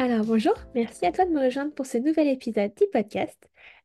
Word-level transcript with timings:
alors 0.00 0.24
bonjour, 0.24 0.54
merci 0.74 1.04
à 1.04 1.12
toi 1.12 1.26
de 1.26 1.30
me 1.30 1.44
rejoindre 1.44 1.74
pour 1.74 1.84
ce 1.84 1.98
nouvel 1.98 2.26
épisode 2.26 2.72
du 2.74 2.84
podcast. 2.90 3.38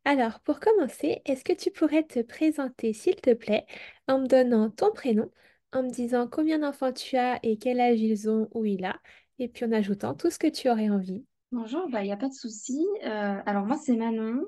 Alors 0.06 0.40
pour 0.40 0.62
commencer, 0.62 1.22
est-ce 1.26 1.44
que 1.44 1.52
tu 1.52 1.72
pourrais 1.72 2.04
te 2.04 2.22
présenter 2.22 2.94
s'il 2.94 3.18
te 3.18 3.34
plaît 3.34 3.66
en 4.08 4.20
me 4.20 4.26
donnant 4.26 4.70
ton 4.70 4.94
prénom, 4.94 5.30
en 5.74 5.84
me 5.84 5.90
disant 5.90 6.30
combien 6.32 6.60
d'enfants 6.60 6.94
tu 6.94 7.18
as 7.18 7.38
et 7.44 7.58
quel 7.58 7.82
âge 7.82 8.00
ils 8.00 8.30
ont 8.30 8.48
ou 8.54 8.64
il 8.64 8.86
a, 8.86 8.96
et 9.40 9.50
puis 9.50 9.66
en 9.66 9.74
ajoutant 9.74 10.14
tout 10.14 10.30
ce 10.30 10.40
que 10.40 10.48
tu 10.48 10.70
aurais 10.70 10.90
envie. 10.90 11.26
Bonjour, 11.52 11.84
il 11.88 11.92
bah, 11.92 12.02
n'y 12.02 12.14
a 12.14 12.18
pas 12.18 12.30
de 12.30 12.34
souci. 12.34 12.88
Euh, 13.04 13.38
alors 13.46 13.66
moi 13.66 13.76
c'est 13.76 13.98
Manon, 13.98 14.42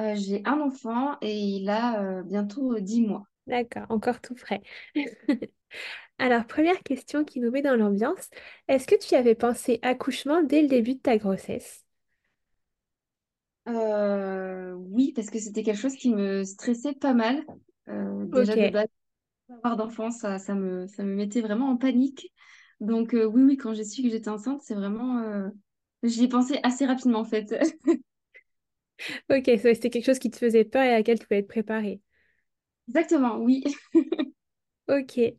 euh, 0.00 0.14
j'ai 0.14 0.40
un 0.46 0.58
enfant 0.58 1.18
et 1.20 1.38
il 1.38 1.68
a 1.68 2.00
euh, 2.00 2.22
bientôt 2.22 2.80
10 2.80 3.02
mois. 3.02 3.24
D'accord, 3.46 3.84
encore 3.90 4.22
tout 4.22 4.36
frais. 4.36 4.62
Alors, 6.18 6.44
première 6.46 6.82
question 6.82 7.24
qui 7.24 7.38
nous 7.40 7.50
met 7.52 7.62
dans 7.62 7.76
l'ambiance, 7.76 8.28
est-ce 8.68 8.86
que 8.88 8.96
tu 8.98 9.14
avais 9.14 9.34
pensé 9.36 9.78
accouchement 9.82 10.42
dès 10.42 10.60
le 10.62 10.66
début 10.68 10.94
de 10.94 11.00
ta 11.00 11.18
grossesse? 11.18 11.84
Euh, 13.68 14.72
oui, 14.74 15.12
parce 15.14 15.30
que 15.30 15.38
c'était 15.40 15.62
quelque 15.62 15.80
chose 15.80 15.96
qui 15.96 16.10
me 16.14 16.44
stressait 16.44 16.92
pas 16.94 17.14
mal. 17.14 17.44
Euh, 17.88 18.24
déjà 18.26 18.56
de 18.56 18.66
base, 18.66 18.88
avoir 19.50 19.76
d'enfants, 19.76 20.10
ça, 20.12 20.38
ça 20.38 20.54
me, 20.54 20.86
ça 20.88 21.04
me 21.04 21.14
mettait 21.14 21.42
vraiment 21.42 21.70
en 21.70 21.76
panique. 21.78 22.32
Donc 22.80 23.14
euh, 23.14 23.24
oui, 23.26 23.42
oui, 23.44 23.56
quand 23.56 23.74
j'ai 23.74 23.84
su 23.84 24.02
que 24.02 24.10
j'étais 24.10 24.30
enceinte, 24.30 24.62
c'est 24.62 24.74
vraiment... 24.76 25.50
J'y 26.04 26.24
ai 26.24 26.28
pensé 26.28 26.60
assez 26.64 26.86
rapidement 26.86 27.20
en 27.20 27.24
fait. 27.24 27.54
Ok, 29.30 29.44
c'était 29.56 29.90
quelque 29.90 30.04
chose 30.06 30.18
qui 30.18 30.30
te 30.30 30.36
faisait 30.38 30.64
peur 30.64 30.82
et 30.82 30.92
à 30.92 30.96
laquelle 30.98 31.18
tu 31.18 31.26
pouvais 31.26 31.40
être 31.40 31.48
préparée. 31.48 32.00
Exactement, 32.88 33.38
oui. 33.38 33.62
Ok. 34.88 35.36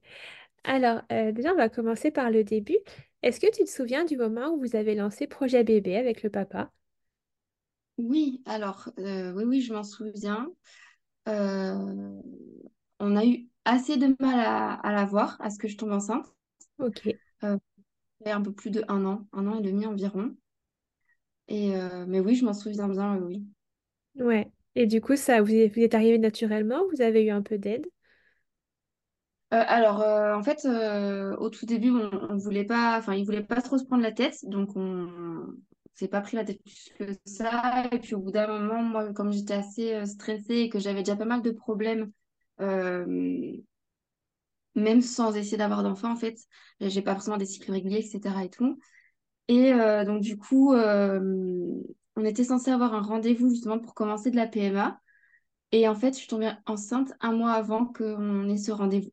Alors, 0.66 1.02
euh, 1.14 1.32
déjà, 1.32 1.54
on 1.54 1.56
va 1.56 1.70
commencer 1.70 2.12
par 2.12 2.30
le 2.30 2.44
début. 2.44 2.78
Est-ce 3.24 3.40
que 3.40 3.50
tu 3.56 3.64
te 3.64 3.70
souviens 3.70 4.04
du 4.06 4.18
moment 4.18 4.50
où 4.52 4.60
vous 4.60 4.76
avez 4.76 4.94
lancé 4.96 5.28
Projet 5.28 5.64
Bébé 5.64 5.96
avec 5.98 6.24
le 6.24 6.30
papa? 6.30 6.72
Oui, 7.98 8.42
alors, 8.46 8.90
euh, 9.00 9.32
oui, 9.34 9.44
oui, 9.46 9.62
je 9.62 9.74
m'en 9.74 9.84
souviens. 9.84 10.52
Euh, 11.30 12.22
on 13.00 13.16
a 13.18 13.26
eu 13.26 13.48
assez 13.66 13.98
de 13.98 14.16
mal 14.20 14.40
à, 14.40 14.74
à 14.76 14.92
la 14.94 15.06
voir, 15.06 15.38
à 15.42 15.50
ce 15.50 15.60
que 15.60 15.68
je 15.68 15.78
tombe 15.78 15.92
enceinte. 15.94 16.28
Ok. 16.78 17.08
Euh, 17.44 17.58
il 18.22 18.28
y 18.28 18.32
a 18.32 18.36
un 18.38 18.42
peu 18.42 18.54
plus 18.54 18.72
de 18.72 18.84
un 18.90 19.06
an, 19.06 19.28
un 19.34 19.48
an 19.48 19.60
et 19.60 19.62
demi 19.62 19.86
environ. 19.86 20.36
Et, 21.48 21.74
mais 22.08 22.20
oui, 22.20 22.36
je 22.36 22.46
m'en 22.46 22.54
souviens 22.54 22.88
bien, 22.88 23.18
oui. 23.18 23.44
Ouais. 24.20 24.52
Et 24.76 24.88
du 24.88 25.00
coup, 25.02 25.16
ça 25.16 25.42
vous 25.42 25.52
est, 25.54 25.68
vous 25.70 25.80
êtes 25.82 25.94
arrivé 25.94 26.18
naturellement 26.18 26.82
ou 26.84 26.90
vous 26.92 27.02
avez 27.02 27.24
eu 27.26 27.30
un 27.30 27.42
peu 27.42 27.58
d'aide? 27.58 27.86
Euh, 29.56 29.64
alors, 29.68 30.02
euh, 30.02 30.36
en 30.36 30.44
fait, 30.44 30.66
euh, 30.66 31.34
au 31.38 31.50
tout 31.50 31.66
début, 31.66 31.90
on, 31.92 32.10
on 32.30 32.38
voulait 32.38 32.66
pas, 32.66 32.98
enfin, 32.98 33.14
il 33.16 33.26
voulait 33.26 33.44
pas 33.44 33.62
trop 33.62 33.78
se 33.78 33.86
prendre 33.86 34.04
la 34.04 34.12
tête, 34.12 34.38
donc 34.44 34.76
on 34.76 35.08
s'est 35.94 36.10
pas 36.10 36.20
pris 36.20 36.36
la 36.36 36.44
tête 36.44 36.62
plus 36.62 36.92
que 37.00 37.06
ça. 37.26 37.86
Et 37.92 38.00
puis, 38.00 38.16
au 38.16 38.20
bout 38.20 38.32
d'un 38.32 38.48
moment, 38.48 38.84
moi, 38.84 39.14
comme 39.14 39.32
j'étais 39.32 39.54
assez 39.54 40.06
stressée 40.06 40.56
et 40.56 40.70
que 40.70 40.80
j'avais 40.80 41.04
déjà 41.04 41.16
pas 41.16 41.24
mal 41.26 41.42
de 41.42 41.52
problèmes, 41.52 42.12
même 42.60 43.64
sans 45.02 45.34
essayer 45.36 45.58
d'avoir 45.58 45.84
d'enfant, 45.84 46.12
en 46.12 46.18
fait, 46.18 46.38
j'ai 46.82 47.02
pas 47.02 47.14
forcément 47.14 47.38
des 47.38 47.46
cycles 47.46 47.72
réguliers, 47.72 48.06
etc. 48.06 48.44
et 48.44 48.50
tout. 48.50 48.78
Et 49.48 49.72
donc, 50.06 50.22
du 50.22 50.38
coup, 50.38 50.74
on 50.76 52.26
était 52.26 52.44
censé 52.44 52.72
avoir 52.72 52.94
un 52.94 53.02
rendez-vous 53.02 53.50
justement 53.50 53.80
pour 53.80 53.94
commencer 53.94 54.32
de 54.32 54.36
la 54.36 54.48
PMA. 54.48 55.00
Et 55.72 55.88
en 55.88 55.96
fait, 55.96 56.14
je 56.14 56.20
suis 56.20 56.28
tombée 56.28 56.52
enceinte 56.66 57.14
un 57.22 57.32
mois 57.32 57.54
avant 57.54 57.86
qu'on 57.86 58.50
ait 58.50 58.58
ce 58.58 58.72
rendez-vous. 58.72 59.12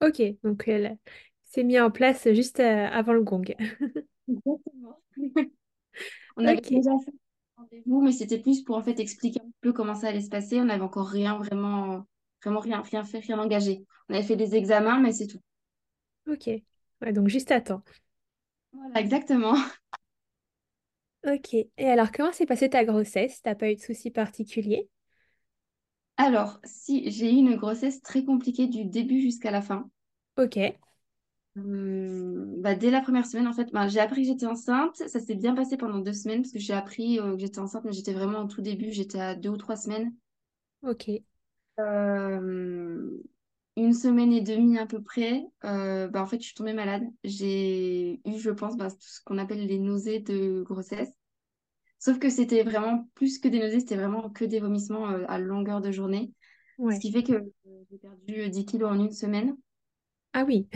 Ok, 0.00 0.22
donc 0.44 0.68
elle 0.68 0.98
s'est 1.44 1.64
mis 1.64 1.80
en 1.80 1.90
place 1.90 2.28
juste 2.32 2.60
euh, 2.60 2.86
avant 2.88 3.12
le 3.12 3.22
gong. 3.22 3.44
Exactement. 4.28 5.00
On 6.36 6.46
avait 6.46 6.56
Ok, 6.56 6.72
déjà 6.72 6.90
fait 7.04 7.12
un 7.58 7.62
rendez-vous, 7.62 8.02
mais 8.02 8.12
c'était 8.12 8.40
plus 8.40 8.62
pour 8.64 8.76
en 8.76 8.82
fait 8.82 9.00
expliquer 9.00 9.40
un 9.42 9.50
peu 9.62 9.72
comment 9.72 9.94
ça 9.94 10.08
allait 10.08 10.22
se 10.22 10.30
passer. 10.30 10.60
On 10.60 10.66
n'avait 10.66 10.82
encore 10.82 11.08
rien 11.08 11.38
vraiment, 11.38 12.06
vraiment 12.44 12.60
rien, 12.60 12.82
rien 12.82 13.04
fait, 13.04 13.20
rien 13.20 13.38
engagé. 13.38 13.84
On 14.08 14.14
avait 14.14 14.24
fait 14.24 14.36
des 14.36 14.56
examens, 14.56 15.00
mais 15.00 15.12
c'est 15.12 15.26
tout. 15.28 15.40
ok. 16.26 16.48
Ouais, 17.00 17.12
donc 17.12 17.28
juste 17.28 17.50
à 17.52 17.60
temps. 17.60 17.82
Voilà, 18.72 19.00
exactement. 19.00 19.54
Ok. 21.26 21.54
Et 21.54 21.68
alors, 21.88 22.10
comment 22.12 22.32
s'est 22.32 22.44
passée 22.46 22.70
ta 22.70 22.84
grossesse? 22.84 23.40
T'as 23.42 23.54
pas 23.54 23.70
eu 23.70 23.76
de 23.76 23.80
soucis 23.80 24.10
particuliers? 24.10 24.88
Alors, 26.18 26.60
si 26.64 27.10
j'ai 27.10 27.32
eu 27.32 27.36
une 27.36 27.56
grossesse 27.56 28.02
très 28.02 28.22
compliquée 28.22 28.66
du 28.66 28.84
début 28.84 29.22
jusqu'à 29.22 29.50
la 29.50 29.62
fin. 29.62 29.88
Ok, 30.36 30.56
Hum, 31.56 32.60
bah, 32.62 32.74
dès 32.74 32.90
la 32.90 33.00
première 33.02 33.26
semaine, 33.26 33.46
en 33.48 33.52
fait, 33.52 33.70
bah, 33.72 33.86
j'ai 33.88 34.00
appris 34.00 34.22
que 34.22 34.28
j'étais 34.28 34.46
enceinte. 34.46 34.96
Ça 34.96 35.20
s'est 35.20 35.34
bien 35.34 35.54
passé 35.54 35.76
pendant 35.76 35.98
deux 35.98 36.12
semaines 36.14 36.40
parce 36.42 36.52
que 36.52 36.58
j'ai 36.58 36.72
appris 36.72 37.18
euh, 37.20 37.32
que 37.34 37.38
j'étais 37.40 37.58
enceinte, 37.58 37.84
mais 37.84 37.92
j'étais 37.92 38.12
vraiment 38.14 38.40
au 38.44 38.46
tout 38.48 38.62
début. 38.62 38.92
J'étais 38.92 39.20
à 39.20 39.34
deux 39.34 39.50
ou 39.50 39.56
trois 39.56 39.76
semaines. 39.76 40.12
ok. 40.82 41.22
Euh, 41.80 43.10
une 43.76 43.94
semaine 43.94 44.32
et 44.32 44.40
demie 44.40 44.78
à 44.78 44.86
peu 44.86 45.02
près, 45.02 45.44
euh, 45.64 46.08
bah, 46.08 46.22
en 46.22 46.26
fait, 46.26 46.40
je 46.40 46.46
suis 46.46 46.54
tombée 46.54 46.72
malade. 46.72 47.04
J'ai 47.24 48.20
eu, 48.26 48.38
je 48.38 48.50
pense, 48.50 48.76
bah, 48.76 48.88
ce 49.00 49.20
qu'on 49.24 49.38
appelle 49.38 49.66
les 49.66 49.78
nausées 49.78 50.20
de 50.20 50.62
grossesse. 50.62 51.10
Sauf 51.98 52.18
que 52.18 52.30
c'était 52.30 52.62
vraiment 52.62 53.08
plus 53.14 53.38
que 53.38 53.48
des 53.48 53.58
nausées, 53.58 53.80
c'était 53.80 53.96
vraiment 53.96 54.30
que 54.30 54.44
des 54.44 54.60
vomissements 54.60 55.10
euh, 55.10 55.24
à 55.28 55.38
longueur 55.38 55.80
de 55.80 55.90
journée. 55.90 56.32
Ce 56.90 57.00
qui 57.00 57.12
fait 57.12 57.24
que 57.24 57.44
j'ai 57.90 57.98
perdu 57.98 58.48
10 58.50 58.64
kilos 58.64 58.90
en 58.90 58.98
une 59.00 59.10
semaine. 59.10 59.56
Ah 60.32 60.44
oui. 60.46 60.68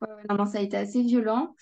Ouais, 0.00 0.08
non, 0.28 0.36
non, 0.36 0.46
ça 0.46 0.58
a 0.58 0.62
été 0.62 0.76
assez 0.76 1.02
violent. 1.02 1.54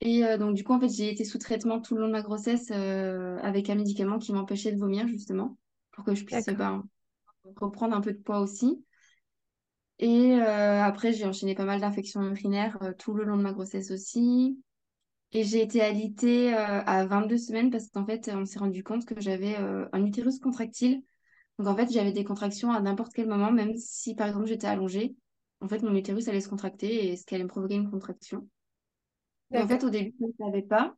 Et 0.00 0.24
euh, 0.24 0.38
donc, 0.38 0.54
du 0.54 0.64
coup, 0.64 0.72
en 0.72 0.80
fait, 0.80 0.88
j'ai 0.88 1.10
été 1.10 1.24
sous 1.24 1.38
traitement 1.38 1.80
tout 1.80 1.94
le 1.94 2.00
long 2.02 2.06
de 2.08 2.12
ma 2.12 2.22
grossesse 2.22 2.70
euh, 2.72 3.38
avec 3.42 3.70
un 3.70 3.74
médicament 3.74 4.18
qui 4.18 4.32
m'empêchait 4.32 4.72
de 4.72 4.78
vomir, 4.78 5.06
justement, 5.08 5.58
pour 5.92 6.04
que 6.04 6.14
je 6.14 6.24
puisse 6.24 6.46
ben, 6.48 6.84
reprendre 7.56 7.96
un 7.96 8.00
peu 8.00 8.12
de 8.12 8.18
poids 8.18 8.40
aussi. 8.40 8.84
Et 9.98 10.32
euh, 10.40 10.82
après, 10.82 11.12
j'ai 11.12 11.24
enchaîné 11.26 11.54
pas 11.54 11.64
mal 11.64 11.80
d'infections 11.80 12.22
urinaires 12.22 12.76
euh, 12.82 12.92
tout 12.98 13.14
le 13.14 13.24
long 13.24 13.36
de 13.36 13.42
ma 13.42 13.52
grossesse 13.52 13.90
aussi. 13.90 14.58
Et 15.32 15.44
j'ai 15.44 15.62
été 15.62 15.80
alitée 15.80 16.54
euh, 16.54 16.82
à 16.84 17.06
22 17.06 17.38
semaines 17.38 17.70
parce 17.70 17.88
qu'en 17.88 18.04
fait, 18.04 18.30
on 18.34 18.44
s'est 18.44 18.58
rendu 18.58 18.84
compte 18.84 19.06
que 19.06 19.18
j'avais 19.20 19.58
euh, 19.58 19.88
un 19.92 20.04
utérus 20.04 20.38
contractile. 20.38 21.02
Donc, 21.58 21.68
en 21.68 21.76
fait, 21.76 21.90
j'avais 21.90 22.12
des 22.12 22.24
contractions 22.24 22.70
à 22.72 22.80
n'importe 22.80 23.12
quel 23.14 23.28
moment, 23.28 23.50
même 23.52 23.76
si, 23.76 24.14
par 24.14 24.28
exemple, 24.28 24.46
j'étais 24.46 24.66
allongée. 24.66 25.16
En 25.60 25.68
fait, 25.68 25.82
mon 25.82 25.94
utérus 25.94 26.28
allait 26.28 26.40
se 26.40 26.48
contracter 26.48 27.08
et 27.12 27.16
ce 27.16 27.24
qui 27.24 27.34
allait 27.34 27.44
me 27.44 27.48
provoquer 27.48 27.76
une 27.76 27.90
contraction. 27.90 28.48
Et 29.52 29.58
en 29.58 29.68
fait, 29.68 29.84
au 29.84 29.90
début, 29.90 30.14
je 30.20 30.26
ne 30.26 30.32
savais 30.38 30.62
pas. 30.62 30.94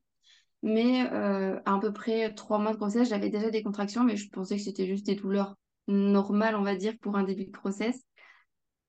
Mais 0.62 1.10
euh, 1.12 1.60
à, 1.66 1.74
à 1.76 1.80
peu 1.80 1.92
près 1.92 2.34
trois 2.34 2.58
mois 2.58 2.72
de 2.72 2.78
grossesse, 2.78 3.08
j'avais 3.10 3.30
déjà 3.30 3.50
des 3.50 3.62
contractions, 3.62 4.04
mais 4.04 4.16
je 4.16 4.30
pensais 4.30 4.56
que 4.56 4.62
c'était 4.62 4.86
juste 4.86 5.06
des 5.06 5.16
douleurs 5.16 5.56
normales, 5.88 6.56
on 6.56 6.62
va 6.62 6.76
dire, 6.76 6.94
pour 7.00 7.16
un 7.16 7.24
début 7.24 7.46
de 7.46 7.52
grossesse. 7.52 8.02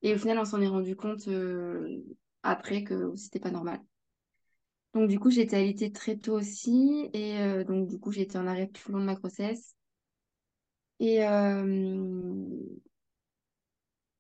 Et 0.02 0.14
au 0.16 0.18
final, 0.18 0.40
on 0.40 0.46
s'en 0.46 0.62
est 0.62 0.68
rendu 0.68 0.96
compte 0.96 1.28
euh, 1.28 2.04
après 2.44 2.84
que 2.84 3.16
c'était 3.16 3.40
pas 3.40 3.52
normal. 3.52 3.82
Donc 4.96 5.10
du 5.10 5.20
coup, 5.20 5.30
j'ai 5.30 5.42
été 5.42 5.56
alitée 5.58 5.92
très 5.92 6.18
tôt 6.18 6.34
aussi. 6.34 7.10
Et 7.14 7.38
euh, 7.40 7.64
donc 7.64 7.88
du 7.88 8.00
coup, 8.00 8.12
j'ai 8.12 8.22
été 8.22 8.38
en 8.40 8.48
arrêt 8.48 8.68
tout 8.68 8.90
le 8.92 8.96
long 8.96 9.02
de 9.02 9.06
ma 9.06 9.14
grossesse. 9.16 9.76
Et 11.00 11.24
euh, 11.26 12.76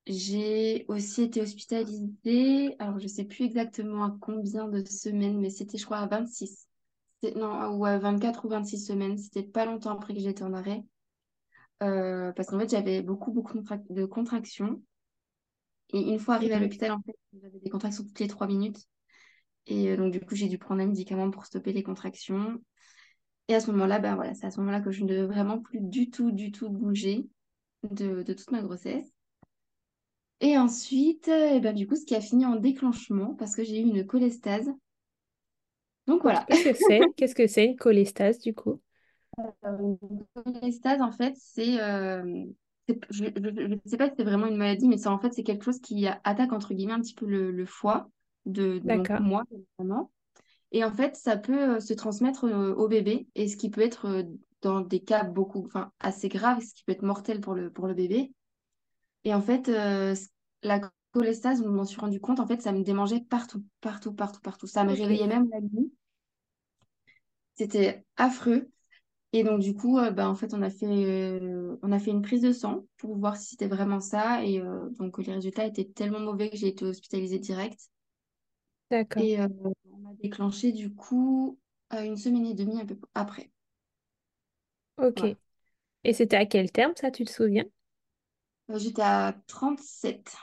j'ai 0.07 0.85
aussi 0.87 1.23
été 1.23 1.41
hospitalisée. 1.41 2.75
Alors, 2.79 2.99
je 2.99 3.07
sais 3.07 3.25
plus 3.25 3.45
exactement 3.45 4.03
à 4.05 4.17
combien 4.21 4.67
de 4.67 4.83
semaines, 4.85 5.39
mais 5.39 5.49
c'était, 5.49 5.77
je 5.77 5.85
crois, 5.85 5.97
à 5.99 6.07
26. 6.07 6.67
C'était- 7.23 7.39
Non, 7.39 7.69
ou 7.77 7.85
à 7.85 7.97
24 7.97 8.45
ou 8.45 8.49
26 8.49 8.79
semaines. 8.85 9.17
C'était 9.17 9.43
pas 9.43 9.65
longtemps 9.65 9.91
après 9.91 10.13
que 10.13 10.19
j'étais 10.19 10.43
en 10.43 10.53
arrêt. 10.53 10.83
Euh, 11.83 12.31
parce 12.33 12.49
qu'en 12.49 12.59
fait, 12.59 12.69
j'avais 12.69 13.01
beaucoup, 13.01 13.31
beaucoup 13.31 13.53
de 13.57 13.63
contrac- 13.63 13.91
de 13.93 14.05
contractions. 14.05 14.81
Et 15.89 15.99
une 15.99 16.19
fois 16.19 16.35
arrivée 16.35 16.53
à 16.55 16.59
l'hôpital, 16.59 16.91
en 16.91 17.01
fait, 17.01 17.15
j'avais 17.33 17.59
des 17.59 17.69
contractions 17.71 18.03
toutes 18.03 18.19
les 18.19 18.27
trois 18.27 18.45
minutes. 18.47 18.87
Et 19.67 19.89
euh, 19.91 19.97
donc, 19.97 20.11
du 20.11 20.19
coup, 20.19 20.35
j'ai 20.35 20.47
dû 20.47 20.57
prendre 20.57 20.81
un 20.81 20.87
médicament 20.87 21.31
pour 21.31 21.45
stopper 21.45 21.73
les 21.73 21.83
contractions. 21.83 22.59
Et 23.47 23.55
à 23.55 23.59
ce 23.59 23.71
moment-là, 23.71 23.99
ben 23.99 24.15
voilà, 24.15 24.33
c'est 24.33 24.47
à 24.47 24.51
ce 24.51 24.59
moment-là 24.59 24.81
que 24.81 24.91
je 24.91 25.03
ne 25.03 25.07
devais 25.07 25.25
vraiment 25.25 25.59
plus 25.59 25.79
du 25.79 26.09
tout, 26.09 26.31
du 26.31 26.51
tout 26.51 26.69
bouger 26.69 27.27
de, 27.83 28.23
de 28.23 28.33
toute 28.33 28.51
ma 28.51 28.61
grossesse. 28.61 29.11
Et 30.41 30.57
ensuite, 30.57 31.27
eh 31.29 31.59
ben, 31.59 31.73
du 31.73 31.87
coup, 31.87 31.95
ce 31.95 32.05
qui 32.05 32.15
a 32.15 32.21
fini 32.21 32.45
en 32.45 32.55
déclenchement, 32.55 33.35
parce 33.35 33.55
que 33.55 33.63
j'ai 33.63 33.79
eu 33.79 33.83
une 33.83 34.05
cholestase. 34.05 34.69
Donc 36.07 36.23
voilà. 36.23 36.45
qu'est-ce 36.47 36.69
que 36.69 36.75
c'est? 36.75 36.99
Qu'est-ce 37.17 37.35
que 37.35 37.47
c'est 37.47 37.65
une 37.65 37.75
cholestase 37.75 38.39
du 38.39 38.53
coup? 38.53 38.81
Euh, 39.65 39.95
les 40.61 40.71
stase, 40.71 41.01
en 41.01 41.11
fait, 41.11 41.33
c'est, 41.37 41.81
euh, 41.81 42.45
je 43.09 43.25
ne 43.25 43.77
sais 43.85 43.97
pas 43.97 44.09
si 44.09 44.15
c'est 44.17 44.23
vraiment 44.23 44.47
une 44.47 44.57
maladie, 44.57 44.87
mais 44.87 44.97
c'est 44.97 45.07
en 45.07 45.19
fait 45.19 45.33
c'est 45.33 45.43
quelque 45.43 45.63
chose 45.63 45.79
qui 45.79 46.07
attaque 46.07 46.53
entre 46.53 46.73
guillemets 46.73 46.93
un 46.93 47.01
petit 47.01 47.15
peu 47.15 47.25
le, 47.25 47.51
le 47.51 47.65
foie 47.65 48.09
de, 48.45 48.79
de 48.79 49.19
moi 49.21 49.43
notamment. 49.51 50.11
Et 50.71 50.83
en 50.83 50.91
fait, 50.91 51.15
ça 51.15 51.37
peut 51.37 51.75
euh, 51.75 51.79
se 51.79 51.93
transmettre 51.93 52.45
euh, 52.45 52.73
au 52.73 52.87
bébé, 52.87 53.27
et 53.35 53.47
ce 53.47 53.55
qui 53.55 53.69
peut 53.69 53.81
être 53.81 54.07
euh, 54.07 54.23
dans 54.61 54.81
des 54.81 54.99
cas 54.99 55.23
beaucoup, 55.23 55.63
enfin 55.65 55.91
assez 55.99 56.27
graves, 56.27 56.61
ce 56.61 56.73
qui 56.73 56.83
peut 56.83 56.91
être 56.91 57.03
mortel 57.03 57.39
pour 57.39 57.53
le 57.53 57.71
pour 57.71 57.87
le 57.87 57.93
bébé. 57.93 58.33
Et 59.23 59.33
en 59.33 59.41
fait, 59.41 59.69
euh, 59.69 60.15
la 60.63 60.91
cholestase, 61.11 61.63
je 61.63 61.67
m'en 61.67 61.85
suis 61.85 61.99
rendu 61.99 62.19
compte, 62.19 62.39
en 62.39 62.47
fait, 62.47 62.61
ça 62.61 62.73
me 62.73 62.83
démangeait 62.83 63.21
partout, 63.21 63.63
partout, 63.79 64.13
partout, 64.13 64.41
partout. 64.41 64.67
Ça 64.67 64.83
me 64.83 64.91
réveillait 64.91 65.27
même 65.27 65.47
la 65.49 65.61
nuit. 65.61 65.93
C'était 67.55 68.03
affreux. 68.17 68.69
Et 69.31 69.43
donc, 69.43 69.61
du 69.61 69.73
coup, 69.75 69.97
euh, 69.97 70.11
bah, 70.11 70.29
en 70.29 70.35
fait, 70.35 70.53
on 70.53 70.61
a 70.61 70.69
fait, 70.69 70.85
euh, 70.85 71.77
on 71.81 71.91
a 71.91 71.99
fait 71.99 72.11
une 72.11 72.21
prise 72.21 72.41
de 72.41 72.51
sang 72.51 72.85
pour 72.97 73.17
voir 73.17 73.37
si 73.37 73.49
c'était 73.49 73.67
vraiment 73.67 73.99
ça. 73.99 74.43
Et 74.43 74.61
donc, 74.99 75.17
les 75.19 75.33
résultats 75.33 75.65
étaient 75.65 75.85
tellement 75.85 76.19
mauvais 76.19 76.49
que 76.49 76.57
j'ai 76.57 76.67
été 76.67 76.85
hospitalisée 76.85 77.39
direct. 77.39 77.89
D'accord, 78.89 79.27
Et 79.27 79.39
euh, 79.39 79.47
on 79.91 79.97
m'a 79.97 80.13
déclenché, 80.13 80.71
du 80.71 80.93
coup, 80.93 81.59
euh, 81.93 82.03
une 82.03 82.15
semaine 82.17 82.45
et 82.45 82.53
demie 82.53 82.79
un 82.81 82.85
peu 82.85 82.97
après. 83.13 83.51
ok. 84.97 85.23
Voilà. 85.23 85.35
Et 86.05 86.13
c'était 86.13 86.37
à 86.37 86.45
quel 86.47 86.71
terme 86.71 86.93
ça, 86.97 87.11
tu 87.11 87.25
te 87.25 87.31
souviens? 87.31 87.65
Euh, 88.69 88.77
j'étais 88.79 89.01
à 89.01 89.33
trente-sept 89.47 90.35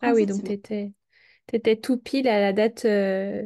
Ah 0.00 0.12
oui, 0.14 0.26
donc 0.26 0.42
semaines. 0.42 0.44
t'étais, 0.44 0.92
t'étais 1.46 1.76
tout 1.76 1.98
pile 1.98 2.28
à 2.28 2.40
la 2.40 2.52
date 2.52 2.84
euh, 2.86 3.42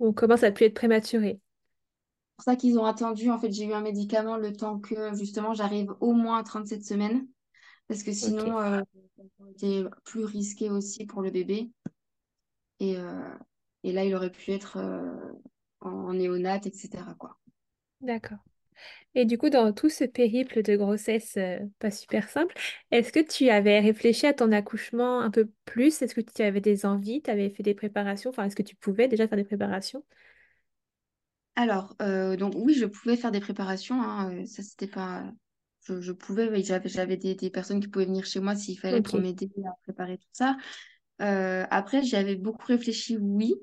où 0.00 0.08
on 0.08 0.12
commence 0.14 0.44
à 0.44 0.52
plus 0.52 0.66
être 0.66 0.74
prématuré. 0.74 1.40
C'est 2.30 2.36
pour 2.36 2.44
ça 2.44 2.56
qu'ils 2.56 2.78
ont 2.78 2.84
attendu. 2.84 3.30
En 3.30 3.38
fait, 3.38 3.52
j'ai 3.52 3.64
eu 3.66 3.72
un 3.72 3.80
médicament 3.80 4.36
le 4.36 4.52
temps 4.56 4.78
que, 4.78 5.14
justement, 5.14 5.54
j'arrive 5.54 5.92
au 6.00 6.12
moins 6.12 6.38
à 6.38 6.42
37 6.44 6.84
semaines. 6.84 7.26
Parce 7.88 8.02
que 8.04 8.12
Ok, 8.20 8.46
sinon, 8.46 8.60
euh, 8.60 8.82
ça 9.16 9.22
aurait 9.40 9.52
été 9.52 9.84
plus 10.04 10.24
risqué 10.24 10.70
aussi 10.70 11.06
pour 11.06 11.22
le 11.22 11.30
bébé. 11.32 11.70
Et, 12.80 12.96
euh, 12.98 13.34
et 13.84 13.92
là, 13.92 14.04
il 14.04 14.14
aurait 14.14 14.30
pu 14.32 14.52
être 14.52 14.78
euh, 14.78 15.32
en, 15.80 15.90
en 15.90 16.12
néonate, 16.14 16.66
etc., 16.66 17.14
quoi. 17.14 17.38
d'accord. 18.00 18.38
Et 19.14 19.24
du 19.26 19.38
coup, 19.38 19.50
dans 19.50 19.72
tout 19.72 19.88
ce 19.90 20.04
périple 20.04 20.62
de 20.62 20.76
grossesse 20.76 21.36
euh, 21.38 21.58
pas 21.80 21.90
super 21.90 22.28
simple, 22.30 22.54
est-ce 22.90 23.12
que 23.12 23.20
tu 23.20 23.50
avais 23.50 23.80
réfléchi 23.80 24.26
à 24.26 24.34
ton 24.34 24.52
accouchement 24.52 25.20
un 25.20 25.30
peu 25.30 25.50
plus? 25.66 26.02
Est-ce 26.02 26.14
que 26.14 26.20
tu 26.22 26.42
avais 26.42 26.60
des 26.62 26.86
envies? 26.86 27.22
Tu 27.22 27.30
avais 27.30 27.50
fait 27.50 27.62
des 27.64 27.74
préparations? 27.74 28.30
Enfin, 28.30 28.44
est-ce 28.46 28.56
que 28.56 28.62
tu 28.64 28.76
pouvais 28.76 29.08
déjà 29.08 29.28
faire 29.28 29.38
des 29.38 29.44
préparations? 29.44 30.04
Alors, 31.56 31.96
euh, 32.02 32.36
donc 32.36 32.54
oui, 32.56 32.74
je 32.74 32.84
pouvais 32.86 33.16
faire 33.16 33.32
des 33.32 33.40
préparations. 33.40 34.00
hein, 34.02 34.46
ça, 34.46 34.62
c'était 34.62 34.86
pas... 34.86 35.24
Je, 35.82 36.00
je 36.00 36.12
pouvais, 36.12 36.48
oui, 36.50 36.62
j'avais, 36.64 36.88
j'avais 36.88 37.16
des, 37.16 37.34
des 37.34 37.50
personnes 37.50 37.80
qui 37.80 37.88
pouvaient 37.88 38.04
venir 38.06 38.24
chez 38.26 38.40
moi 38.40 38.54
s'il 38.54 38.78
fallait 38.78 39.00
pour 39.00 39.14
Ok, 39.14 39.14
m'aider 39.18 39.50
à 39.66 39.70
préparer 39.82 40.18
tout 40.18 40.28
ça. 40.32 40.56
Euh, 41.20 41.64
après, 41.70 42.02
j'y 42.02 42.16
avais 42.16 42.36
beaucoup 42.36 42.66
réfléchi, 42.66 43.16
oui. 43.18 43.54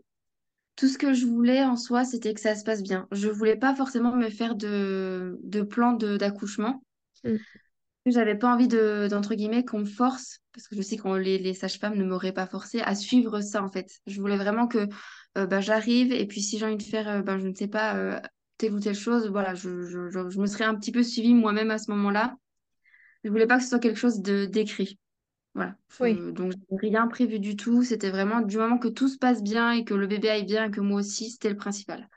Tout 0.76 0.88
ce 0.88 0.98
que 0.98 1.14
je 1.14 1.26
voulais 1.26 1.64
en 1.64 1.78
soi, 1.78 2.04
c'était 2.04 2.34
que 2.34 2.42
ça 2.42 2.56
se 2.56 2.64
passe 2.64 2.84
bien. 2.84 3.08
Je 3.12 3.30
voulais 3.30 3.56
pas 3.56 3.76
forcément 3.76 4.16
me 4.16 4.30
faire 4.30 4.56
de, 4.56 5.40
de 5.44 5.62
plan 5.62 5.94
de, 5.94 6.18
d'accouchement. 6.18 6.84
Mm. 7.24 7.38
J'avais 8.08 8.36
pas 8.36 8.54
envie 8.54 8.68
de, 8.68 9.08
d'entre 9.10 9.34
guillemets, 9.36 9.66
qu'on 9.66 9.80
me 9.80 9.86
force, 9.86 10.40
parce 10.54 10.68
que 10.68 10.76
je 10.76 10.82
sais 10.82 10.98
que 10.98 11.08
les, 11.18 11.38
les 11.40 11.54
sages-femmes 11.54 11.96
ne 11.96 12.04
m'auraient 12.04 12.34
pas 12.34 12.46
forcé 12.46 12.82
à 12.82 12.94
suivre 12.94 13.42
ça, 13.42 13.64
en 13.64 13.72
fait. 13.72 13.90
Je 14.06 14.22
voulais 14.22 14.38
vraiment 14.38 14.68
que 14.68 14.88
euh, 15.38 15.48
bah, 15.48 15.62
j'arrive, 15.62 16.12
et 16.12 16.28
puis 16.28 16.42
si 16.42 16.60
j'ai 16.60 16.66
envie 16.66 16.78
de 16.78 16.84
faire, 16.84 17.08
euh, 17.10 17.22
ben, 17.22 17.40
je 17.40 17.48
ne 17.48 17.56
sais 17.56 17.68
pas, 17.68 18.22
telle 18.58 18.74
ou 18.74 18.80
telle 18.80 18.96
chose, 18.96 19.28
voilà, 19.30 19.56
je, 19.56 19.84
je, 19.84 20.10
je, 20.10 20.30
je 20.30 20.40
me 20.40 20.46
serais 20.46 20.66
un 20.66 20.76
petit 20.76 20.92
peu 20.92 21.04
suivie 21.04 21.34
moi-même 21.34 21.72
à 21.72 21.78
ce 21.78 21.90
moment-là. 21.92 22.36
Je 23.24 23.30
voulais 23.30 23.48
pas 23.48 23.58
que 23.58 23.64
ce 23.64 23.70
soit 23.70 23.80
quelque 23.80 24.00
chose 24.00 24.22
de 24.22 24.46
d'écrit. 24.46 25.00
Voilà. 25.56 25.76
Oui, 26.00 26.24
Je- 26.24 26.32
donc, 26.32 26.54
rien 26.72 27.08
prévu 27.08 27.40
du 27.40 27.56
tout. 27.56 27.84
C'était 27.84 28.12
vraiment 28.12 28.42
du 28.42 28.58
moment 28.58 28.78
que 28.78 28.88
tout 28.90 29.08
se 29.08 29.18
passe 29.18 29.42
bien 29.44 29.72
et 29.72 29.86
que 29.86 29.94
le 29.96 30.08
bébé 30.08 30.30
aille 30.30 30.46
bien 30.46 30.66
et 30.66 30.72
que 30.72 30.82
moi 30.82 31.00
aussi, 31.02 31.32
c'était 31.32 31.50
le 31.50 31.56
principal. 31.58 32.10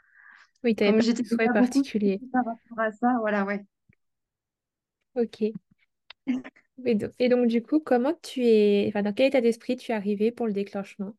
oui, 0.64 0.74
tu 0.76 0.82
pas 0.84 0.92
j'étais 1.00 1.24
souhait 1.24 1.48
particulier. 1.50 2.22
par 2.32 2.44
rapport 2.44 2.80
à 2.80 2.92
ça, 2.92 3.16
voilà, 3.20 3.44
ouais. 3.44 3.64
Ok. 5.14 5.52
Et 6.84 6.94
donc, 6.96 7.12
et 7.20 7.28
donc, 7.28 7.46
du 7.48 7.62
coup, 7.62 7.78
comment 7.80 8.14
tu 8.22 8.44
es, 8.44 8.86
enfin, 8.88 9.02
dans 9.02 9.12
quel 9.12 9.26
état 9.28 9.40
d'esprit 9.40 9.76
tu 9.76 9.92
es 9.92 9.94
arrivé 9.94 10.32
pour 10.32 10.46
le 10.46 10.52
déclenchement? 10.52 11.12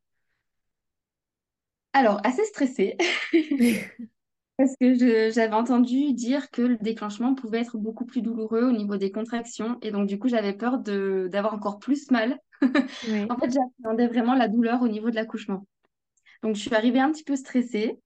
Alors, 1.94 2.20
assez 2.26 2.46
stressée. 2.46 2.98
Parce 4.60 4.76
que 4.76 4.94
j'avais 5.32 5.54
entendu 5.54 6.12
dire 6.12 6.52
que 6.52 6.62
le 6.62 6.76
déclenchement 6.76 7.34
pouvait 7.34 7.62
être 7.62 7.78
beaucoup 7.78 8.06
plus 8.06 8.22
douloureux 8.22 8.64
au 8.64 8.74
niveau 8.74 8.98
des 8.98 9.10
contractions. 9.10 9.78
Et 9.82 9.90
donc, 9.90 10.06
du 10.06 10.20
coup, 10.20 10.28
j'avais 10.28 10.52
peur 10.52 10.80
d'avoir 10.80 11.54
encore 11.54 11.80
plus 11.80 12.12
mal. 12.12 12.38
En 13.32 13.38
fait, 13.38 13.54
j'attendais 13.54 14.08
vraiment 14.08 14.34
la 14.36 14.50
douleur 14.50 14.82
au 14.82 14.90
niveau 14.90 15.10
de 15.12 15.16
l'accouchement. 15.16 15.66
Donc, 16.44 16.58
je 16.58 16.60
suis 16.60 16.76
arrivée 16.76 17.00
un 17.00 17.10
petit 17.10 17.24
peu 17.24 17.38
stressée 17.38 18.02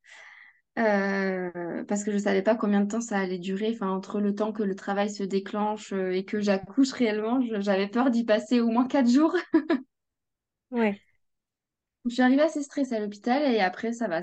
euh, 0.77 1.83
parce 1.87 2.03
que 2.03 2.11
je 2.11 2.17
ne 2.17 2.21
savais 2.21 2.43
pas 2.43 2.55
combien 2.55 2.81
de 2.81 2.87
temps 2.87 3.01
ça 3.01 3.17
allait 3.17 3.39
durer. 3.39 3.71
Enfin, 3.73 3.89
entre 3.89 4.19
le 4.19 4.35
temps 4.35 4.51
que 4.51 4.61
le 4.61 4.75
travail 4.75 5.09
se 5.09 5.23
déclenche 5.23 5.91
euh, 5.91 6.11
et 6.11 6.23
que 6.23 6.39
j'accouche 6.39 6.91
réellement, 6.91 7.41
j'avais 7.61 7.87
peur 7.87 8.11
d'y 8.11 8.25
passer 8.25 8.61
au 8.61 8.67
moins 8.67 8.85
quatre 8.85 9.09
jours. 9.09 9.35
ouais, 10.71 11.01
Je 12.05 12.11
suis 12.11 12.21
arrivée 12.21 12.41
assez 12.41 12.61
stressée 12.63 12.95
à 12.95 12.99
l'hôpital 12.99 13.43
et 13.53 13.59
après, 13.59 13.93
ça 13.93 14.07
va. 14.07 14.21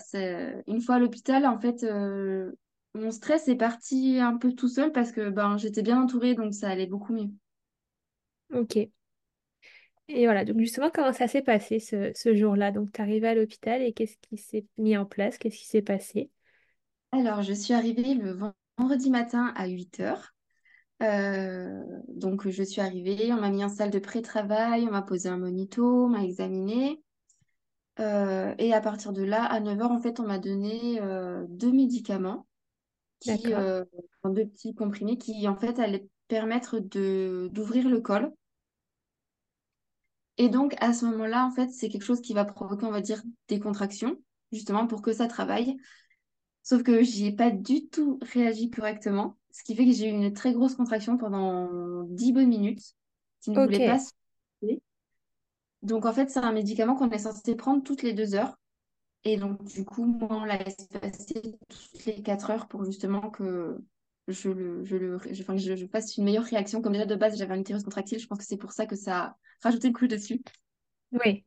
Une 0.67 0.81
fois 0.82 0.97
à 0.97 0.99
l'hôpital, 0.99 1.47
en 1.47 1.59
fait, 1.59 1.82
euh, 1.85 2.53
mon 2.94 3.11
stress 3.11 3.49
est 3.49 3.56
parti 3.56 4.19
un 4.19 4.37
peu 4.37 4.53
tout 4.53 4.69
seul 4.69 4.93
parce 4.93 5.12
que 5.12 5.31
ben, 5.31 5.56
j'étais 5.56 5.82
bien 5.82 6.00
entourée, 6.03 6.35
donc 6.35 6.55
ça 6.55 6.69
allait 6.69 6.87
beaucoup 6.87 7.12
mieux. 7.15 7.31
ok. 8.50 8.91
Et 10.09 10.25
voilà, 10.27 10.44
donc 10.44 10.59
justement, 10.59 10.91
comment 10.93 11.12
ça 11.12 11.29
s'est 11.29 11.41
passé 11.43 11.79
ce, 11.79 12.11
ce 12.15 12.35
jour-là? 12.35 12.73
Donc, 12.73 12.93
tu 12.93 13.00
es 13.00 13.05
arrivé 13.05 13.29
à 13.29 13.35
l'hôpital 13.35 13.81
et 13.82 13.93
qu'est-ce 13.93 14.17
qui 14.19 14.37
s'est 14.38 14.67
mis 14.77 14.97
en 14.97 15.06
place? 15.06 15.38
Qu'est-ce 15.38 15.56
qui 15.59 15.67
s'est 15.67 15.82
passé? 15.82 16.31
Alors, 17.12 17.43
je 17.43 17.53
suis 17.53 17.73
arrivée 17.75 18.15
le 18.15 18.32
vendredi 18.79 19.11
matin 19.11 19.53
à 19.56 19.67
8 19.69 20.00
heures. 20.00 20.35
Euh, 21.03 21.82
donc, 22.09 22.49
je 22.49 22.62
suis 22.65 22.81
arrivée, 22.82 23.32
on 23.32 23.41
m'a 23.41 23.50
mis 23.50 23.65
en 23.65 23.69
salle 23.71 23.91
de 23.91 23.99
pré-travail, 24.00 24.87
on 24.88 24.93
m'a 24.93 25.03
posé 25.03 25.29
un 25.29 25.38
monito, 25.38 26.06
on 26.06 26.09
m'a 26.11 26.25
examinée. 26.25 27.03
Euh, 27.98 28.54
et 28.58 28.72
à 28.72 28.81
partir 28.81 29.12
de 29.12 29.22
là, 29.22 29.44
à 29.44 29.60
9 29.60 29.81
heures, 29.81 29.90
en 29.90 30.00
fait, 30.00 30.20
on 30.20 30.26
m'a 30.26 30.38
donné 30.38 31.00
euh, 31.00 31.44
deux 31.48 31.72
médicaments, 31.72 32.46
qui, 33.19 33.53
euh, 33.53 33.84
deux 34.24 34.46
petits 34.46 34.74
comprimés 34.74 35.19
qui, 35.19 35.46
en 35.48 35.56
fait, 35.56 35.79
allaient 35.79 36.06
permettre 36.29 36.79
d'ouvrir 36.79 37.88
le 37.88 38.00
col. 38.00 38.32
Et 40.38 40.48
donc, 40.48 40.74
à 40.81 40.94
ce 40.94 41.05
moment-là, 41.06 41.44
en 41.44 41.50
fait, 41.50 41.69
c'est 41.69 41.88
quelque 41.91 42.05
chose 42.05 42.22
qui 42.22 42.32
va 42.32 42.44
provoquer, 42.44 42.86
on 42.86 42.91
va 42.91 43.03
dire, 43.03 43.22
des 43.48 43.60
contractions, 43.60 44.17
justement, 44.53 44.86
pour 44.86 45.03
que 45.03 45.12
ça 45.12 45.26
travaille. 45.26 45.76
Sauf 46.62 46.82
que 46.82 47.03
j'y 47.03 47.26
ai 47.26 47.32
pas 47.32 47.50
du 47.50 47.88
tout 47.88 48.19
réagi 48.22 48.70
correctement, 48.70 49.36
ce 49.50 49.62
qui 49.65 49.74
fait 49.74 49.84
que 49.84 49.93
j'ai 49.93 50.06
eu 50.08 50.12
une 50.12 50.32
très 50.32 50.53
grosse 50.53 50.76
contraction 50.76 51.19
pendant 51.19 52.05
10 52.05 52.32
bonnes 52.32 52.48
minutes, 52.48 52.94
qui 53.43 53.50
ne 53.50 53.58
voulait 53.58 53.81
pas 53.81 53.98
se. 53.98 54.12
Donc, 55.82 56.05
en 56.06 56.13
fait, 56.13 56.29
c'est 56.31 56.41
un 56.41 56.53
médicament 56.53 56.94
qu'on 56.94 57.10
est 57.10 57.19
censé 57.19 57.55
prendre 57.56 57.82
toutes 57.82 58.03
les 58.03 58.13
deux 58.13 58.34
heures. 58.34 58.56
Et 59.25 59.37
donc, 59.37 59.63
du 59.65 59.84
coup, 59.84 60.05
moi, 60.06 60.29
on 60.32 60.44
l'a 60.44 60.58
passer 60.58 61.58
toutes 61.69 62.06
les 62.06 62.22
4 62.22 62.51
heures 62.51 62.69
pour 62.69 62.84
justement 62.84 63.31
que 63.31 63.79
je, 64.29 64.51
le, 64.51 64.84
je, 64.84 64.96
le, 64.96 65.19
je, 65.32 65.43
enfin, 65.43 65.55
que 65.56 65.60
je, 65.63 65.77
je 65.77 65.87
fasse 65.87 66.17
une 66.17 66.25
meilleure 66.25 66.44
réaction. 66.44 66.82
Comme 66.82 66.93
déjà 66.94 67.06
de 67.06 67.17
base, 67.17 67.39
j'avais 67.39 67.55
un 67.55 67.60
utérus 67.60 67.84
contractile, 67.84 68.19
je 68.20 68.27
pense 68.27 68.39
que 68.39 68.44
c'est 68.44 68.56
pour 68.58 68.72
ça 68.72 68.87
que 68.87 68.96
ça 68.96 69.19
a 69.25 69.37
rajouté 69.63 69.89
le 69.89 69.94
coup 69.94 70.06
dessus. 70.06 70.43
oui. 71.13 71.44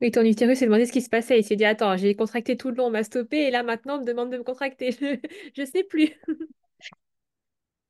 Oui, 0.00 0.10
ton 0.10 0.22
utérus 0.22 0.58
s'est 0.58 0.64
demandé 0.66 0.84
ce 0.86 0.92
qui 0.92 1.00
se 1.00 1.08
passait. 1.08 1.38
Il 1.38 1.44
s'est 1.44 1.54
dit, 1.56 1.64
attends, 1.64 1.96
j'ai 1.96 2.16
contracté 2.16 2.56
tout 2.56 2.70
le 2.70 2.74
long, 2.76 2.86
on 2.86 2.90
m'a 2.90 3.04
stoppé, 3.04 3.36
et 3.46 3.50
là 3.50 3.62
maintenant, 3.62 3.96
on 3.98 4.00
me 4.00 4.04
demande 4.04 4.30
de 4.32 4.38
me 4.38 4.42
contracter. 4.42 4.90
Je, 5.00 5.16
je 5.56 5.64
sais 5.64 5.84
plus. 5.84 6.10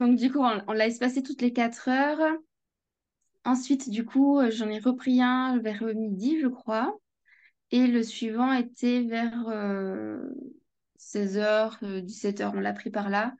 Donc, 0.01 0.17
du 0.19 0.31
coup, 0.31 0.41
on, 0.41 0.63
on 0.69 0.73
l'a 0.73 0.89
passer 0.99 1.23
toutes 1.23 1.41
les 1.43 1.53
4 1.53 1.89
heures. 1.89 2.37
Ensuite, 3.45 3.91
du 3.91 4.05
coup, 4.05 4.39
euh, 4.39 4.51
j'en 4.51 4.69
ai 4.69 4.79
repris 4.79 5.21
un 5.21 5.59
vers 5.59 5.85
midi, 5.95 6.41
je 6.41 6.47
crois. 6.49 6.97
Et 7.71 7.87
le 7.87 8.03
suivant 8.03 8.53
était 8.53 9.03
vers 9.03 9.47
16h, 10.97 11.85
17h, 12.03 12.53
on 12.55 12.61
l'a 12.61 12.73
pris 12.73 12.91
par 12.91 13.11
là. 13.11 13.35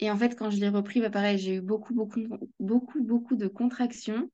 Et 0.00 0.10
en 0.10 0.16
fait, 0.16 0.36
quand 0.36 0.50
je 0.50 0.58
l'ai 0.58 0.68
repris, 0.68 1.00
bah, 1.00 1.10
pareil, 1.10 1.38
j'ai 1.38 1.56
eu 1.56 1.60
beaucoup, 1.60 1.94
beaucoup, 1.94 2.20
beaucoup, 2.60 3.02
beaucoup 3.02 3.36
de 3.36 3.48
contractions. 3.48 4.30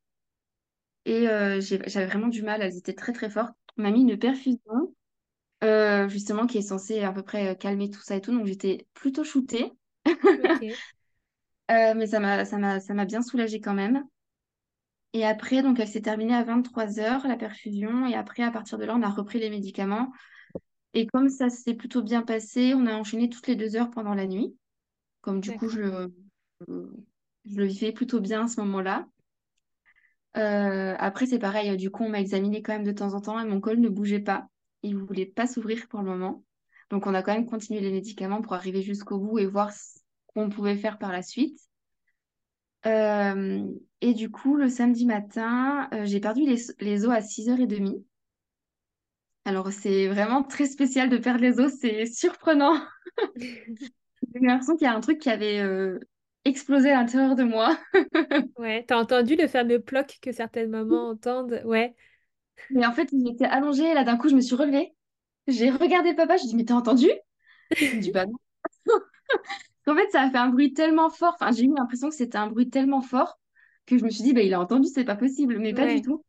Et 1.06 1.28
euh, 1.28 1.60
j'avais 1.60 2.06
vraiment 2.06 2.28
du 2.28 2.42
mal, 2.42 2.62
elles 2.62 2.76
étaient 2.78 2.94
très, 2.94 3.12
très 3.12 3.30
fortes. 3.30 3.54
On 3.76 3.82
m'a 3.82 3.90
mis 3.90 4.02
une 4.02 4.18
perfusion, 4.18 4.94
euh, 5.64 6.08
justement, 6.08 6.46
qui 6.46 6.58
est 6.58 6.62
censée 6.62 7.02
à 7.02 7.12
peu 7.12 7.22
près 7.22 7.48
euh, 7.50 7.54
calmer 7.54 7.90
tout 7.90 8.00
ça 8.02 8.16
et 8.16 8.20
tout. 8.20 8.32
Donc, 8.32 8.46
j'étais 8.46 8.86
plutôt 8.94 9.24
shootée. 9.24 9.72
Euh, 11.70 11.94
mais 11.94 12.06
ça 12.06 12.20
m'a, 12.20 12.44
ça 12.44 12.58
m'a, 12.58 12.80
ça 12.80 12.94
m'a 12.94 13.04
bien 13.06 13.22
soulagée 13.22 13.60
quand 13.60 13.74
même. 13.74 14.04
Et 15.14 15.24
après, 15.24 15.62
donc, 15.62 15.78
elle 15.78 15.88
s'est 15.88 16.02
terminée 16.02 16.34
à 16.34 16.42
23h, 16.42 17.26
la 17.26 17.36
perfusion. 17.36 18.06
Et 18.06 18.14
après, 18.14 18.42
à 18.42 18.50
partir 18.50 18.78
de 18.78 18.84
là, 18.84 18.94
on 18.96 19.02
a 19.02 19.08
repris 19.08 19.38
les 19.38 19.48
médicaments. 19.48 20.12
Et 20.92 21.06
comme 21.06 21.28
ça 21.28 21.48
s'est 21.48 21.74
plutôt 21.74 22.02
bien 22.02 22.22
passé, 22.22 22.74
on 22.74 22.86
a 22.86 22.94
enchaîné 22.94 23.30
toutes 23.30 23.46
les 23.46 23.54
deux 23.54 23.76
heures 23.76 23.90
pendant 23.90 24.14
la 24.14 24.26
nuit. 24.26 24.56
Comme 25.20 25.40
du 25.40 25.52
coup, 25.52 25.68
je 25.68 26.08
le 26.68 27.64
vivais 27.64 27.92
plutôt 27.92 28.20
bien 28.20 28.44
à 28.44 28.48
ce 28.48 28.60
moment-là. 28.60 29.06
Euh, 30.36 30.96
après, 30.98 31.26
c'est 31.26 31.38
pareil, 31.38 31.76
du 31.76 31.90
coup, 31.90 32.02
on 32.02 32.08
m'a 32.08 32.20
examiné 32.20 32.60
quand 32.60 32.72
même 32.72 32.84
de 32.84 32.90
temps 32.90 33.14
en 33.14 33.20
temps 33.20 33.38
et 33.38 33.46
mon 33.46 33.60
col 33.60 33.78
ne 33.78 33.88
bougeait 33.88 34.18
pas. 34.18 34.48
Il 34.82 34.96
ne 34.96 35.04
voulait 35.04 35.26
pas 35.26 35.46
s'ouvrir 35.46 35.86
pour 35.86 36.00
le 36.00 36.06
moment. 36.06 36.44
Donc, 36.90 37.06
on 37.06 37.14
a 37.14 37.22
quand 37.22 37.34
même 37.34 37.46
continué 37.46 37.80
les 37.80 37.92
médicaments 37.92 38.42
pour 38.42 38.54
arriver 38.54 38.82
jusqu'au 38.82 39.18
bout 39.18 39.38
et 39.38 39.46
voir 39.46 39.72
ce 39.72 40.00
qu'on 40.26 40.48
pouvait 40.48 40.76
faire 40.76 40.98
par 40.98 41.12
la 41.12 41.22
suite. 41.22 41.60
Euh, 42.86 43.66
et 44.00 44.14
du 44.14 44.30
coup, 44.30 44.56
le 44.56 44.68
samedi 44.68 45.06
matin, 45.06 45.88
euh, 45.92 46.04
j'ai 46.04 46.20
perdu 46.20 46.42
les, 46.46 46.56
les 46.80 47.06
os 47.06 47.12
à 47.12 47.20
6h30. 47.22 48.04
Alors, 49.46 49.72
c'est 49.72 50.06
vraiment 50.08 50.42
très 50.42 50.66
spécial 50.66 51.08
de 51.10 51.16
perdre 51.18 51.40
les 51.40 51.58
os, 51.60 51.72
c'est 51.80 52.06
surprenant. 52.06 52.74
J'ai 54.34 54.40
l'impression 54.40 54.76
qu'il 54.76 54.84
y 54.86 54.88
a 54.90 54.94
un 54.94 55.00
truc 55.00 55.18
qui 55.18 55.30
avait 55.30 55.60
euh, 55.60 55.98
explosé 56.44 56.90
à 56.90 57.00
l'intérieur 57.00 57.34
de 57.36 57.44
moi. 57.44 57.78
Ouais, 58.56 58.84
t'as 58.86 58.96
entendu 59.00 59.34
le 59.36 59.48
fameux 59.48 59.80
ploc 59.80 60.18
que 60.22 60.30
certaines 60.32 60.70
mamans 60.70 61.08
entendent? 61.10 61.60
Ouais. 61.64 61.94
Mais 62.70 62.86
en 62.86 62.92
fait, 62.92 63.08
j'étais 63.12 63.44
allongée 63.46 63.84
et 63.90 63.94
là, 63.94 64.04
d'un 64.04 64.16
coup, 64.16 64.28
je 64.28 64.34
me 64.36 64.40
suis 64.40 64.54
relevée. 64.56 64.94
J'ai 65.48 65.70
regardé 65.70 66.14
papa, 66.14 66.36
je 66.38 66.44
dis, 66.46 66.56
mais 66.56 66.64
t'as 66.64 66.74
entendu? 66.74 67.08
Il 67.80 68.00
dit, 68.00 68.10
bah 68.12 68.26
non. 68.26 68.38
En 69.86 69.94
fait, 69.94 70.08
ça 70.10 70.22
a 70.22 70.30
fait 70.30 70.38
un 70.38 70.48
bruit 70.48 70.72
tellement 70.72 71.10
fort. 71.10 71.36
Enfin, 71.40 71.52
j'ai 71.52 71.64
eu 71.64 71.74
l'impression 71.74 72.08
que 72.08 72.14
c'était 72.14 72.38
un 72.38 72.46
bruit 72.46 72.70
tellement 72.70 73.02
fort 73.02 73.38
que 73.86 73.98
je 73.98 74.04
me 74.04 74.10
suis 74.10 74.22
dit, 74.22 74.32
bah, 74.32 74.42
il 74.42 74.54
a 74.54 74.60
entendu, 74.60 74.88
c'est 74.88 75.04
pas 75.04 75.16
possible. 75.16 75.58
Mais 75.58 75.74
pas 75.74 75.92
du 75.92 76.00
tout. 76.00 76.24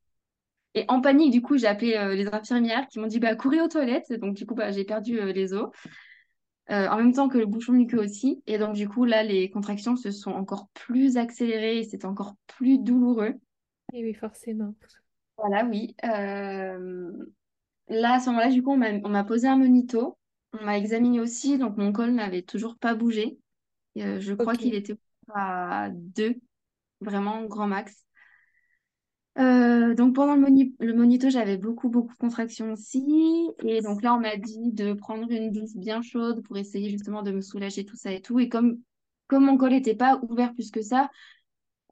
Et 0.74 0.84
en 0.90 1.00
panique, 1.00 1.32
du 1.32 1.42
coup, 1.42 1.58
j'ai 1.58 1.68
appelé 1.68 1.94
euh, 1.94 2.16
les 2.16 2.28
infirmières 2.28 2.86
qui 2.90 3.00
m'ont 3.00 3.08
dit, 3.08 3.20
bah, 3.20 3.34
courez 3.36 3.62
aux 3.62 3.70
toilettes. 3.70 4.12
Donc, 4.14 4.36
du 4.36 4.46
coup, 4.46 4.56
bah, 4.56 4.72
j'ai 4.72 4.84
perdu 4.84 5.20
euh, 5.20 5.32
les 5.32 5.54
os. 5.54 5.70
Euh, 6.70 6.88
en 6.88 6.98
même 6.98 7.14
temps 7.14 7.30
que 7.30 7.38
le 7.38 7.46
bouchon 7.46 7.72
muqueux 7.74 8.00
aussi. 8.00 8.44
Et 8.46 8.58
donc, 8.58 8.76
du 8.76 8.90
coup, 8.90 9.06
là, 9.06 9.24
les 9.24 9.50
contractions 9.50 9.96
se 9.96 10.12
sont 10.12 10.32
encore 10.32 10.68
plus 10.74 11.16
accélérées 11.16 11.78
et 11.78 11.84
c'était 11.84 12.08
encore 12.08 12.36
plus 12.48 12.78
douloureux. 12.80 13.36
Et 13.94 14.04
oui, 14.04 14.14
forcément. 14.14 14.76
Voilà, 15.38 15.64
oui. 15.64 15.96
Là, 17.88 18.16
à 18.16 18.20
ce 18.20 18.30
moment-là, 18.32 18.50
du 18.50 18.64
coup, 18.64 18.72
on 18.72 19.10
m'a 19.10 19.24
posé 19.24 19.48
un 19.48 19.58
monito. 19.58 20.18
On 20.60 20.66
m'a 20.66 20.78
examiné 20.78 21.20
aussi, 21.20 21.58
donc 21.58 21.78
mon 21.78 21.92
col 21.92 22.12
n'avait 22.12 22.42
toujours 22.42 22.78
pas 22.78 22.96
bougé. 22.96 23.38
Euh, 23.98 24.20
je 24.20 24.34
crois 24.34 24.56
qu'il 24.58 24.74
était 24.76 24.96
à 25.34 25.90
2, 25.94 26.36
vraiment 27.02 27.44
grand 27.46 27.68
max. 27.68 28.06
Euh, 29.38 29.94
donc 29.96 30.16
pendant 30.16 30.36
le, 30.36 30.42
moni- 30.42 30.76
le 30.80 30.94
monito, 30.94 31.30
j'avais 31.30 31.58
beaucoup, 31.58 31.90
beaucoup 31.90 32.14
de 32.14 32.18
contractions 32.18 32.72
aussi. 32.72 33.50
Et 33.66 33.82
donc 33.82 34.02
là, 34.02 34.14
on 34.16 34.20
m'a 34.20 34.38
dit 34.38 34.72
de 34.72 34.94
prendre 34.94 35.30
une 35.30 35.52
douche 35.52 35.76
bien 35.76 36.02
chaude 36.02 36.42
pour 36.44 36.58
essayer 36.58 36.90
justement 36.90 37.22
de 37.22 37.32
me 37.32 37.42
soulager 37.42 37.84
tout 37.86 37.98
ça 37.98 38.12
et 38.14 38.22
tout. 38.22 38.40
Et 38.40 38.48
comme, 38.48 38.80
comme 39.28 39.46
mon 39.46 39.58
col 39.58 39.72
n'était 39.72 39.96
pas 39.96 40.22
ouvert 40.30 40.54
plus 40.54 40.72
que 40.72 40.82
ça, 40.82 41.10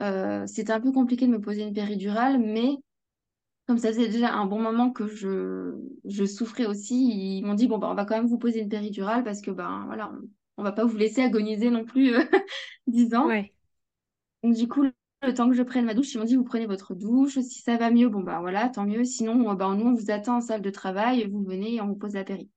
euh, 0.01 0.47
c'était 0.47 0.73
un 0.73 0.81
peu 0.81 0.91
compliqué 0.91 1.27
de 1.27 1.31
me 1.31 1.41
poser 1.41 1.63
une 1.63 1.73
péridurale, 1.73 2.39
mais 2.39 2.77
comme 3.67 3.77
ça 3.79 3.89
faisait 3.89 4.09
déjà 4.09 4.33
un 4.33 4.45
bon 4.45 4.59
moment 4.61 4.91
que 4.91 5.07
je, 5.07 5.75
je 6.05 6.25
souffrais 6.25 6.65
aussi, 6.67 7.37
ils 7.39 7.43
m'ont 7.45 7.55
dit, 7.55 7.67
bon, 7.67 7.77
bah, 7.79 7.89
on 7.91 7.95
va 7.95 8.05
quand 8.05 8.15
même 8.17 8.27
vous 8.27 8.37
poser 8.39 8.61
une 8.61 8.69
péridurale 8.69 9.23
parce 9.23 9.41
que, 9.41 9.51
ben, 9.51 9.83
voilà, 9.87 10.11
on, 10.57 10.63
va 10.63 10.71
pas 10.71 10.85
vous 10.85 10.97
laisser 10.97 11.21
agoniser 11.21 11.69
non 11.69 11.85
plus 11.85 12.13
euh, 12.13 12.23
10 12.87 13.15
ans. 13.15 13.27
Ouais. 13.27 13.53
Donc, 14.43 14.55
du 14.55 14.67
coup, 14.67 14.83
le 14.83 15.33
temps 15.33 15.49
que 15.49 15.55
je 15.55 15.63
prenne 15.63 15.85
ma 15.85 15.93
douche, 15.93 16.13
ils 16.13 16.17
m'ont 16.17 16.25
dit, 16.25 16.35
vous 16.35 16.43
prenez 16.43 16.65
votre 16.65 16.95
douche. 16.95 17.39
Si 17.39 17.61
ça 17.61 17.77
va 17.77 17.91
mieux, 17.91 18.09
bon, 18.09 18.21
bah, 18.21 18.39
voilà, 18.41 18.69
tant 18.69 18.85
mieux. 18.85 19.03
Sinon, 19.03 19.49
euh, 19.49 19.55
ben, 19.55 19.75
nous, 19.75 19.85
on 19.85 19.93
vous 19.93 20.11
attend 20.11 20.37
en 20.37 20.41
salle 20.41 20.61
de 20.61 20.69
travail, 20.69 21.29
vous 21.29 21.43
venez 21.43 21.75
et 21.75 21.81
on 21.81 21.87
vous 21.87 21.95
pose 21.95 22.13
la 22.13 22.23
péri. 22.23 22.49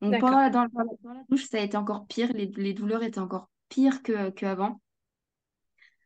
Donc, 0.00 0.18
pendant 0.18 0.38
la, 0.38 0.50
dans, 0.50 0.66
dans 0.72 1.12
la, 1.12 1.22
douche, 1.28 1.44
ça 1.44 1.58
a 1.58 1.60
été 1.60 1.76
encore 1.76 2.06
pire. 2.06 2.32
Les, 2.32 2.46
les 2.46 2.74
douleurs 2.74 3.02
étaient 3.02 3.20
encore 3.20 3.48
pires 3.68 4.02
que, 4.02 4.30
qu'avant. 4.30 4.80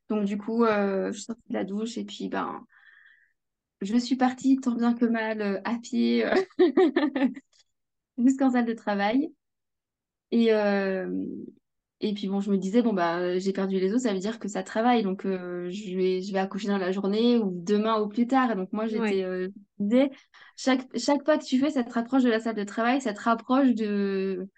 Donc, 0.09 0.25
du 0.25 0.38
coup, 0.38 0.64
euh, 0.64 1.09
je 1.09 1.16
suis 1.16 1.25
sortie 1.25 1.49
de 1.49 1.55
la 1.55 1.64
douche 1.64 1.99
et 1.99 2.05
puis, 2.05 2.28
ben, 2.28 2.64
je 3.81 3.97
suis 3.97 4.16
partie 4.16 4.59
tant 4.59 4.75
bien 4.75 4.95
que 4.95 5.05
mal 5.05 5.43
euh, 5.43 5.61
à 5.64 5.76
pied. 5.78 6.25
euh, 6.25 6.35
jusqu'en 8.19 8.50
salle 8.50 8.66
de 8.66 8.73
travail. 8.73 9.33
Et, 10.30 10.52
euh, 10.52 11.25
et 12.00 12.12
puis 12.14 12.28
bon, 12.28 12.40
je 12.40 12.50
me 12.50 12.59
disais, 12.59 12.83
bon, 12.83 12.92
bah, 12.92 13.38
j'ai 13.38 13.52
perdu 13.52 13.78
les 13.78 13.92
os, 13.95 14.02
ça 14.02 14.12
veut 14.12 14.18
dire 14.18 14.38
que 14.38 14.49
ça 14.49 14.62
travaille. 14.62 15.02
Donc, 15.02 15.25
euh, 15.25 15.71
je 15.71 15.97
vais, 15.97 16.23
je 16.23 16.33
vais 16.33 16.38
accoucher 16.38 16.68
dans 16.68 16.78
la 16.78 16.92
journée 16.92 17.38
ou 17.38 17.50
demain 17.54 18.00
ou 18.00 18.09
plus 18.09 18.26
tard. 18.26 18.50
Et 18.50 18.54
donc, 18.56 18.73
moi, 18.73 18.87
j'étais, 18.87 19.23
Ouais. 19.23 19.25
euh, 19.25 19.49
je 19.78 19.85
me 19.85 19.88
disais, 19.90 20.11
chaque, 20.56 20.87
chaque 20.99 21.25
pas 21.25 21.38
que 21.38 21.45
tu 21.45 21.59
fais, 21.59 21.71
ça 21.71 21.85
te 21.85 21.92
rapproche 21.92 22.23
de 22.25 22.30
la 22.30 22.40
salle 22.40 22.56
de 22.56 22.64
travail, 22.64 23.00
ça 23.00 23.14
te 23.14 23.21
rapproche 23.23 23.75
de, 23.75 24.49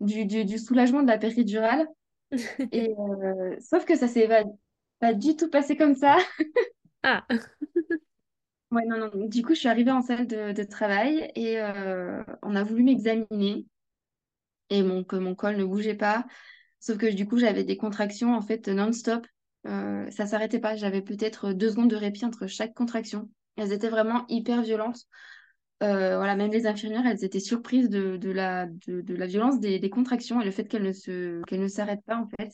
du, 0.00 0.26
du, 0.26 0.44
du 0.46 0.58
soulagement 0.58 1.02
de 1.02 1.08
la 1.08 1.18
péridurale. 1.18 1.88
Et, 2.72 2.90
euh, 2.98 3.56
sauf 3.60 3.84
que 3.86 3.96
ça 3.96 4.08
s'est 4.08 4.28
pas, 4.28 4.44
pas 5.00 5.14
du 5.14 5.36
tout 5.36 5.50
passé 5.50 5.76
comme 5.76 5.94
ça. 5.96 6.18
Ah, 7.02 7.26
Ouais, 8.70 8.84
non, 8.86 8.98
non. 8.98 9.26
Du 9.28 9.42
coup, 9.44 9.54
je 9.54 9.60
suis 9.60 9.68
arrivée 9.68 9.92
en 9.92 10.02
salle 10.02 10.26
de, 10.26 10.52
de 10.52 10.62
travail 10.64 11.30
et 11.36 11.60
euh, 11.60 12.22
on 12.42 12.56
a 12.56 12.64
voulu 12.64 12.82
m'examiner. 12.82 13.66
Et 14.70 14.82
mon, 14.82 15.04
que 15.04 15.16
mon 15.16 15.34
col 15.34 15.56
ne 15.56 15.64
bougeait 15.64 15.94
pas. 15.94 16.26
Sauf 16.80 16.98
que 16.98 17.12
du 17.12 17.26
coup, 17.26 17.38
j'avais 17.38 17.64
des 17.64 17.76
contractions 17.76 18.34
en 18.34 18.40
fait 18.42 18.68
non-stop. 18.68 19.26
Euh, 19.66 20.10
ça 20.10 20.26
s'arrêtait 20.26 20.60
pas. 20.60 20.76
J'avais 20.76 21.02
peut-être 21.02 21.52
deux 21.52 21.70
secondes 21.70 21.90
de 21.90 21.96
répit 21.96 22.24
entre 22.24 22.46
chaque 22.46 22.74
contraction. 22.74 23.30
Elles 23.56 23.72
étaient 23.72 23.88
vraiment 23.88 24.24
hyper 24.28 24.62
violentes. 24.62 25.04
Euh, 25.82 26.16
voilà, 26.16 26.36
même 26.36 26.52
les 26.52 26.66
infirmières, 26.66 27.06
elles 27.06 27.24
étaient 27.24 27.40
surprises 27.40 27.90
de, 27.90 28.16
de 28.16 28.30
la, 28.30 28.66
de, 28.66 29.02
de 29.02 29.14
la 29.14 29.26
violence 29.26 29.60
des, 29.60 29.78
des 29.78 29.90
contractions 29.90 30.40
et 30.40 30.44
le 30.44 30.50
fait 30.50 30.64
qu'elles 30.66 30.82
ne 30.82 30.92
se, 30.92 31.42
qu'elles 31.44 31.60
ne 31.60 31.68
s'arrêtent 31.68 32.04
pas 32.06 32.16
en 32.16 32.28
fait. 32.38 32.50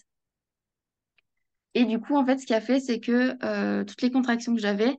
Et 1.75 1.85
du 1.85 1.99
coup, 2.01 2.17
en 2.17 2.25
fait, 2.25 2.39
ce 2.39 2.47
qui 2.47 2.55
a 2.55 2.61
fait, 2.61 2.81
c'est 2.81 3.01
que 3.01 3.35
euh, 3.45 3.85
toutes 3.85 4.03
les 4.03 4.11
contractions 4.11 4.55
que 4.55 4.61
j'avais, 4.61 4.95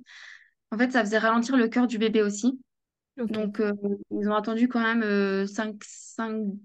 en 0.72 0.77
fait, 0.77 0.91
ça 0.91 1.01
faisait 1.03 1.20
ralentir 1.20 1.58
le 1.58 1.67
cœur 1.70 1.88
du 1.88 1.98
bébé 2.00 2.22
aussi. 2.24 2.60
Donc, 3.17 3.60
euh, 3.60 3.74
ils 4.12 4.27
ont 4.27 4.36
attendu 4.36 4.67
quand 4.67 4.82
même 4.82 5.03
euh, 5.03 5.46
5, 5.46 5.75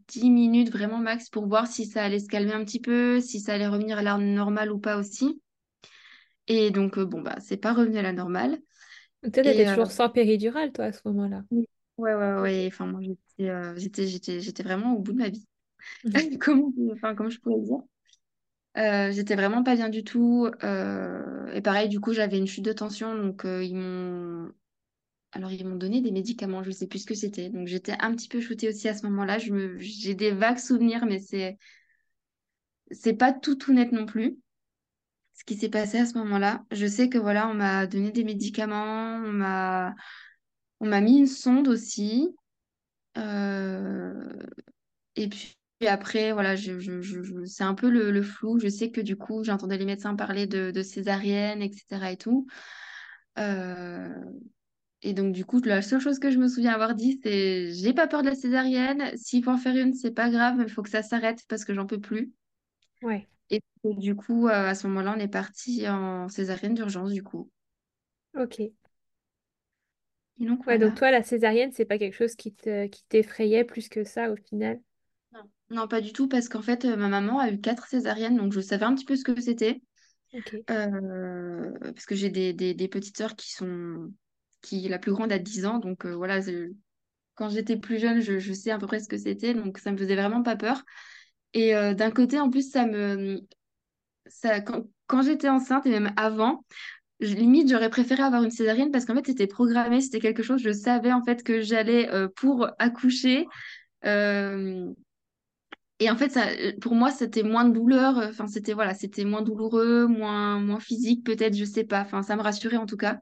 10 0.08 0.30
minutes 0.30 0.70
vraiment 0.70 0.98
max 0.98 1.28
pour 1.28 1.46
voir 1.46 1.66
si 1.66 1.84
ça 1.84 2.02
allait 2.02 2.18
se 2.18 2.28
calmer 2.28 2.52
un 2.52 2.64
petit 2.64 2.80
peu, 2.80 3.20
si 3.20 3.40
ça 3.40 3.54
allait 3.54 3.68
revenir 3.68 3.98
à 3.98 4.02
l'heure 4.02 4.18
normale 4.18 4.72
ou 4.72 4.78
pas 4.78 4.96
aussi. 4.96 5.40
Et 6.46 6.70
donc, 6.70 6.98
euh, 6.98 7.04
bon, 7.04 7.20
bah, 7.20 7.36
c'est 7.40 7.58
pas 7.58 7.74
revenu 7.74 7.98
à 7.98 8.02
la 8.02 8.12
normale. 8.12 8.58
Donc 9.22 9.34
toi, 9.34 9.42
t'étais 9.42 9.66
euh, 9.68 9.76
toujours 9.76 9.90
sans 9.90 10.08
péridurale, 10.08 10.72
toi, 10.72 10.86
à 10.86 10.92
ce 10.92 11.00
moment-là. 11.06 11.42
ouais, 11.98 12.14
ouais, 12.14 12.40
ouais. 12.40 12.68
Enfin, 12.72 12.86
moi, 12.86 13.00
j'étais, 13.02 13.50
euh, 13.50 14.62
vraiment 14.64 14.94
au 14.94 15.00
bout 15.00 15.12
de 15.12 15.18
ma 15.18 15.28
vie. 15.28 15.46
Comment, 16.40 16.72
enfin, 16.92 17.14
comment 17.14 17.30
je 17.30 17.40
pourrais 17.40 17.60
dire? 17.60 17.78
Euh, 18.76 19.10
j'étais 19.10 19.34
vraiment 19.34 19.62
pas 19.64 19.74
bien 19.74 19.88
du 19.88 20.04
tout. 20.04 20.48
Euh, 20.62 21.52
et 21.52 21.60
pareil, 21.60 21.88
du 21.88 22.00
coup, 22.00 22.12
j'avais 22.12 22.38
une 22.38 22.46
chute 22.46 22.64
de 22.64 22.72
tension. 22.72 23.14
Donc, 23.16 23.44
euh, 23.44 23.64
ils 23.64 23.74
m'ont 23.74 24.52
Alors, 25.32 25.50
ils 25.52 25.66
m'ont 25.66 25.76
donné 25.76 26.00
des 26.00 26.10
médicaments, 26.10 26.62
je 26.62 26.70
sais 26.70 26.86
plus 26.86 27.00
ce 27.00 27.06
que 27.06 27.14
c'était. 27.14 27.50
Donc, 27.50 27.66
j'étais 27.68 27.94
un 28.00 28.14
petit 28.14 28.28
peu 28.28 28.40
shootée 28.40 28.68
aussi 28.68 28.88
à 28.88 28.94
ce 28.94 29.04
moment-là. 29.06 29.38
J'ai 29.38 30.14
des 30.14 30.32
vagues 30.32 30.58
souvenirs, 30.58 31.04
mais 31.06 31.18
c'est 31.20 31.58
c'est 32.90 33.14
pas 33.14 33.32
tout 33.32 33.56
tout 33.56 33.72
net 33.72 33.92
non 33.92 34.06
plus. 34.06 34.38
Ce 35.34 35.44
qui 35.44 35.56
s'est 35.56 35.68
passé 35.70 35.98
à 35.98 36.06
ce 36.06 36.18
moment-là. 36.18 36.64
Je 36.72 36.86
sais 36.86 37.08
que 37.08 37.18
voilà, 37.18 37.48
on 37.48 37.54
m'a 37.54 37.86
donné 37.86 38.10
des 38.12 38.24
médicaments, 38.24 39.16
on 39.24 39.32
m'a 39.32 39.94
on 40.80 40.88
m'a 40.88 41.00
mis 41.00 41.18
une 41.18 41.26
sonde 41.28 41.68
aussi. 41.68 42.30
Euh, 43.18 44.28
Et 45.16 45.28
puis 45.28 45.56
après, 45.88 46.32
voilà, 46.32 46.56
je, 46.56 47.44
c'est 47.46 47.64
un 47.64 47.74
peu 47.74 47.90
le, 47.90 48.10
le 48.12 48.22
flou. 48.22 48.58
Je 48.60 48.68
sais 48.68 48.90
que 48.92 49.00
du 49.02 49.16
coup, 49.16 49.44
j'entendais 49.44 49.78
les 49.78 49.86
médecins 49.86 50.16
parler 50.16 50.46
de, 50.46 50.70
de 50.72 50.82
césarienne, 50.82 51.62
etc. 51.62 52.12
et 52.12 52.16
tout. 52.18 52.46
Euh, 53.38 54.08
Et 55.02 55.12
donc, 55.14 55.32
du 55.32 55.44
coup, 55.44 55.60
la 55.62 55.82
seule 55.82 56.00
chose 56.00 56.18
que 56.18 56.30
je 56.30 56.38
me 56.38 56.48
souviens 56.48 56.72
avoir 56.74 56.94
dit, 56.94 57.20
c'est 57.22 57.72
j'ai 57.72 57.92
pas 57.94 58.06
peur 58.08 58.22
de 58.22 58.28
la 58.28 58.34
césarienne. 58.34 59.16
S'il 59.16 59.44
faut 59.44 59.50
en 59.50 59.56
faire 59.58 59.76
une, 59.76 59.94
c'est 59.94 60.12
pas 60.12 60.30
grave, 60.30 60.56
mais 60.58 60.64
il 60.64 60.70
faut 60.70 60.82
que 60.82 60.90
ça 60.90 61.02
s'arrête 61.02 61.44
parce 61.48 61.64
que 61.64 61.74
j'en 61.74 61.86
peux 61.86 62.00
plus. 62.00 62.32
Ouais. 63.02 63.28
Et 63.50 63.60
du 63.84 64.14
coup, 64.16 64.46
euh, 64.48 64.68
à 64.68 64.74
ce 64.74 64.86
moment-là, 64.86 65.14
on 65.16 65.20
est 65.20 65.28
parti 65.28 65.86
en 65.88 66.28
césarienne 66.28 66.74
d'urgence, 66.74 67.12
du 67.12 67.22
coup. 67.22 67.50
Ok. 68.34 68.60
Et 70.40 70.46
donc, 70.46 70.64
Ouais, 70.66 70.78
donc 70.78 70.94
toi, 70.94 71.10
la 71.10 71.22
césarienne, 71.24 71.72
c'est 71.72 71.84
pas 71.86 71.98
quelque 71.98 72.14
chose 72.14 72.36
qui 72.36 72.54
te, 72.54 72.86
qui 72.86 73.04
t'effrayait 73.08 73.64
plus 73.64 73.88
que 73.88 74.04
ça 74.04 74.30
au 74.30 74.36
final? 74.36 74.80
Non, 75.32 75.50
Non, 75.70 75.88
pas 75.88 76.00
du 76.00 76.12
tout, 76.12 76.28
parce 76.28 76.48
qu'en 76.48 76.62
fait, 76.62 76.84
euh, 76.84 76.96
ma 76.96 77.08
maman 77.08 77.38
a 77.38 77.50
eu 77.50 77.60
quatre 77.60 77.86
césariennes, 77.88 78.36
donc 78.36 78.52
je 78.52 78.60
savais 78.60 78.84
un 78.84 78.94
petit 78.94 79.04
peu 79.04 79.16
ce 79.16 79.24
que 79.24 79.40
c'était. 79.40 79.82
Euh, 80.70 81.72
parce 81.82 82.06
que 82.06 82.14
j'ai 82.16 82.30
des, 82.30 82.52
des, 82.54 82.74
des 82.74 82.88
petites 82.88 83.18
sœurs 83.18 83.36
qui 83.36 83.52
sont. 83.52 84.12
Qui 84.60 84.88
La 84.88 84.98
plus 84.98 85.12
grande 85.12 85.32
a 85.32 85.38
10 85.38 85.66
ans, 85.66 85.78
donc 85.78 86.04
euh, 86.04 86.14
voilà, 86.14 86.40
quand 87.34 87.48
j'étais 87.48 87.76
plus 87.76 87.98
jeune, 87.98 88.20
je, 88.20 88.52
sais 88.52 88.70
à 88.70 88.78
peu 88.78 88.86
près 88.86 89.00
ce 89.00 89.08
que 89.08 89.16
c'était, 89.16 89.54
donc 89.54 89.78
ça 89.78 89.92
me 89.92 89.96
faisait 89.96 90.16
vraiment 90.16 90.42
pas 90.42 90.56
peur. 90.56 90.82
Et 91.54 91.74
euh, 91.74 91.94
d'un 91.94 92.10
côté, 92.10 92.38
en 92.38 92.50
plus, 92.50 92.70
ça 92.70 92.86
me, 92.86 93.40
ça, 94.26 94.60
quand, 94.60 95.22
j'étais 95.22 95.48
enceinte 95.48 95.86
et 95.86 95.90
même 95.90 96.12
avant, 96.16 96.64
limite, 97.20 97.70
j'aurais 97.70 97.90
préféré 97.90 98.22
avoir 98.22 98.42
une 98.42 98.50
césarienne 98.50 98.90
parce 98.90 99.04
qu'en 99.04 99.14
fait, 99.14 99.26
c'était 99.26 99.46
programmé, 99.46 100.00
c'était 100.00 100.20
quelque 100.20 100.42
chose, 100.42 100.60
je 100.62 100.72
savais 100.72 101.12
en 101.12 101.24
fait 101.24 101.42
que 101.42 101.60
j'allais 101.60 102.10
euh, 102.10 102.28
pour 102.28 102.68
accoucher. 102.78 103.46
Et 106.00 106.10
en 106.10 106.16
fait, 106.16 106.30
ça, 106.30 106.46
pour 106.80 106.94
moi, 106.94 107.10
c'était 107.10 107.42
moins 107.42 107.64
de 107.64 107.72
douleur. 107.72 108.18
Enfin, 108.18 108.46
c'était 108.46 108.72
voilà, 108.72 108.94
c'était 108.94 109.24
moins 109.24 109.42
douloureux, 109.42 110.06
moins, 110.06 110.60
moins 110.60 110.78
physique, 110.78 111.24
peut-être, 111.24 111.56
je 111.56 111.64
sais 111.64 111.82
pas. 111.82 112.02
Enfin, 112.02 112.22
ça 112.22 112.36
me 112.36 112.42
rassurait 112.42 112.76
en 112.76 112.86
tout 112.86 112.96
cas. 112.96 113.18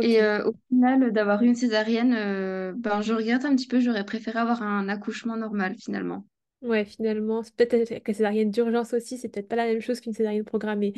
Et 0.00 0.22
euh, 0.22 0.44
au 0.48 0.54
final, 0.68 1.12
d'avoir 1.12 1.42
eu 1.42 1.46
une 1.46 1.54
césarienne, 1.54 2.14
euh, 2.14 2.72
ben, 2.76 3.00
je 3.02 3.12
regrette 3.12 3.44
un 3.44 3.54
petit 3.56 3.66
peu. 3.68 3.80
J'aurais 3.80 4.04
préféré 4.04 4.38
avoir 4.38 4.62
un 4.62 4.88
accouchement 4.88 5.36
normal 5.36 5.76
finalement. 5.76 6.26
Ouais, 6.62 6.84
finalement, 6.86 7.42
c'est 7.42 7.54
peut-être 7.54 8.02
que 8.02 8.12
césarienne 8.14 8.50
d'urgence 8.50 8.94
aussi, 8.94 9.18
c'est 9.18 9.28
peut-être 9.28 9.48
pas 9.48 9.56
la 9.56 9.66
même 9.66 9.80
chose 9.82 10.00
qu'une 10.00 10.14
césarienne 10.14 10.44
programmée. 10.44 10.94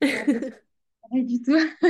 Pas 1.10 1.20
du 1.22 1.40
tout. 1.42 1.56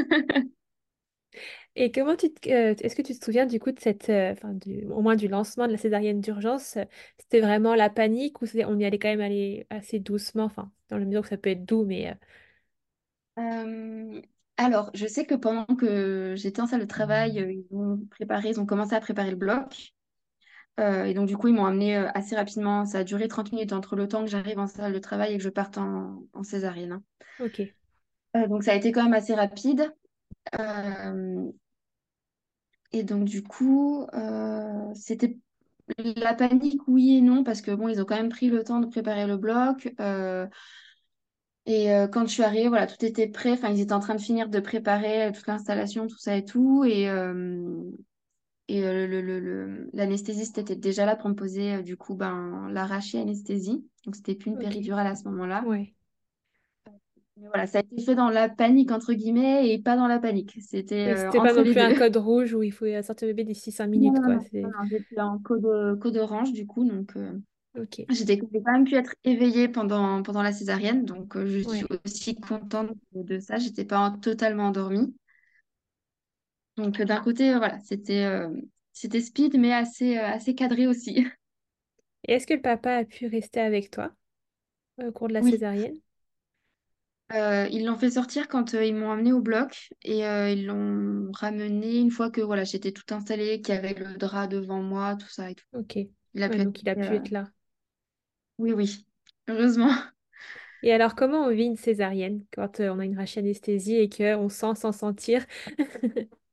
Et 1.76 1.90
comment 1.92 2.16
tu 2.16 2.32
te- 2.32 2.48
euh, 2.50 2.74
est-ce 2.80 2.94
que 2.96 3.02
tu 3.02 3.18
te 3.18 3.24
souviens 3.24 3.46
du 3.46 3.58
coup 3.60 3.72
de 3.72 3.80
cette, 3.80 4.08
enfin, 4.10 4.52
du, 4.54 4.84
au 4.86 5.00
moins 5.02 5.16
du 5.16 5.28
lancement 5.28 5.66
de 5.66 5.72
la 5.72 5.78
césarienne 5.78 6.20
d'urgence, 6.20 6.78
c'était 7.18 7.40
vraiment 7.40 7.74
la 7.74 7.90
panique 7.90 8.42
ou 8.42 8.46
on 8.66 8.78
y 8.78 8.84
allait 8.84 8.98
quand 8.98 9.08
même 9.08 9.20
aller 9.20 9.66
assez 9.70 9.98
doucement, 9.98 10.44
enfin, 10.44 10.70
dans 10.88 10.98
la 10.98 11.04
mesure 11.04 11.22
que 11.22 11.28
ça 11.28 11.36
peut 11.38 11.50
être 11.50 11.64
doux, 11.64 11.84
mais 11.84 12.14
Euh, 13.38 14.22
alors, 14.56 14.90
je 14.94 15.06
sais 15.06 15.26
que 15.26 15.34
pendant 15.34 15.64
que 15.66 16.34
j'étais 16.36 16.60
en 16.62 16.66
salle 16.66 16.80
de 16.80 16.84
travail, 16.86 17.40
euh, 17.40 17.52
ils 17.52 17.66
ont 17.76 17.98
préparé, 18.10 18.50
ils 18.50 18.60
ont 18.60 18.66
commencé 18.66 18.94
à 18.94 19.00
préparer 19.00 19.30
le 19.30 19.36
bloc. 19.36 19.92
Euh, 20.80 21.04
et 21.04 21.14
donc, 21.14 21.28
du 21.28 21.36
coup, 21.36 21.48
ils 21.48 21.54
m'ont 21.54 21.66
amené 21.66 21.96
euh, 21.96 22.08
assez 22.14 22.36
rapidement. 22.36 22.86
Ça 22.86 22.98
a 23.00 23.04
duré 23.04 23.28
30 23.28 23.52
minutes 23.52 23.72
entre 23.72 23.96
le 23.96 24.08
temps 24.08 24.24
que 24.24 24.30
j'arrive 24.30 24.58
en 24.58 24.66
salle 24.66 24.92
de 24.92 24.98
travail 24.98 25.34
et 25.34 25.38
que 25.38 25.42
je 25.44 25.48
parte 25.50 25.78
en, 25.78 26.24
en 26.34 26.42
césarienne. 26.44 26.92
hein. 26.92 27.02
ok, 27.38 27.74
Euh, 28.36 28.46
donc, 28.48 28.64
ça 28.64 28.72
a 28.72 28.74
été 28.74 28.92
quand 28.92 29.04
même 29.04 29.12
assez 29.14 29.34
rapide. 29.34 29.92
Euh, 30.58 31.50
et 32.92 33.02
donc, 33.04 33.24
du 33.24 33.42
coup, 33.42 34.06
c'était 34.94 35.38
la 35.98 36.34
panique, 36.34 36.80
oui 36.88 37.16
et 37.18 37.20
non, 37.20 37.44
parce 37.44 37.60
que 37.62 37.70
bon, 37.72 37.88
ils 37.88 38.00
ont 38.00 38.04
quand 38.04 38.16
même 38.16 38.28
pris 38.30 38.48
le 38.48 38.64
temps 38.64 38.80
de 38.80 38.86
préparer 38.86 39.26
le 39.26 39.36
bloc. 39.36 39.92
Et 41.66 41.92
euh, 41.94 42.08
quand 42.08 42.26
je 42.26 42.32
suis 42.32 42.42
arrivée, 42.42 42.68
voilà, 42.68 42.86
tout 42.86 43.02
était 43.04 43.28
prêt. 43.28 43.52
Enfin, 43.52 43.70
ils 43.70 43.80
étaient 43.80 43.92
en 43.94 44.00
train 44.00 44.14
de 44.14 44.20
finir 44.20 44.48
de 44.48 44.60
préparer 44.60 45.24
euh, 45.28 45.32
toute 45.32 45.46
l'installation, 45.46 46.06
tout 46.06 46.18
ça 46.18 46.36
et 46.36 46.44
tout. 46.44 46.84
Et, 46.84 47.08
euh, 47.08 47.90
et 48.68 48.84
euh, 48.84 49.06
le, 49.06 49.22
le- 49.22 49.40
le- 49.40 49.90
l'anesthésiste 49.94 50.58
était 50.58 50.76
déjà 50.76 51.06
là 51.06 51.16
pour 51.16 51.30
me 51.30 51.34
poser, 51.34 51.82
du 51.82 51.96
coup, 51.96 52.14
ben, 52.16 52.68
l'arraché 52.70 53.20
anesthésie. 53.20 53.88
Donc, 54.06 54.16
c'était 54.16 54.34
plus 54.36 54.50
une 54.52 54.58
péridurale 54.58 55.06
à 55.06 55.16
ce 55.16 55.24
moment-là. 55.28 55.70
Mais 57.36 57.48
voilà, 57.48 57.66
ça 57.66 57.78
a 57.78 57.80
été 57.82 58.00
fait 58.04 58.14
dans 58.14 58.28
la 58.30 58.48
panique, 58.48 58.92
entre 58.92 59.12
guillemets, 59.12 59.68
et 59.72 59.78
pas 59.82 59.96
dans 59.96 60.06
la 60.06 60.18
panique. 60.20 60.56
C'était 60.60 61.06
Oui, 61.06 61.16
euh, 61.16 61.16
c'était 61.16 61.40
pas 61.40 61.52
non 61.52 61.66
plus 61.66 61.74
deux. 61.74 61.80
un 61.80 61.94
code 61.94 62.16
rouge 62.16 62.52
où 62.54 62.62
il 62.62 62.72
faut 62.72 62.86
sortir 63.02 63.28
le 63.28 63.34
bébé 63.34 63.52
d'ici 63.52 63.72
5 63.72 63.86
Non, 63.94 64.02
minutes, 64.02 64.20
non, 64.20 64.20
quoi. 64.20 64.38
non, 64.62 64.70
en 65.18 65.38
code, 65.38 65.98
code 66.00 66.16
orange, 66.16 66.52
du 66.52 66.66
coup, 66.66 66.84
donc 66.84 67.16
euh, 67.16 67.38
ok, 67.74 68.08
j'étais, 68.08 68.40
j'ai 68.52 68.62
quand 68.62 68.72
même 68.72 68.84
pu 68.84 68.94
être 68.96 69.14
éveillée 69.24 69.68
pendant, 69.68 70.22
pendant 70.22 70.42
la 70.42 70.52
césarienne, 70.52 71.04
donc 71.04 71.36
euh, 71.36 71.46
je 71.46 71.60
suis 71.68 71.86
aussi 72.04 72.34
contente 72.40 72.92
de, 73.14 73.38
ça. 73.40 73.58
J'étais 73.58 73.84
pas 73.84 73.98
en- 73.98 74.18
totalement 74.18 74.66
endormie. 74.68 75.14
Donc 76.76 77.00
euh, 77.00 77.04
d'un 77.04 77.20
côté, 77.20 77.50
euh, 77.54 77.58
voilà, 77.58 77.78
c'était 77.80 78.24
euh, 78.24 78.48
c'était 78.92 79.20
speed, 79.20 79.58
mais 79.58 79.72
assez, 79.72 80.18
euh, 80.18 80.26
assez 80.26 80.54
cadré 80.54 80.86
aussi. 80.86 81.26
Et 82.28 82.34
est-ce 82.34 82.46
que 82.46 82.52
le 82.54 82.60
papa 82.60 82.96
a 82.96 83.04
pu 83.06 83.26
rester 83.28 83.60
avec 83.60 83.90
toi 83.90 84.12
au 84.98 85.12
cours 85.12 85.28
de 85.28 85.34
la 85.34 85.40
Oui, 85.40 85.44
césarienne? 85.44 86.00
Ils 87.32 87.84
l'ont 87.84 87.96
fait 87.98 88.10
sortir 88.12 88.48
quand 88.48 88.72
ils 88.74 88.94
m'ont 88.94 89.10
amené 89.10 89.32
au 89.32 89.40
bloc 89.40 89.90
et 90.02 90.20
ils 90.20 90.66
l'ont 90.66 91.30
ramené 91.32 91.98
une 91.98 92.10
fois 92.10 92.30
que 92.30 92.40
voilà, 92.40 92.64
j'étais 92.64 92.92
tout 92.92 93.12
installée, 93.14 93.60
qu'il 93.60 93.74
y 93.74 93.78
avait 93.78 93.94
le 93.94 94.16
drap 94.16 94.46
devant 94.46 94.82
moi, 94.82 95.16
tout 95.16 95.28
ça 95.28 95.50
et 95.50 95.54
tout. 95.54 95.64
Ok, 95.72 95.98
Il 96.34 96.42
a 96.42 96.48
ouais, 96.48 96.50
pu 96.50 96.62
être... 96.62 96.70
donc 96.70 96.80
il 96.82 96.88
a 96.88 96.96
pu 96.96 97.14
être 97.14 97.30
là. 97.30 97.44
Oui, 98.58 98.72
oui, 98.72 99.06
heureusement. 99.48 99.90
Et 100.82 100.92
alors, 100.92 101.14
comment 101.14 101.44
on 101.46 101.50
vit 101.54 101.64
une 101.64 101.76
césarienne 101.76 102.44
quand 102.54 102.80
euh, 102.80 102.90
on 102.90 102.98
a 102.98 103.04
une 103.04 103.16
rachie 103.16 103.38
anesthésie 103.38 103.96
et 103.96 104.08
qu'on 104.08 104.48
sent 104.48 104.74
sans 104.76 104.92
sentir? 104.92 105.44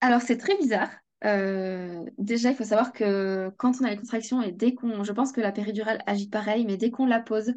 Alors, 0.00 0.22
c'est 0.22 0.38
très 0.38 0.56
bizarre. 0.56 0.90
Euh, 1.24 2.04
déjà, 2.18 2.50
il 2.50 2.56
faut 2.56 2.64
savoir 2.64 2.92
que 2.92 3.50
quand 3.58 3.80
on 3.80 3.84
a 3.84 3.90
les 3.90 3.96
contractions 3.98 4.40
et 4.42 4.52
dès 4.52 4.74
qu'on... 4.74 5.04
Je 5.04 5.12
pense 5.12 5.32
que 5.32 5.40
la 5.40 5.52
péridurale 5.52 6.02
agit 6.06 6.28
pareil, 6.28 6.64
mais 6.66 6.76
dès 6.76 6.90
qu'on 6.90 7.06
la 7.06 7.20
pose, 7.20 7.52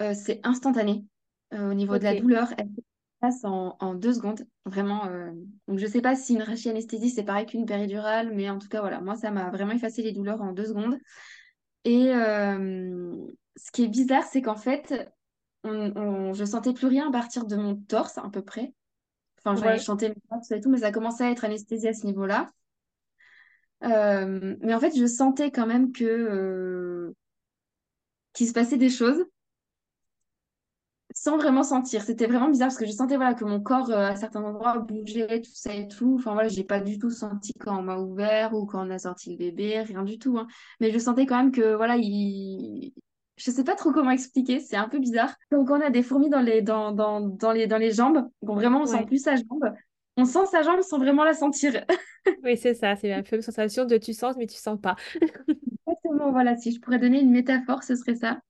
euh, 0.00 0.14
c'est 0.14 0.40
instantané. 0.44 1.04
Au 1.52 1.74
niveau 1.74 1.98
de 1.98 2.04
la 2.04 2.14
douleur, 2.14 2.48
elle 2.58 2.68
se 2.68 2.82
passe 3.20 3.44
en, 3.44 3.76
en 3.80 3.94
deux 3.94 4.14
secondes. 4.14 4.46
Vraiment. 4.66 5.06
Donc, 5.68 5.78
je 5.78 5.86
sais 5.86 6.02
pas 6.02 6.16
si 6.16 6.34
une 6.34 6.42
rachie 6.42 6.70
anesthésie, 6.70 7.10
c'est 7.10 7.24
pareil 7.24 7.46
qu'une 7.46 7.66
péridurale, 7.66 8.34
mais 8.34 8.50
en 8.50 8.58
tout 8.58 8.68
cas, 8.68 8.80
voilà, 8.80 9.00
moi, 9.00 9.16
ça 9.16 9.30
m'a 9.30 9.50
vraiment 9.50 9.72
effacé 9.72 10.02
les 10.02 10.12
douleurs 10.12 10.42
en 10.42 10.52
deux 10.52 10.66
secondes. 10.66 10.98
Et 11.86 12.12
euh, 12.14 13.16
ce 13.56 13.72
qui 13.72 13.84
est 13.84 13.88
bizarre, 13.88 14.24
c'est 14.24 14.42
qu'en 14.42 14.56
fait, 14.56 14.94
on, 15.64 15.92
on- 15.96 16.34
je 16.34 16.44
sentais 16.46 16.74
plus 16.74 16.88
rien 16.88 17.08
à 17.08 17.12
partir 17.12 17.46
de 17.46 17.56
mon 17.56 17.76
torse, 17.76 18.18
à 18.18 18.30
peu 18.30 18.42
près. 18.44 18.74
Enfin, 19.40 19.56
je 19.56 19.76
je 19.78 19.82
sentais 19.84 20.10
mes 20.10 20.42
ça 20.44 20.56
et 20.56 20.62
tout, 20.62 20.70
mais 20.70 20.78
ça 20.80 20.92
commençait 20.92 21.24
à 21.26 21.32
être 21.32 21.44
anesthésié 21.46 21.90
à 21.90 21.94
ce 21.94 22.06
niveau-là. 22.06 22.50
Euh, 23.84 24.56
mais 24.60 24.74
en 24.74 24.80
fait, 24.80 24.96
je 24.96 25.06
sentais 25.06 25.50
quand 25.50 25.66
même 25.66 25.92
que, 25.92 26.04
euh, 26.04 27.14
qu'il 28.34 28.46
se 28.46 28.52
passait 28.52 28.78
des 28.78 28.90
choses 28.90 29.24
sans 31.26 31.36
vraiment 31.38 31.64
sentir. 31.64 32.02
C'était 32.02 32.26
vraiment 32.26 32.48
bizarre 32.48 32.68
parce 32.68 32.78
que 32.78 32.86
je 32.86 32.92
sentais 32.92 33.16
voilà, 33.16 33.34
que 33.34 33.44
mon 33.44 33.60
corps, 33.60 33.90
euh, 33.90 34.10
à 34.10 34.14
certains 34.16 34.42
endroits, 34.44 34.78
bougeait, 34.78 35.42
tout 35.42 35.50
ça 35.52 35.74
et 35.74 35.88
tout. 35.88 36.14
Enfin, 36.20 36.34
voilà, 36.34 36.48
j'ai 36.48 36.62
pas 36.62 36.78
du 36.80 36.98
tout 37.00 37.10
senti 37.10 37.52
quand 37.58 37.76
on 37.78 37.82
m'a 37.82 37.98
ouvert 37.98 38.54
ou 38.54 38.64
quand 38.64 38.86
on 38.86 38.90
a 38.90 38.98
sorti 38.98 39.30
le 39.32 39.36
bébé, 39.36 39.80
rien 39.80 40.04
du 40.04 40.18
tout. 40.20 40.38
hein. 40.38 40.46
Mais 40.80 40.92
je 40.92 40.98
sentais 40.98 41.26
quand 41.26 41.36
même 41.36 41.50
que, 41.50 41.74
voilà, 41.74 41.96
il... 41.98 42.92
Je 43.36 43.50
sais 43.50 43.64
pas 43.64 43.74
trop 43.74 43.90
comment 43.92 44.12
expliquer, 44.12 44.60
c'est 44.60 44.76
un 44.76 44.88
peu 44.88 44.98
bizarre. 45.00 45.34
Donc, 45.50 45.68
on 45.70 45.80
a 45.80 45.90
des 45.90 46.02
fourmis 46.02 46.30
dans 46.30 46.40
les, 46.40 46.62
dans, 46.62 46.92
dans, 46.92 47.20
dans 47.20 47.52
les, 47.52 47.66
dans 47.66 47.76
les 47.76 47.90
jambes. 47.90 48.28
Donc, 48.42 48.56
vraiment, 48.56 48.82
on 48.82 48.86
sent 48.86 49.04
plus 49.06 49.18
sa 49.18 49.34
jambe. 49.34 49.74
On 50.16 50.24
sent 50.24 50.46
sa 50.50 50.62
jambe 50.62 50.80
sans 50.82 50.98
vraiment 50.98 51.24
la 51.24 51.34
sentir. 51.34 51.84
Oui, 52.42 52.56
c'est 52.56 52.74
ça, 52.74 52.96
c'est 52.96 53.08
la 53.08 53.22
même 53.22 53.42
sensation 53.42 53.84
de 53.84 53.96
tu 53.98 54.12
sens, 54.12 54.36
mais 54.36 54.46
tu 54.46 54.56
sens 54.56 54.80
pas. 54.80 54.96
Exactement, 55.86 56.32
voilà, 56.32 56.56
si 56.56 56.72
je 56.72 56.80
pourrais 56.80 56.98
donner 56.98 57.20
une 57.20 57.30
métaphore, 57.30 57.82
ce 57.82 57.94
serait 57.96 58.14
ça. 58.16 58.40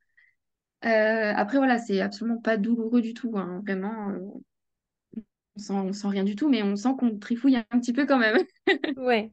Euh, 0.85 1.33
après, 1.35 1.59
voilà, 1.59 1.79
c'est 1.79 2.01
absolument 2.01 2.41
pas 2.41 2.57
douloureux 2.57 3.03
du 3.03 3.15
tout, 3.15 3.33
hein. 3.37 3.61
Vraiment, 3.67 4.11
euh, 4.11 4.19
on 5.57 5.61
sent, 5.61 5.73
on 5.73 5.93
sent 5.93 6.09
rien 6.09 6.25
du 6.25 6.37
tout, 6.37 6.49
mais 6.49 6.62
on 6.62 6.77
sent 6.77 6.91
qu'on 6.99 7.19
trifouille 7.19 7.57
un 7.57 7.81
petit 7.81 7.93
peu 7.93 8.07
quand 8.07 8.19
même. 8.19 8.39
Ouais. 8.97 9.33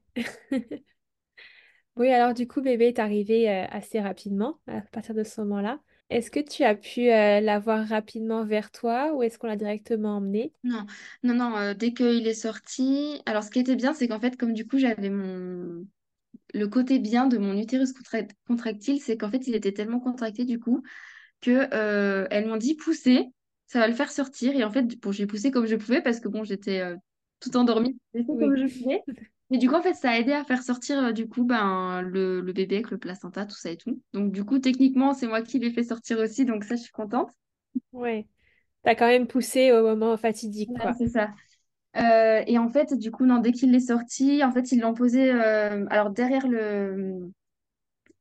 Oui, 1.95 2.09
alors 2.09 2.33
du 2.33 2.47
coup, 2.47 2.61
bébé 2.61 2.87
est 2.87 2.99
arrivé 2.99 3.49
euh, 3.49 3.65
assez 3.69 3.99
rapidement 4.01 4.59
à 4.67 4.81
partir 4.81 5.13
de 5.15 5.23
ce 5.23 5.41
moment-là. 5.41 5.79
Est-ce 6.09 6.31
que 6.31 6.39
tu 6.39 6.63
as 6.63 6.75
pu 6.75 7.11
euh, 7.11 7.39
l'avoir 7.39 7.87
rapidement 7.87 8.45
vers 8.45 8.71
toi 8.71 9.13
ou 9.13 9.23
est-ce 9.23 9.37
qu'on 9.37 9.47
l'a 9.47 9.55
directement 9.55 10.17
emmené? 10.17 10.53
Non, 10.63 10.85
non, 11.23 11.33
non, 11.35 11.73
dès 11.73 11.93
qu'il 11.93 12.25
est 12.27 12.33
sorti. 12.33 13.21
Alors, 13.25 13.43
ce 13.43 13.49
qui 13.51 13.59
était 13.59 13.75
bien, 13.75 13.93
c'est 13.93 14.07
qu'en 14.07 14.19
fait, 14.19 14.37
comme 14.37 14.53
du 14.53 14.65
coup, 14.65 14.77
j'avais 14.77 15.09
mon. 15.09 15.85
Le 16.53 16.67
côté 16.67 16.99
bien 16.99 17.27
de 17.27 17.37
mon 17.37 17.57
utérus 17.57 17.93
contra- 17.93 18.23
contractile, 18.47 19.01
c'est 19.01 19.17
qu'en 19.17 19.29
fait, 19.31 19.47
il 19.47 19.55
était 19.55 19.73
tellement 19.73 19.99
contracté 20.01 20.45
du 20.45 20.59
coup 20.59 20.83
que 21.43 21.69
euh, 21.73 22.27
elles 22.31 22.47
m'ont 22.47 22.57
dit 22.57 22.75
pousser, 22.75 23.27
ça 23.67 23.79
va 23.79 23.87
le 23.87 23.93
faire 23.95 24.11
sortir. 24.11 24.55
Et 24.55 24.63
en 24.63 24.71
fait, 24.71 24.83
bon, 25.01 25.11
j'ai 25.11 25.27
poussé 25.27 25.51
comme 25.51 25.65
je 25.67 25.75
pouvais 25.75 26.01
parce 26.01 26.19
que 26.19 26.27
bon, 26.29 26.43
j'étais 26.43 26.79
euh, 26.81 26.95
tout 27.39 27.55
endormie, 27.57 27.97
j'ai 28.13 28.23
fait 28.23 28.37
comme 28.37 28.55
Oui. 28.55 28.57
je 28.57 28.67
pouvais. 28.67 29.03
Et 29.51 29.57
du 29.57 29.69
coup, 29.69 29.75
en 29.75 29.81
fait, 29.83 29.93
ça 29.93 30.11
a 30.11 30.17
aidé 30.19 30.33
à 30.33 30.43
faire 30.43 30.63
sortir 30.63 30.99
euh, 31.03 31.11
du 31.11 31.27
coup 31.27 31.43
ben, 31.45 32.01
le, 32.01 32.41
le 32.41 32.53
bébé 32.53 32.75
avec 32.77 32.91
le 32.91 32.97
placenta, 32.97 33.45
tout 33.45 33.55
ça 33.55 33.71
et 33.71 33.77
tout. 33.77 34.01
Donc, 34.13 34.31
du 34.31 34.43
coup, 34.45 34.59
techniquement, 34.59 35.13
c'est 35.13 35.27
moi 35.27 35.41
qui 35.41 35.59
l'ai 35.59 35.71
fait 35.71 35.83
sortir 35.83 36.19
aussi, 36.19 36.45
donc 36.45 36.63
ça, 36.63 36.75
je 36.75 36.81
suis 36.83 36.91
contente. 36.91 37.31
Ouais. 37.91 38.27
T'as 38.83 38.95
quand 38.95 39.07
même 39.07 39.27
poussé 39.27 39.71
au 39.73 39.83
moment 39.83 40.17
fatidique, 40.17 40.71
Ouais, 40.79 40.93
c'est 40.97 41.09
ça. 41.09 41.31
Euh, 41.97 42.43
et 42.47 42.57
en 42.57 42.69
fait, 42.69 42.93
du 42.97 43.11
coup, 43.11 43.25
non, 43.25 43.39
dès 43.39 43.51
qu'il 43.51 43.73
est 43.75 43.79
sorti, 43.79 44.43
en 44.43 44.51
fait, 44.51 44.71
ils 44.71 44.79
l'ont 44.81 44.93
posé 44.95 45.31
euh, 45.31 45.85
alors 45.89 46.11
derrière 46.11 46.47
le 46.47 47.31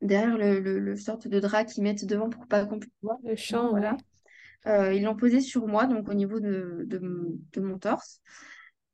derrière 0.03 0.37
le, 0.37 0.61
le, 0.61 0.79
le 0.79 0.97
sorte 0.97 1.29
de 1.29 1.41
drap 1.41 1.65
qu'ils 1.65 1.83
mettent 1.83 2.05
devant 2.05 2.29
pour 2.29 2.47
pas 2.47 2.67
qu'on 2.67 2.79
puisse 2.79 2.93
voir. 3.03 3.17
Le 3.25 3.37
chant, 3.37 3.71
voilà. 3.71 3.93
ouais. 3.93 4.71
Euh, 4.73 4.93
ils 4.95 5.03
l'ont 5.03 5.17
posé 5.17 5.41
sur 5.41 5.67
moi, 5.67 5.87
donc 5.87 6.09
au 6.09 6.15
niveau 6.15 6.38
de, 6.38 6.85
de, 6.87 6.99
mon 6.99 7.38
de 7.53 7.61
mon 7.61 7.79
torse. 7.79 8.21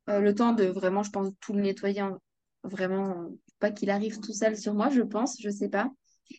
Euh, 0.09 0.21
le 0.21 0.35
temps 0.35 0.53
de 0.53 0.65
vraiment, 0.65 1.03
je 1.03 1.11
pense, 1.11 1.29
tout 1.41 1.53
le 1.53 1.61
nettoyer, 1.61 2.01
hein. 2.01 2.19
vraiment, 2.63 3.31
pas 3.59 3.71
qu'il 3.71 3.91
arrive 3.91 4.21
tout 4.21 4.33
seul 4.33 4.57
sur 4.57 4.75
moi, 4.75 4.89
je 4.89 5.03
pense, 5.03 5.37
je 5.41 5.51
sais 5.51 5.69
pas. 5.69 5.91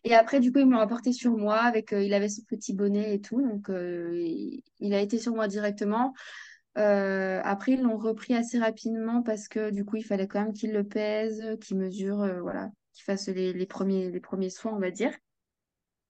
Et 0.03 0.15
après, 0.15 0.39
du 0.39 0.51
coup, 0.51 0.59
ils 0.59 0.65
me 0.65 0.73
l'ont 0.73 0.79
apporté 0.79 1.11
sur 1.11 1.35
moi 1.35 1.57
avec, 1.57 1.93
euh, 1.93 2.01
il 2.03 2.13
avait 2.13 2.29
son 2.29 2.43
petit 2.43 2.73
bonnet 2.73 3.15
et 3.15 3.21
tout, 3.21 3.41
donc 3.41 3.69
il, 3.69 4.63
il 4.79 4.93
a 4.93 5.01
été 5.01 5.19
sur 5.19 5.33
moi 5.33 5.47
directement. 5.47 6.13
Euh, 6.77 7.41
après, 7.43 7.73
ils 7.73 7.81
l'ont 7.81 7.97
repris 7.97 8.35
assez 8.35 8.59
rapidement 8.59 9.21
parce 9.21 9.47
que 9.47 9.69
du 9.71 9.83
coup, 9.83 9.97
il 9.97 10.03
fallait 10.03 10.27
quand 10.27 10.41
même 10.41 10.53
qu'il 10.53 10.71
le 10.71 10.83
pèse, 10.83 11.43
qu'il 11.61 11.77
mesure, 11.77 12.21
euh, 12.21 12.41
voilà, 12.41 12.69
fasse 13.03 13.27
les, 13.27 13.53
les 13.53 13.65
premiers, 13.65 14.09
les 14.11 14.19
premiers 14.19 14.49
soins, 14.49 14.73
on 14.73 14.79
va 14.79 14.91
dire. 14.91 15.13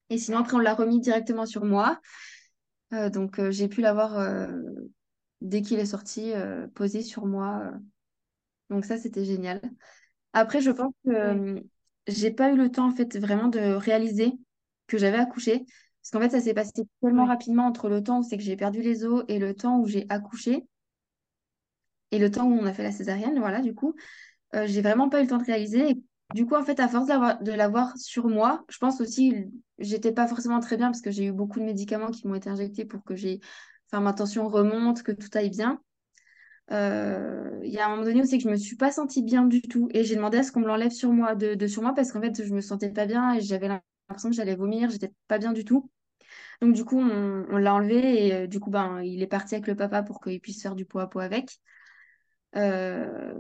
Et 0.10 0.18
sinon, 0.18 0.40
après, 0.40 0.56
on 0.56 0.60
l'a 0.60 0.74
remis 0.74 1.00
directement 1.00 1.46
sur 1.46 1.66
moi. 1.66 2.00
Euh, 2.94 3.10
donc, 3.10 3.40
euh, 3.40 3.52
j'ai 3.52 3.68
pu 3.68 3.82
l'avoir 3.82 4.18
euh, 4.18 4.48
dès 5.42 5.62
qu'il 5.62 5.80
est 5.80 5.86
sorti, 5.86 6.34
posé 6.74 7.02
sur 7.02 7.26
moi. 7.26 7.72
Donc, 8.70 8.86
ça, 8.86 8.98
c'était 8.98 9.26
génial. 9.26 9.62
Après, 10.34 10.62
je 10.62 10.72
pense 10.72 10.94
que 11.06 11.64
j'ai 12.08 12.32
pas 12.32 12.52
eu 12.52 12.58
le 12.58 12.72
temps 12.72 12.88
en 12.88 12.92
fait 12.92 13.18
vraiment 13.18 13.48
de 13.48 13.60
réaliser 13.60 14.34
que 14.88 14.98
j'avais 14.98 15.18
accouché. 15.18 15.66
Parce 16.02 16.12
qu'en 16.12 16.20
fait, 16.22 16.30
ça 16.30 16.42
s'est 16.42 16.54
passé 16.54 16.72
tellement 17.02 17.26
rapidement 17.26 17.66
entre 17.66 17.90
le 17.90 18.02
temps 18.02 18.20
où 18.20 18.24
c'est 18.24 18.38
que 18.38 18.44
j'ai 18.44 18.56
perdu 18.56 18.82
les 18.82 19.06
os 19.06 19.24
et 19.28 19.38
le 19.38 19.54
temps 19.54 19.80
où 19.80 19.88
j'ai 19.88 20.06
accouché 20.10 20.66
et 22.12 22.20
le 22.20 22.32
temps 22.32 22.46
où 22.46 22.54
on 22.54 22.66
a 22.66 22.74
fait 22.74 22.84
la 22.84 22.92
césarienne. 22.92 23.38
Voilà, 23.40 23.62
du 23.62 23.76
coup, 23.76 23.96
j'ai 24.54 24.82
vraiment 24.82 25.10
pas 25.10 25.20
eu 25.20 25.24
le 25.24 25.30
temps 25.30 25.38
de 25.38 25.46
réaliser. 25.46 25.92
Et 25.92 26.04
du 26.34 26.46
coup, 26.46 26.56
en 26.56 26.64
fait, 26.64 26.80
à 26.80 26.88
force 26.88 27.08
de 27.08 27.52
l'avoir 27.54 27.98
sur 27.98 28.28
moi, 28.28 28.64
je 28.70 28.78
pense 28.78 29.02
aussi, 29.02 29.48
j'étais 29.80 30.12
pas 30.12 30.28
forcément 30.28 30.60
très 30.60 30.78
bien 30.78 30.88
parce 30.88 31.02
que 31.02 31.12
j'ai 31.12 31.26
eu 31.26 31.32
beaucoup 31.32 31.60
de 31.60 31.66
médicaments 31.66 32.12
qui 32.12 32.28
m'ont 32.28 32.36
été 32.36 32.50
injectés 32.50 32.86
pour 32.86 33.04
que 33.04 33.16
j'ai, 33.16 33.40
enfin, 33.92 34.02
ma 34.02 34.14
tension 34.14 34.48
remonte, 34.48 35.02
que 35.04 35.12
tout 35.12 35.30
aille 35.34 35.50
bien. 35.50 35.82
Euh, 36.72 37.60
Il 37.64 37.72
y 37.72 37.80
a 37.80 37.88
un 37.88 37.90
moment 37.90 38.04
donné 38.04 38.22
où 38.22 38.26
c'est 38.26 38.38
que 38.38 38.44
je 38.44 38.50
me 38.50 38.56
suis 38.58 38.76
pas 38.78 38.92
sentie 38.92 39.24
bien 39.24 39.46
du 39.46 39.62
tout 39.62 39.90
et 39.94 40.04
j'ai 40.04 40.16
demandé 40.16 40.38
à 40.40 40.44
ce 40.44 40.52
qu'on 40.52 40.62
me 40.62 40.68
l'enlève 40.68 40.92
sur 40.92 41.12
moi, 41.12 41.36
de, 41.36 41.68
sur 41.68 41.82
moi 41.82 41.94
parce 41.96 42.12
qu'en 42.12 42.22
fait, 42.22 42.44
je 42.46 42.54
me 42.54 42.62
sentais 42.62 42.92
pas 42.92 43.06
bien 43.08 43.34
et 43.36 43.42
j'avais 43.42 43.68
l'impression 43.68 44.30
que 44.30 44.36
j'allais 44.36 44.56
vomir, 44.56 44.90
j'étais 44.92 45.14
pas 45.28 45.40
bien 45.40 45.54
du 45.54 45.66
tout. 45.66 45.90
Donc 46.62 46.74
du 46.76 46.86
coup, 46.86 47.00
on, 47.00 47.46
on 47.50 47.58
l'a 47.58 47.74
enlevé 47.76 48.28
et 48.28 48.34
euh, 48.36 48.48
du 48.48 48.60
coup, 48.60 48.72
ben, 48.72 49.02
il 49.04 49.24
est 49.24 49.28
parti 49.28 49.56
avec 49.56 49.68
le 49.68 49.76
papa 49.76 50.04
pour 50.04 50.22
qu'il 50.22 50.42
puisse 50.42 50.62
faire 50.62 50.76
du 50.76 50.86
pot 50.86 51.00
à 51.00 51.10
pot 51.10 51.20
avec. 51.20 51.60
Euh, 52.56 53.34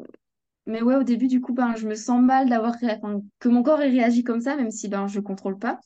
mais 0.65 0.81
ouais, 0.81 0.95
au 0.95 1.03
début, 1.03 1.27
du 1.27 1.41
coup, 1.41 1.53
ben, 1.53 1.75
je 1.75 1.87
me 1.87 1.95
sens 1.95 2.21
mal 2.21 2.49
d'avoir 2.49 2.73
ré- 2.75 2.91
enfin, 3.01 3.21
que 3.39 3.49
mon 3.49 3.63
corps 3.63 3.81
ait 3.81 3.89
réagi 3.89 4.23
comme 4.23 4.41
ça, 4.41 4.55
même 4.55 4.71
si 4.71 4.87
ben, 4.89 5.07
je 5.07 5.19
contrôle 5.19 5.57
pas. 5.59 5.79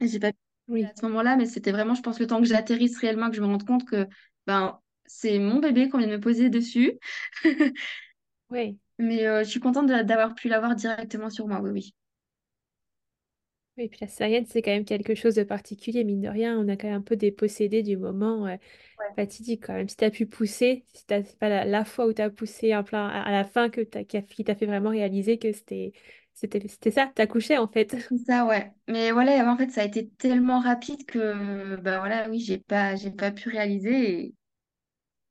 J'ai 0.00 0.20
pas 0.20 0.32
pu 0.32 0.38
Oui. 0.68 0.84
à 0.84 0.92
ce 0.96 1.04
moment-là, 1.06 1.36
mais 1.36 1.46
c'était 1.46 1.72
vraiment, 1.72 1.94
je 1.94 2.02
pense, 2.02 2.20
le 2.20 2.26
temps 2.26 2.40
que 2.40 2.46
j'atterrisse 2.48 2.98
réellement, 2.98 3.30
que 3.30 3.36
je 3.36 3.42
me 3.42 3.46
rende 3.46 3.66
compte 3.66 3.86
que 3.86 4.08
ben, 4.46 4.80
c'est 5.06 5.38
mon 5.38 5.58
bébé 5.60 5.88
qu'on 5.88 5.98
vient 5.98 6.06
de 6.08 6.12
me 6.16 6.20
poser 6.20 6.50
dessus. 6.50 6.98
Ouais. 8.50 8.76
Mais 8.98 9.26
euh, 9.26 9.42
je 9.44 9.48
suis 9.50 9.60
contente 9.60 9.86
d'avoir 9.88 10.34
pu 10.34 10.48
l'avoir 10.48 10.74
directement 10.76 11.30
sur 11.30 11.46
moi, 11.48 11.60
oui, 11.60 11.70
oui. 11.70 11.94
Oui, 13.80 13.88
puis 13.88 13.98
la 14.02 14.08
césarienne, 14.08 14.46
c'est 14.46 14.62
quand 14.62 14.72
même 14.72 14.84
quelque 14.86 15.16
chose 15.16 15.34
de 15.36 15.42
particulier, 15.44 16.04
mine 16.04 16.20
de 16.20 16.28
rien. 16.28 16.58
On 16.58 16.68
a 16.68 16.76
quand 16.76 16.88
même 16.88 16.98
un 16.98 17.02
peu 17.02 17.16
dépossédé 17.16 17.82
du 17.82 17.96
moment 17.98 18.46
euh, 18.46 18.56
Ouais. 18.98 19.16
fatidique 19.16 19.66
quand 19.66 19.74
même. 19.74 19.88
Si 19.88 19.96
tu 19.96 20.04
as 20.04 20.10
pu 20.10 20.26
pousser, 20.26 20.84
si 20.94 21.06
t'as- 21.06 21.24
c'est 21.24 21.38
pas 21.38 21.48
la, 21.50 21.64
la 21.66 21.84
fois 21.86 22.06
où 22.06 22.12
tu 22.14 22.22
as 22.22 22.30
poussé 22.30 22.74
en 22.76 22.84
plein, 22.84 23.08
à 23.08 23.22
à 23.22 23.32
la 23.32 23.44
fin 23.44 23.70
que 23.70 23.80
t'as, 23.82 24.04
qui 24.04 24.44
t'a 24.44 24.54
fait 24.56 24.66
vraiment 24.66 24.90
réaliser 24.90 25.38
que 25.38 25.52
c'était 25.52 25.92
c'était 26.34 26.66
c'était 26.68 26.90
ça, 26.92 27.12
couché 27.28 27.58
en 27.58 27.68
fait. 27.68 27.96
C'est 28.10 28.18
ça, 28.18 28.44
ouais. 28.46 28.72
Mais 28.88 29.12
voilà, 29.12 29.50
en 29.50 29.56
fait, 29.56 29.70
ça 29.70 29.82
a 29.82 29.84
été 29.84 30.08
tellement 30.10 30.60
rapide 30.60 31.06
que, 31.06 31.76
ben 31.76 31.98
voilà, 32.00 32.28
oui, 32.28 32.40
j'ai 32.40 32.58
pas, 32.58 32.96
j'ai 32.96 33.10
pas 33.10 33.30
pu 33.30 33.48
réaliser. 33.48 34.34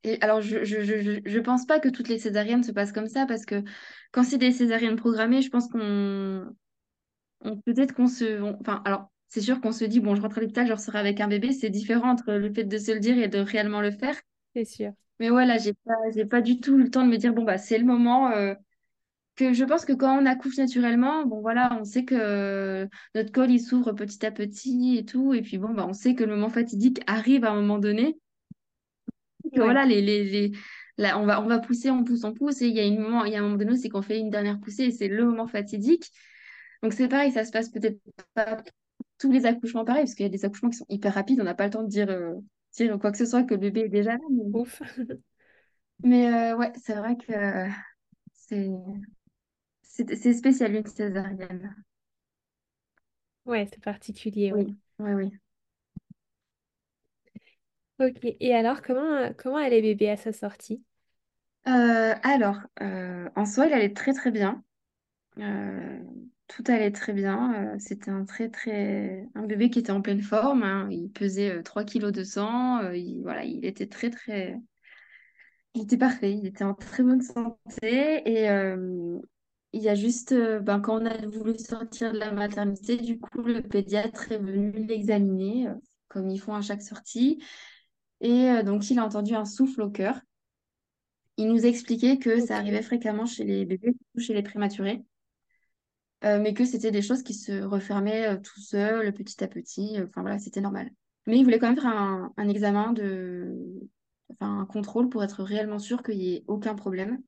Et, 0.04 0.14
et 0.14 0.22
alors, 0.24 0.42
je, 0.42 0.64
je, 0.66 0.82
je, 0.84 1.20
je 1.26 1.40
pense 1.40 1.66
pas 1.66 1.80
que 1.80 1.90
toutes 1.90 2.08
les 2.10 2.20
césariennes 2.20 2.64
se 2.64 2.72
passent 2.72 2.92
comme 2.94 3.08
ça, 3.08 3.26
parce 3.26 3.46
que 3.46 3.64
quand 4.12 4.24
c'est 4.24 4.38
des 4.38 4.52
césariennes 4.52 4.96
programmées, 4.96 5.42
je 5.42 5.50
pense 5.50 5.68
qu'on, 5.70 5.80
on- 5.82 6.56
peut-être 7.66 7.94
qu'on 7.94 8.08
se, 8.08 8.42
on- 8.42 8.58
enfin, 8.62 8.82
alors, 8.86 9.12
c'est 9.30 9.42
sûr 9.42 9.62
qu'on 9.62 9.72
se 9.72 9.86
dit, 9.86 10.00
bon, 10.00 10.16
je 10.16 10.22
rentre 10.22 10.38
à 10.38 10.42
l'hôpital, 10.42 10.68
je 10.68 10.74
ressors 10.74 10.96
avec 10.96 11.20
un 11.22 11.28
bébé, 11.28 11.52
c'est 11.54 11.70
différent 11.70 12.10
entre 12.12 12.34
le 12.34 12.54
fait 12.54 12.64
de 12.64 12.78
se 12.78 12.92
le 12.92 13.00
dire 13.00 13.18
et 13.18 13.28
de 13.28 13.40
réellement 13.40 13.82
le 13.82 13.92
faire. 13.92 14.16
C'est 14.56 14.66
sûr. 14.66 14.94
Mais 15.20 15.30
ouais, 15.30 15.46
là, 15.46 15.58
j'ai 15.58 15.74
pas, 15.74 15.94
j'ai 16.16 16.26
pas 16.26 16.42
du 16.42 16.60
tout 16.60 16.78
eu 16.80 16.84
le 16.84 16.90
temps 16.92 17.06
de 17.06 17.10
me 17.12 17.18
dire, 17.18 17.34
bon, 17.34 17.44
bah, 17.44 17.58
c'est 17.58 17.78
le 17.78 17.86
moment. 17.86 18.32
euh, 18.32 18.56
que 19.36 19.54
je 19.54 19.66
pense 19.66 19.86
que 19.86 19.94
quand 19.94 20.22
on 20.22 20.26
accouche 20.28 20.58
naturellement, 20.58 21.26
bon 21.26 21.42
voilà, 21.42 21.78
on 21.82 21.86
sait 21.86 22.06
que 22.06 22.88
notre 23.16 23.32
col 23.32 23.52
il 23.52 23.60
s'ouvre 23.62 23.94
petit 23.94 24.26
à 24.26 24.32
petit 24.32 24.98
et 24.98 25.06
tout, 25.06 25.34
et 25.34 25.42
puis 25.42 25.58
bon 25.58 25.70
bah 25.74 25.86
on 25.90 25.94
sait 25.94 26.16
que 26.16 26.24
le 26.26 26.36
moment 26.36 26.50
fatidique 26.50 27.02
arrive 27.08 27.46
à 27.46 27.52
un 27.52 27.56
moment 27.56 27.80
donné, 27.80 28.18
que 29.56 29.62
Ouais. 29.62 29.62
voilà 29.62 29.86
les 29.86 30.02
les, 30.02 30.24
les 30.24 30.52
là, 30.98 31.18
on 31.20 31.26
va 31.26 31.42
on 31.42 31.48
va 31.48 31.60
pousser, 31.60 31.90
on 31.92 32.04
pousse, 32.04 32.24
on 32.24 32.34
pousse, 32.34 32.62
et 32.62 32.68
il 32.68 32.76
y 32.76 32.80
a 32.80 32.84
une 32.86 33.00
moment, 33.00 33.26
il 33.26 33.34
y 33.34 33.36
a 33.36 33.40
un 33.40 33.44
moment 33.44 33.56
donné, 33.58 33.78
c'est 33.78 33.90
qu'on 33.90 34.02
fait 34.02 34.20
une 34.20 34.30
dernière 34.30 34.60
poussée 34.60 34.84
et 34.86 34.92
c'est 34.92 35.08
le 35.08 35.26
moment 35.26 35.48
fatidique. 35.48 36.12
Donc 36.84 36.94
c'est 36.94 37.08
pareil, 37.10 37.32
ça 37.32 37.46
se 37.46 37.52
passe 37.52 37.70
peut-être 37.70 38.00
pas 38.34 38.64
tous 39.18 39.32
les 39.32 39.46
accouchements 39.46 39.86
pareil, 39.86 40.04
parce 40.04 40.16
qu'il 40.16 40.26
y 40.26 40.28
a 40.28 40.30
des 40.30 40.46
accouchements 40.46 40.70
qui 40.70 40.78
sont 40.78 40.86
hyper 40.90 41.14
rapides, 41.14 41.40
on 41.42 41.44
n'a 41.44 41.56
pas 41.56 41.66
le 41.66 41.72
temps 41.72 41.84
de 41.84 41.90
dire 41.90 42.10
euh, 42.10 42.36
dire 42.74 42.98
quoi 43.00 43.12
que 43.12 43.18
ce 43.18 43.26
soit 43.26 43.44
que 43.44 43.54
le 43.54 43.60
bébé 43.60 43.82
est 43.82 43.90
déjà 43.90 44.14
là. 44.14 44.20
Mais, 44.32 44.44
Ouf. 44.54 44.82
mais, 46.04 46.28
euh, 46.54 46.58
ouais, 46.58 46.72
c'est 46.82 46.96
vrai 46.96 47.18
que 47.18 47.32
euh, 47.34 47.70
c'est 48.34 48.70
c'est 49.84 50.34
spécial 50.34 50.74
une 50.74 50.86
césarienne. 50.86 51.76
Ouais, 53.46 53.68
c'est 53.70 53.82
particulier. 53.84 54.54
Oui, 54.54 54.78
oui, 55.00 55.12
oui. 55.14 55.32
Ok. 58.00 58.20
Et 58.24 58.54
alors, 58.56 58.82
comment, 58.82 59.32
comment 59.38 59.60
est 59.60 59.82
bébé 59.82 60.10
à 60.10 60.18
sa 60.18 60.32
sortie? 60.34 60.84
Euh, 61.68 62.16
alors, 62.24 62.58
en 63.36 63.46
soi, 63.46 63.68
il 63.68 63.74
allait 63.74 63.94
très 63.94 64.14
très 64.14 64.32
bien. 64.32 64.64
Euh, 66.50 66.54
tout 66.56 66.64
allait 66.72 66.92
très 66.92 67.14
bien. 67.14 67.74
Euh, 67.76 67.80
c'était 67.80 68.12
un 68.12 68.26
très 68.26 68.50
très 68.50 69.28
un 69.36 69.46
bébé 69.46 69.70
qui 69.70 69.80
était 69.80 69.92
en 69.92 70.02
pleine 70.02 70.22
forme. 70.22 70.64
hein. 70.64 70.88
Il 70.92 71.10
pesait 71.12 71.52
euh, 71.60 71.64
3 71.64 71.84
kg 71.86 72.12
de 72.12 72.24
sang. 72.24 72.80
Euh, 72.84 72.96
il, 72.98 73.22
voilà, 73.24 73.44
il 73.46 73.66
était 73.66 73.88
très 73.88 74.10
très. 74.10 74.60
Il 75.74 75.84
était 75.84 75.98
parfait. 75.98 76.34
Il 76.34 76.46
était 76.48 76.64
en 76.64 76.74
très 76.74 77.04
bonne 77.04 77.22
santé. 77.22 78.22
Et 78.30 78.50
euh, 78.50 79.20
il 79.74 79.82
y 79.84 79.90
a 79.90 79.96
juste, 79.96 80.32
euh, 80.32 80.60
ben, 80.60 80.80
quand 80.82 81.02
on 81.02 81.06
a 81.06 81.18
voulu 81.28 81.58
sortir 81.58 82.14
de 82.14 82.18
la 82.20 82.32
maternité, 82.32 82.98
du 82.98 83.20
coup, 83.20 83.42
le 83.44 83.62
pédiatre 83.62 84.32
est 84.32 84.40
venu 84.40 84.72
l'examiner, 84.86 85.68
euh, 85.70 85.76
comme 86.08 86.30
ils 86.30 86.40
font 86.40 86.56
à 86.56 86.62
chaque 86.62 86.82
sortie. 86.82 87.44
Et 88.22 88.50
euh, 88.52 88.64
donc, 88.64 88.90
il 88.92 89.00
a 89.00 89.06
entendu 89.06 89.36
un 89.36 89.46
souffle 89.46 89.82
au 89.84 89.92
cœur. 89.92 90.22
Il 91.38 91.48
nous 91.48 91.66
expliquait 91.66 92.20
que 92.20 92.40
ça 92.40 92.58
arrivait 92.58 92.82
fréquemment 92.84 93.26
chez 93.26 93.44
les 93.44 93.66
bébés, 93.66 93.96
chez 94.18 94.34
les 94.34 94.44
prématurés, 94.44 95.04
euh, 96.26 96.40
mais 96.40 96.54
que 96.54 96.66
c'était 96.66 96.92
des 96.92 97.02
choses 97.02 97.24
qui 97.24 97.34
se 97.34 97.64
refermaient 97.64 98.28
euh, 98.28 98.38
tout 98.38 98.60
seul, 98.62 99.14
petit 99.14 99.44
à 99.44 99.48
petit. 99.48 99.98
euh, 100.00 100.06
Enfin 100.10 100.22
voilà, 100.22 100.40
c'était 100.40 100.62
normal. 100.62 100.92
Mais 101.28 101.38
il 101.38 101.44
voulait 101.44 101.60
quand 101.60 101.68
même 101.68 101.76
faire 101.82 101.88
un, 101.88 102.34
un 102.38 102.50
examen 102.50 102.94
de, 102.94 103.56
enfin 104.32 104.60
un 104.62 104.66
contrôle 104.66 105.10
pour 105.10 105.24
être 105.24 105.44
réellement 105.44 105.80
sûr 105.80 106.04
qu'il 106.04 106.18
n'y 106.18 106.36
ait 106.36 106.44
aucun 106.48 106.76
problème, 106.76 107.22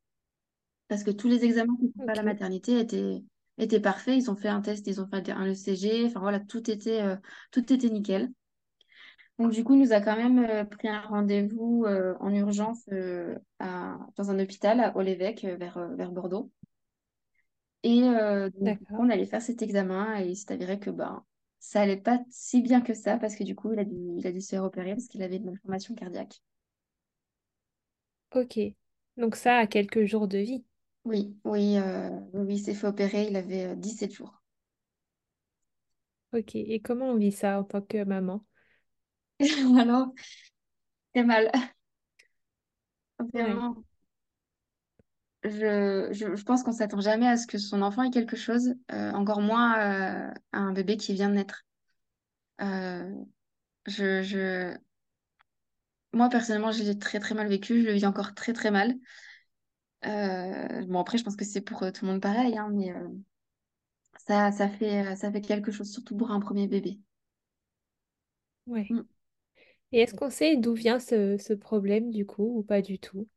parce 0.87 1.03
que 1.03 1.11
tous 1.11 1.27
les 1.29 1.45
examens 1.45 1.75
qu'ils 1.77 1.89
ont 1.99 2.05
fait 2.05 2.11
à 2.11 2.15
la 2.15 2.23
maternité 2.23 2.79
étaient 2.79 3.23
étaient 3.57 3.79
parfaits. 3.81 4.15
Ils 4.17 4.31
ont 4.31 4.35
fait 4.35 4.49
un 4.49 4.61
test, 4.61 4.87
ils 4.87 5.01
ont 5.01 5.07
fait 5.07 5.29
un 5.31 5.45
ECG. 5.45 6.05
Enfin 6.07 6.19
voilà, 6.21 6.39
tout 6.39 6.69
était 6.71 7.01
euh, 7.01 7.15
tout 7.51 7.71
était 7.73 7.89
nickel. 7.89 8.31
Donc 9.39 9.51
du 9.51 9.63
coup, 9.63 9.73
il 9.75 9.81
nous 9.81 9.93
a 9.93 10.01
quand 10.01 10.15
même 10.15 10.39
euh, 10.39 10.63
pris 10.65 10.87
un 10.87 11.01
rendez-vous 11.01 11.83
euh, 11.87 12.15
en 12.19 12.33
urgence 12.33 12.83
euh, 12.91 13.35
à- 13.59 13.97
dans 14.17 14.29
un 14.31 14.39
hôpital 14.39 14.79
à 14.79 14.95
Haut-l'Évêque 14.95 15.45
euh, 15.45 15.55
vers, 15.57 15.79
vers 15.95 16.11
Bordeaux. 16.11 16.51
Et 17.83 18.03
euh, 18.03 18.49
donc, 18.59 18.79
on 18.97 19.09
allait 19.09 19.25
faire 19.25 19.41
cet 19.41 19.61
examen 19.61 20.19
et 20.21 20.27
il 20.29 20.35
s'est 20.35 20.51
avéré 20.53 20.79
que 20.79 20.89
ben, 20.89 21.23
ça 21.59 21.81
allait 21.81 21.97
pas 21.97 22.19
si 22.29 22.61
bien 22.61 22.81
que 22.81 22.93
ça 22.93 23.17
parce 23.17 23.35
que 23.35 23.43
du 23.43 23.55
coup, 23.55 23.71
il 23.73 23.79
a 23.79 23.85
dû, 23.85 23.95
il 24.17 24.25
a 24.27 24.31
dû 24.31 24.41
se 24.41 24.49
faire 24.49 24.63
opérer 24.63 24.91
parce 24.95 25.07
qu'il 25.07 25.23
avait 25.23 25.37
une 25.37 25.45
malformation 25.45 25.95
cardiaque. 25.95 26.41
Ok. 28.35 28.59
Donc 29.17 29.35
ça 29.37 29.55
a 29.57 29.67
quelques 29.67 30.03
jours 30.05 30.27
de 30.27 30.37
vie. 30.39 30.65
Oui, 31.05 31.37
oui, 31.43 31.77
euh, 31.77 32.09
oui, 32.33 32.55
il 32.55 32.59
s'est 32.59 32.73
fait 32.73 32.87
opérer, 32.87 33.27
il 33.27 33.35
avait 33.35 33.65
euh, 33.67 33.81
sept 33.83 34.11
jours. 34.13 34.41
Ok. 36.33 36.55
Et 36.55 36.81
comment 36.81 37.05
on 37.11 37.15
vit 37.17 37.31
ça 37.31 37.57
en 37.59 37.63
tant 37.63 37.81
que 37.81 38.03
maman? 38.03 38.43
Alors, 39.79 40.13
c'est 41.13 41.23
mal. 41.23 41.51
Ouais. 43.19 43.31
Vraiment, 43.43 43.83
je, 45.43 46.09
je, 46.11 46.35
je 46.35 46.43
pense 46.43 46.63
qu'on 46.63 46.71
s'attend 46.71 47.01
jamais 47.01 47.27
à 47.27 47.37
ce 47.37 47.47
que 47.47 47.57
son 47.57 47.81
enfant 47.81 48.03
ait 48.03 48.11
quelque 48.11 48.35
chose, 48.35 48.75
euh, 48.91 49.11
encore 49.11 49.41
moins 49.41 49.77
euh, 49.79 50.31
à 50.51 50.59
un 50.59 50.71
bébé 50.73 50.97
qui 50.97 51.13
vient 51.13 51.29
de 51.29 51.35
naître. 51.35 51.63
Euh, 52.61 53.13
je, 53.87 54.23
je... 54.23 54.77
Moi, 56.13 56.29
personnellement, 56.29 56.71
j'ai 56.71 56.97
très 56.99 57.19
très 57.19 57.35
mal 57.35 57.47
vécu, 57.49 57.81
je 57.81 57.85
le 57.87 57.91
vis 57.93 58.05
encore 58.05 58.33
très 58.33 58.53
très 58.53 58.71
mal. 58.71 58.95
Bon, 60.87 60.99
après, 60.99 61.17
je 61.17 61.23
pense 61.23 61.35
que 61.35 61.45
c'est 61.45 61.61
pour 61.61 61.79
tout 61.79 62.05
le 62.05 62.11
monde 62.11 62.21
pareil, 62.21 62.57
hein, 62.57 62.69
mais 62.71 62.93
ça, 64.25 64.53
ça 64.53 64.69
fait, 64.69 65.17
ça 65.17 65.29
fait 65.33 65.41
quelque 65.41 65.71
chose, 65.73 65.91
surtout 65.91 66.15
pour 66.15 66.31
un 66.31 66.39
premier 66.39 66.65
bébé. 66.67 66.97
Ouais. 68.65 68.87
Mm. 68.89 69.01
Et 69.93 70.01
est-ce 70.01 70.15
qu'on 70.15 70.29
sait 70.31 70.57
d'où 70.57 70.73
vient 70.75 70.99
ce, 70.99 71.37
ce 71.37 71.53
problème 71.53 72.11
du 72.11 72.25
coup 72.25 72.59
ou 72.59 72.63
pas 72.63 72.81
du 72.81 72.99
tout? 72.99 73.27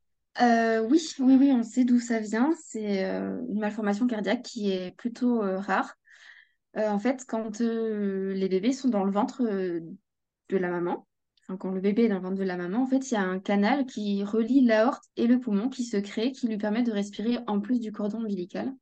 Euh, 0.41 0.81
oui, 0.89 1.01
oui, 1.21 1.37
oui, 1.39 1.53
on 1.53 1.63
sait 1.63 1.85
d'où 1.85 2.01
ça 2.01 2.19
vient. 2.19 2.53
C'est 2.65 3.05
euh, 3.05 3.41
une 3.49 3.61
malformation 3.61 4.07
cardiaque 4.07 4.43
qui 4.43 4.71
est 4.73 4.93
plutôt 4.97 5.43
euh, 5.43 5.59
rare. 5.59 5.95
En 6.77 6.99
fait, 6.99 7.25
quand 7.29 7.61
les 7.61 8.49
bébés 8.49 8.73
sont 8.73 8.89
dans 8.89 9.05
le 9.05 9.13
ventre 9.13 9.45
de 9.45 10.57
la 10.57 10.71
maman, 10.71 11.07
enfin, 11.43 11.57
quand 11.57 11.71
le 11.71 11.81
bébé 11.81 12.05
est 12.05 12.09
dans 12.09 12.17
le 12.17 12.23
ventre 12.23 12.35
de 12.35 12.43
la 12.43 12.57
maman, 12.57 12.83
en 12.83 12.87
fait, 12.87 13.13
il 13.13 13.15
y 13.15 13.17
a 13.17 13.23
un 13.23 13.39
canal 13.39 13.87
qui 13.87 14.25
relie 14.25 14.61
l'aorte 14.65 15.05
et 15.17 15.29
le 15.29 15.39
poumon 15.39 15.69
qui 15.69 15.85
se 15.85 15.97
crée, 15.99 16.33
qui 16.33 16.49
lui 16.49 16.59
permet 16.59 16.83
de 16.83 16.91
respirer 16.91 17.39
en 17.47 17.61
plus 17.61 17.79
du 17.79 17.93
cordon 17.93 18.19
ombilical. 18.19 18.75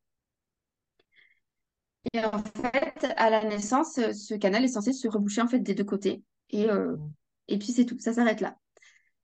Et 2.13 2.19
en 2.23 2.37
fait, 2.43 3.05
à 3.17 3.29
la 3.29 3.43
naissance, 3.45 3.95
ce 3.95 4.33
canal 4.35 4.63
est 4.63 4.67
censé 4.67 4.93
se 4.93 5.07
reboucher 5.07 5.41
en 5.41 5.47
fait 5.47 5.59
des 5.59 5.73
deux 5.73 5.83
côtés. 5.83 6.23
Et, 6.49 6.69
euh, 6.69 6.95
et 7.47 7.57
puis 7.57 7.71
c'est 7.71 7.85
tout, 7.85 7.97
ça 7.99 8.13
s'arrête 8.13 8.41
là. 8.41 8.57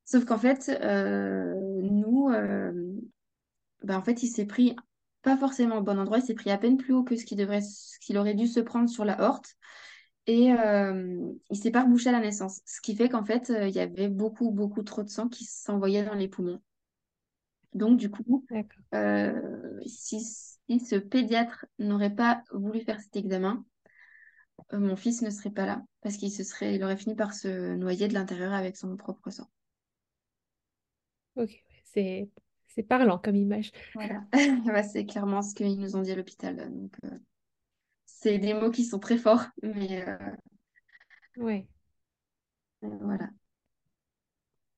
Sauf 0.10 0.26
qu'en 0.26 0.40
fait, 0.40 0.70
euh, 0.82 1.54
nous, 1.84 2.30
euh, 2.30 2.74
ben, 3.84 3.96
en 3.96 4.02
fait, 4.02 4.24
il 4.24 4.28
s'est 4.28 4.48
pris 4.48 4.76
pas 5.22 5.38
forcément 5.38 5.78
au 5.78 5.82
bon 5.84 6.00
endroit. 6.00 6.18
Il 6.18 6.24
s'est 6.24 6.34
pris 6.34 6.50
à 6.50 6.58
peine 6.58 6.78
plus 6.78 6.96
haut 6.96 7.04
que 7.04 7.16
ce 7.16 7.26
qu'il 7.26 7.38
devrait, 7.38 7.62
ce 7.62 8.00
qu'il 8.00 8.18
aurait 8.18 8.34
dû 8.34 8.48
se 8.48 8.60
prendre 8.60 8.90
sur 8.90 9.06
la 9.06 9.22
horte. 9.22 9.56
Et 10.26 10.52
euh, 10.52 11.32
il 11.52 11.58
s'est 11.58 11.70
pas 11.70 11.84
rebouché 11.84 12.10
à 12.10 12.14
la 12.14 12.22
naissance. 12.22 12.62
Ce 12.66 12.82
qui 12.82 12.96
fait 12.96 13.08
qu'en 13.08 13.24
fait, 13.24 13.54
il 13.56 13.70
y 13.70 13.80
avait 13.80 14.08
beaucoup, 14.08 14.50
beaucoup 14.50 14.82
trop 14.82 15.04
de 15.04 15.10
sang 15.10 15.30
qui 15.30 15.46
s'envoyait 15.46 16.04
dans 16.04 16.16
les 16.16 16.28
poumons. 16.28 16.60
Donc, 17.76 18.00
du 18.00 18.10
coup, 18.10 18.44
euh, 18.96 19.80
si, 19.86 20.22
si, 20.22 20.80
ce 20.80 20.96
pédiatre 20.96 21.68
n'aurait 21.78 22.16
pas 22.16 22.42
voulu 22.52 22.82
faire 22.82 23.00
cet 23.00 23.16
examen, 23.16 23.64
mon 24.72 24.96
fils 24.96 25.22
ne 25.22 25.30
serait 25.30 25.52
pas 25.52 25.68
là 25.68 25.84
parce 26.02 26.18
qu'il 26.18 26.32
se 26.32 26.44
serait, 26.44 26.74
il 26.74 26.84
aurait 26.84 26.98
fini 26.98 27.14
par 27.14 27.36
se 27.36 27.76
noyer 27.76 28.08
de 28.08 28.16
l'intérieur 28.16 28.54
avec 28.54 28.76
son 28.76 28.98
propre 28.98 29.30
sang. 29.30 29.48
Ok, 31.40 31.64
c'est 31.86 32.30
c'est 32.68 32.84
parlant 32.84 33.18
comme 33.18 33.36
image. 33.36 33.72
Voilà, 33.96 34.24
c'est 34.84 35.06
clairement 35.06 35.42
ce 35.42 35.56
qu'ils 35.56 35.80
nous 35.80 35.96
ont 35.96 36.02
dit 36.02 36.12
à 36.12 36.16
l'hôpital. 36.16 36.56
Donc, 36.72 36.96
c'est 38.06 38.38
des 38.38 38.54
mots 38.54 38.70
qui 38.70 38.84
sont 38.84 39.00
très 39.00 39.18
forts, 39.18 39.46
mais 39.64 40.06
euh, 40.08 40.18
ouais. 41.38 41.66
voilà. 42.82 43.30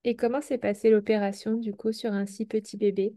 Et 0.03 0.15
comment 0.15 0.41
s'est 0.41 0.57
passée 0.57 0.89
l'opération 0.89 1.55
du 1.55 1.73
coup 1.73 1.91
sur 1.91 2.13
un 2.13 2.25
si 2.25 2.45
petit 2.45 2.77
bébé? 2.77 3.15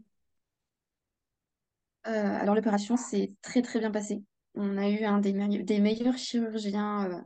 Euh, 2.07 2.11
alors 2.11 2.53
l'opération 2.55 2.97
s'est 2.97 3.33
très 3.41 3.61
très 3.61 3.79
bien 3.79 3.91
passée. 3.91 4.23
On 4.55 4.77
a 4.77 4.89
eu 4.89 5.03
un 5.03 5.19
des, 5.19 5.33
des 5.63 5.79
meilleurs 5.79 6.17
chirurgiens 6.17 7.23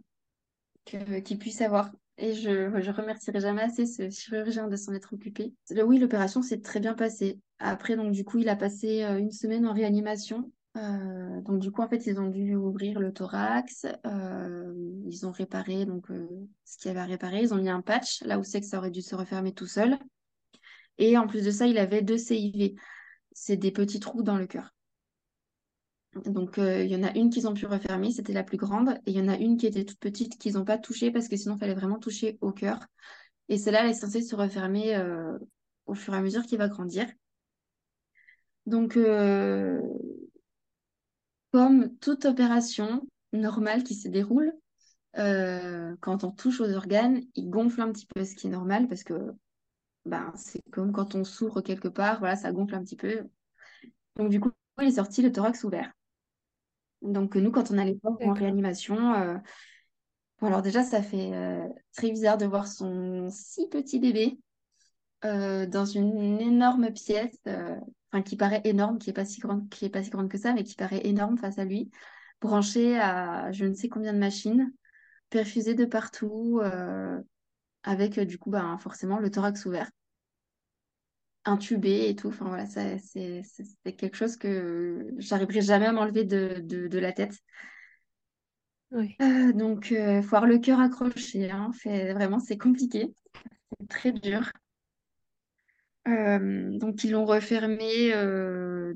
euh, 0.93 1.21
qu'il 1.21 1.37
puisse 1.39 1.61
avoir. 1.61 1.91
Et 2.21 2.33
je, 2.33 2.69
je 2.81 2.91
remercierai 2.91 3.39
jamais 3.39 3.61
assez 3.61 3.85
ce 3.85 4.09
chirurgien 4.09 4.67
de 4.67 4.75
s'en 4.75 4.93
être 4.93 5.13
occupé. 5.13 5.53
Oui, 5.83 5.99
l'opération 5.99 6.41
s'est 6.41 6.59
très 6.59 6.79
bien 6.79 6.93
passée. 6.93 7.39
Après, 7.59 7.95
donc 7.95 8.11
du 8.11 8.25
coup, 8.25 8.39
il 8.39 8.49
a 8.49 8.55
passé 8.55 9.01
une 9.03 9.31
semaine 9.31 9.65
en 9.65 9.73
réanimation. 9.73 10.51
Euh, 10.77 11.41
donc 11.41 11.59
du 11.59 11.71
coup, 11.71 11.81
en 11.81 11.87
fait, 11.87 12.05
ils 12.05 12.19
ont 12.19 12.29
dû 12.29 12.55
ouvrir 12.55 12.99
le 12.99 13.11
thorax, 13.11 13.87
euh, 14.05 14.73
ils 15.05 15.25
ont 15.25 15.31
réparé 15.31 15.85
donc 15.85 16.11
euh, 16.11 16.27
ce 16.63 16.77
qu'il 16.77 16.89
y 16.89 16.91
avait 16.91 16.99
à 16.99 17.05
réparer, 17.05 17.41
ils 17.41 17.53
ont 17.53 17.57
mis 17.57 17.69
un 17.69 17.81
patch 17.81 18.21
là 18.23 18.37
où 18.37 18.43
c'est 18.43 18.61
que 18.61 18.67
ça 18.67 18.77
aurait 18.77 18.91
dû 18.91 19.01
se 19.01 19.15
refermer 19.15 19.53
tout 19.53 19.65
seul. 19.65 19.97
Et 20.97 21.17
en 21.17 21.27
plus 21.27 21.43
de 21.43 21.51
ça, 21.51 21.65
il 21.65 21.77
avait 21.77 22.01
deux 22.01 22.17
CIV, 22.17 22.75
c'est 23.31 23.57
des 23.57 23.71
petits 23.71 23.99
trous 23.99 24.21
dans 24.21 24.37
le 24.37 24.47
cœur. 24.47 24.73
Donc 26.15 26.57
il 26.57 26.87
y 26.87 26.95
en 26.95 27.03
a 27.03 27.15
une 27.15 27.29
qu'ils 27.29 27.47
ont 27.47 27.53
pu 27.53 27.65
refermer, 27.65 28.11
c'était 28.11 28.33
la 28.33 28.43
plus 28.43 28.57
grande, 28.57 28.89
et 29.05 29.11
il 29.11 29.17
y 29.17 29.21
en 29.21 29.27
a 29.27 29.37
une 29.37 29.57
qui 29.57 29.67
était 29.67 29.85
toute 29.85 29.99
petite 29.99 30.37
qu'ils 30.39 30.53
n'ont 30.53 30.65
pas 30.65 30.77
touchée 30.77 31.11
parce 31.11 31.27
que 31.27 31.37
sinon 31.37 31.55
il 31.55 31.59
fallait 31.59 31.75
vraiment 31.75 31.99
toucher 31.99 32.37
au 32.41 32.51
cœur. 32.51 32.79
Et 33.47 33.57
celle-là, 33.57 33.83
elle 33.83 33.91
est 33.91 33.93
censée 33.93 34.21
se 34.21 34.35
refermer 34.35 34.99
au 35.85 35.95
fur 35.95 36.13
et 36.13 36.17
à 36.17 36.21
mesure 36.21 36.43
qu'il 36.43 36.57
va 36.57 36.67
grandir. 36.67 37.07
Donc 38.65 38.97
comme 41.51 41.97
toute 41.97 42.25
opération 42.25 43.01
normale 43.33 43.83
qui 43.83 43.95
se 43.95 44.07
déroule, 44.07 44.53
euh, 45.17 45.95
quand 46.01 46.23
on 46.23 46.31
touche 46.31 46.61
aux 46.61 46.71
organes, 46.71 47.21
il 47.35 47.49
gonfle 47.49 47.81
un 47.81 47.91
petit 47.91 48.05
peu, 48.05 48.23
ce 48.23 48.35
qui 48.35 48.47
est 48.47 48.51
normal 48.51 48.87
parce 48.87 49.03
que 49.03 49.31
ben, 50.05 50.31
c'est 50.35 50.61
comme 50.71 50.91
quand 50.91 51.15
on 51.15 51.23
s'ouvre 51.23 51.61
quelque 51.61 51.87
part, 51.87 52.19
voilà, 52.19 52.35
ça 52.35 52.51
gonfle 52.51 52.75
un 52.75 52.83
petit 52.83 52.95
peu. 52.95 53.23
Donc 54.15 54.29
du 54.29 54.39
coup, 54.39 54.51
il 54.79 54.87
est 54.87 54.91
sorti 54.91 55.21
le 55.21 55.31
thorax 55.31 55.63
ouvert. 55.63 55.91
Donc 57.01 57.35
nous, 57.35 57.51
quand 57.51 57.71
on 57.71 57.77
allait 57.77 57.97
voir 58.03 58.17
en 58.21 58.33
réanimation, 58.33 59.13
euh, 59.13 59.37
alors 60.41 60.61
déjà, 60.61 60.83
ça 60.83 61.01
fait 61.01 61.33
euh, 61.33 61.67
très 61.95 62.11
bizarre 62.11 62.37
de 62.37 62.45
voir 62.45 62.67
son 62.67 63.27
si 63.29 63.67
petit 63.67 63.99
bébé 63.99 64.39
dans 65.21 65.83
une 65.83 66.39
énorme 66.39 66.93
pièce 66.93 67.41
enfin 68.11 68.23
qui 68.23 68.35
paraît 68.35 68.61
énorme, 68.63 68.97
qui 68.97 69.09
est 69.09 69.13
pas 69.13 69.25
si 69.25 69.39
grande, 69.39 69.69
qui 69.69 69.85
est 69.85 69.89
pas 69.89 70.03
si 70.03 70.09
grande 70.09 70.29
que 70.29 70.37
ça, 70.37 70.53
mais 70.53 70.63
qui 70.63 70.75
paraît 70.75 71.05
énorme 71.05 71.37
face 71.37 71.57
à 71.59 71.65
lui, 71.65 71.89
branché 72.41 72.97
à 72.99 73.51
je 73.51 73.65
ne 73.65 73.73
sais 73.73 73.89
combien 73.89 74.13
de 74.13 74.19
machines, 74.19 74.73
perfusé 75.29 75.75
de 75.75 75.85
partout, 75.85 76.59
euh, 76.63 77.19
avec 77.83 78.17
euh, 78.17 78.25
du 78.25 78.37
coup 78.37 78.49
ben, 78.49 78.77
forcément 78.79 79.19
le 79.19 79.29
thorax 79.29 79.65
ouvert, 79.65 79.89
intubé 81.45 82.09
et 82.09 82.15
tout. 82.15 82.29
Enfin 82.29 82.47
voilà, 82.47 82.65
c'est 82.67 83.41
quelque 83.97 84.15
chose 84.17 84.37
que 84.37 85.13
j'arriverai 85.17 85.61
jamais 85.61 85.87
à 85.87 85.91
m'enlever 85.91 86.23
de, 86.23 86.61
de, 86.61 86.99
la 86.99 87.11
tête. 87.11 87.37
Oui. 88.91 89.15
Euh, 89.21 89.53
donc, 89.53 89.91
il 89.91 90.23
faut 90.23 90.35
avoir 90.35 90.47
le 90.47 90.57
cœur 90.57 90.79
accroché. 90.79 91.49
Hein, 91.51 91.71
vraiment, 91.85 92.39
c'est 92.39 92.57
compliqué. 92.57 93.13
C'est 93.79 93.87
très 93.87 94.11
dur. 94.11 94.51
Euh, 96.07 96.77
donc, 96.77 97.03
ils 97.03 97.11
l'ont 97.11 97.25
refermé 97.25 98.13
euh, 98.13 98.93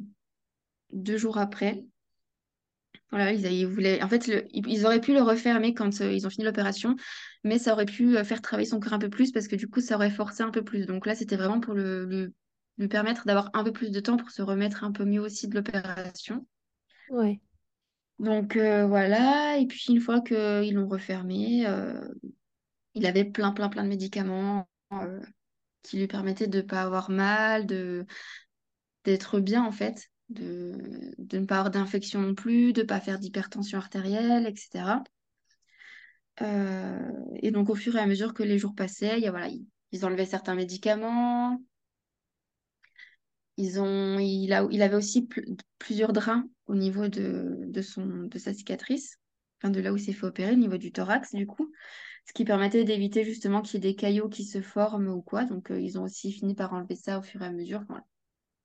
deux 0.92 1.18
jours 1.18 1.38
après. 1.38 1.84
Voilà, 3.12 3.32
ils, 3.32 3.68
voulaient... 3.68 4.02
En 4.02 4.10
fait, 4.10 4.32
ils 4.54 4.86
auraient 4.86 5.02
pu 5.02 5.14
le 5.14 5.22
refermer 5.22 5.74
quand 5.74 6.02
euh, 6.02 6.12
ils 6.12 6.26
ont 6.26 6.32
fini 6.32 6.46
l'opération, 6.46 6.96
mais 7.44 7.60
ça 7.60 7.74
aurait 7.74 7.86
pu 7.86 8.16
faire 8.24 8.42
travailler 8.42 8.68
son 8.68 8.80
cœur 8.80 8.94
un 8.94 9.00
peu 9.00 9.10
plus 9.10 9.32
parce 9.32 9.48
que 9.48 9.56
du 9.56 9.68
coup, 9.68 9.82
ça 9.82 9.96
aurait 9.96 10.10
forcé 10.10 10.44
un 10.44 10.52
peu 10.52 10.64
plus. 10.64 10.86
Donc 10.86 11.06
là, 11.06 11.16
c'était 11.16 11.36
vraiment 11.36 11.60
pour 11.60 11.74
le, 11.74 12.34
lui 12.78 12.88
permettre 12.88 13.26
d'avoir 13.26 13.50
un 13.54 13.64
peu 13.64 13.72
plus 13.72 13.92
de 13.92 14.00
temps 14.00 14.18
pour 14.18 14.32
se 14.32 14.42
remettre 14.42 14.84
un 14.84 14.92
peu 14.92 15.06
mieux 15.06 15.22
aussi 15.22 15.48
de 15.48 15.56
l'opération. 15.56 16.46
Ouais. 17.10 17.40
Donc 18.20 18.56
voilà, 18.56 19.58
et 19.58 19.66
puis 19.66 19.86
une 19.90 20.00
fois 20.00 20.22
qu'ils 20.22 20.74
l'ont 20.74 20.88
refermé, 20.88 21.68
il 22.96 23.06
avait 23.06 23.26
plein, 23.26 23.52
plein, 23.52 23.70
plein 23.70 23.84
de 23.84 23.90
médicaments 23.90 24.70
qui 25.82 25.98
lui 25.98 26.08
permettait 26.08 26.48
de 26.48 26.58
ne 26.58 26.62
pas 26.64 26.82
avoir 26.82 27.10
mal, 27.10 27.66
de 27.66 28.06
d'être 29.04 29.42
bien 29.42 29.66
en 29.66 29.72
fait, 29.72 30.10
de, 30.30 31.14
de 31.18 31.38
ne 31.38 31.46
pas 31.46 31.58
avoir 31.58 31.72
d'infection 31.72 32.22
non 32.22 32.36
plus, 32.36 32.72
de 32.72 32.82
ne 32.82 32.88
pas 32.88 33.02
faire 33.02 33.20
d'hypertension 33.20 33.78
artérielle, 33.78 34.48
etc. 34.48 35.04
Euh, 36.42 37.12
et 37.36 37.52
donc 37.52 37.70
au 37.70 37.76
fur 37.76 37.96
et 37.96 38.00
à 38.00 38.08
mesure 38.08 38.34
que 38.34 38.44
les 38.44 38.58
jours 38.58 38.74
passaient, 38.76 39.20
y 39.20 39.28
a, 39.28 39.32
voilà, 39.32 39.50
ils 39.92 40.06
enlevaient 40.06 40.26
certains 40.26 40.56
médicaments. 40.56 41.62
Ils 43.58 43.80
ont, 43.80 44.18
il, 44.18 44.52
a, 44.52 44.68
il 44.72 44.82
avait 44.82 44.96
aussi 44.96 45.30
plusieurs 45.78 46.12
drains 46.12 46.50
au 46.66 46.76
niveau 46.76 47.08
de, 47.08 47.56
de, 47.68 47.82
son, 47.82 48.06
de 48.06 48.40
sa 48.40 48.54
cicatrice, 48.54 49.20
de 49.64 49.80
là 49.80 49.94
où 49.94 49.98
il 49.98 50.04
s'est 50.04 50.14
fait 50.14 50.26
opérer, 50.26 50.54
au 50.54 50.58
niveau 50.58 50.78
du 50.78 50.92
thorax 50.92 51.36
du 51.36 51.46
coup 51.46 51.72
ce 52.26 52.34
qui 52.34 52.46
permettait 52.46 52.84
d'éviter 52.84 53.24
justement 53.24 53.62
qu'il 53.62 53.76
y 53.84 53.88
ait 53.88 53.92
des 53.92 53.96
caillots 53.96 54.30
qui 54.30 54.46
se 54.46 54.62
forment 54.62 55.10
ou 55.10 55.22
quoi. 55.22 55.46
Donc, 55.46 55.72
euh, 55.72 55.80
ils 55.80 56.00
ont 56.00 56.04
aussi 56.04 56.32
fini 56.32 56.56
par 56.56 56.74
enlever 56.74 56.96
ça 56.96 57.20
au 57.20 57.22
fur 57.22 57.42
et 57.42 57.46
à 57.46 57.52
mesure. 57.52 57.84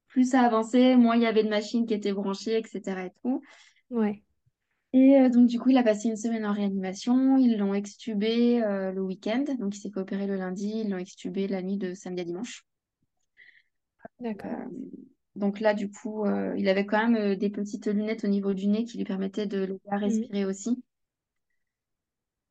plus 0.08 0.30
ça 0.30 0.42
avançait, 0.42 0.96
moins 0.96 1.16
il 1.16 1.22
y 1.22 1.26
avait 1.26 1.44
de 1.44 1.48
machines 1.48 1.86
qui 1.86 1.94
étaient 1.94 2.12
branchées, 2.12 2.56
etc. 2.58 3.06
Et. 3.06 3.12
Ouais. 3.90 4.22
Et 4.92 5.18
euh, 5.18 5.28
donc, 5.28 5.46
du 5.46 5.58
coup, 5.58 5.70
il 5.70 5.76
a 5.76 5.82
passé 5.82 6.08
une 6.08 6.16
semaine 6.16 6.46
en 6.46 6.52
réanimation. 6.52 7.36
Ils 7.36 7.58
l'ont 7.58 7.74
extubé 7.74 8.62
euh, 8.62 8.90
le 8.92 9.02
week-end. 9.02 9.44
Donc, 9.58 9.76
il 9.76 9.80
s'est 9.80 9.90
fait 9.90 10.00
opérer 10.00 10.26
le 10.26 10.36
lundi. 10.36 10.82
Ils 10.84 10.90
l'ont 10.90 10.98
extubé 10.98 11.46
la 11.46 11.62
nuit 11.62 11.76
de 11.76 11.94
samedi 11.94 12.22
à 12.22 12.24
dimanche. 12.24 12.64
D'accord. 14.20 14.50
donc 15.34 15.60
là, 15.60 15.74
du 15.74 15.90
coup, 15.90 16.24
il 16.56 16.68
avait 16.68 16.86
quand 16.86 17.08
même 17.08 17.34
des 17.34 17.50
petites 17.50 17.86
lunettes 17.86 18.24
au 18.24 18.28
niveau 18.28 18.54
du 18.54 18.68
nez 18.68 18.84
qui 18.84 18.96
lui 18.96 19.04
permettaient 19.04 19.46
de 19.46 19.64
le 19.64 19.74
mmh. 19.74 19.96
respirer 19.96 20.44
aussi. 20.44 20.82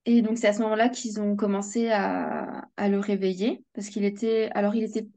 Et 0.07 0.21
donc, 0.21 0.37
c'est 0.37 0.47
à 0.47 0.53
ce 0.53 0.61
moment-là 0.61 0.87
qu'ils 0.87 1.19
ont 1.19 1.35
commencé 1.35 1.89
à, 1.89 2.65
le 2.77 2.97
réveiller 2.97 3.65
parce 3.73 3.89
qu'il 3.89 4.05
était. 4.05 4.49
Alors, 4.55 4.73
il 4.73 4.83
était. 4.83 5.07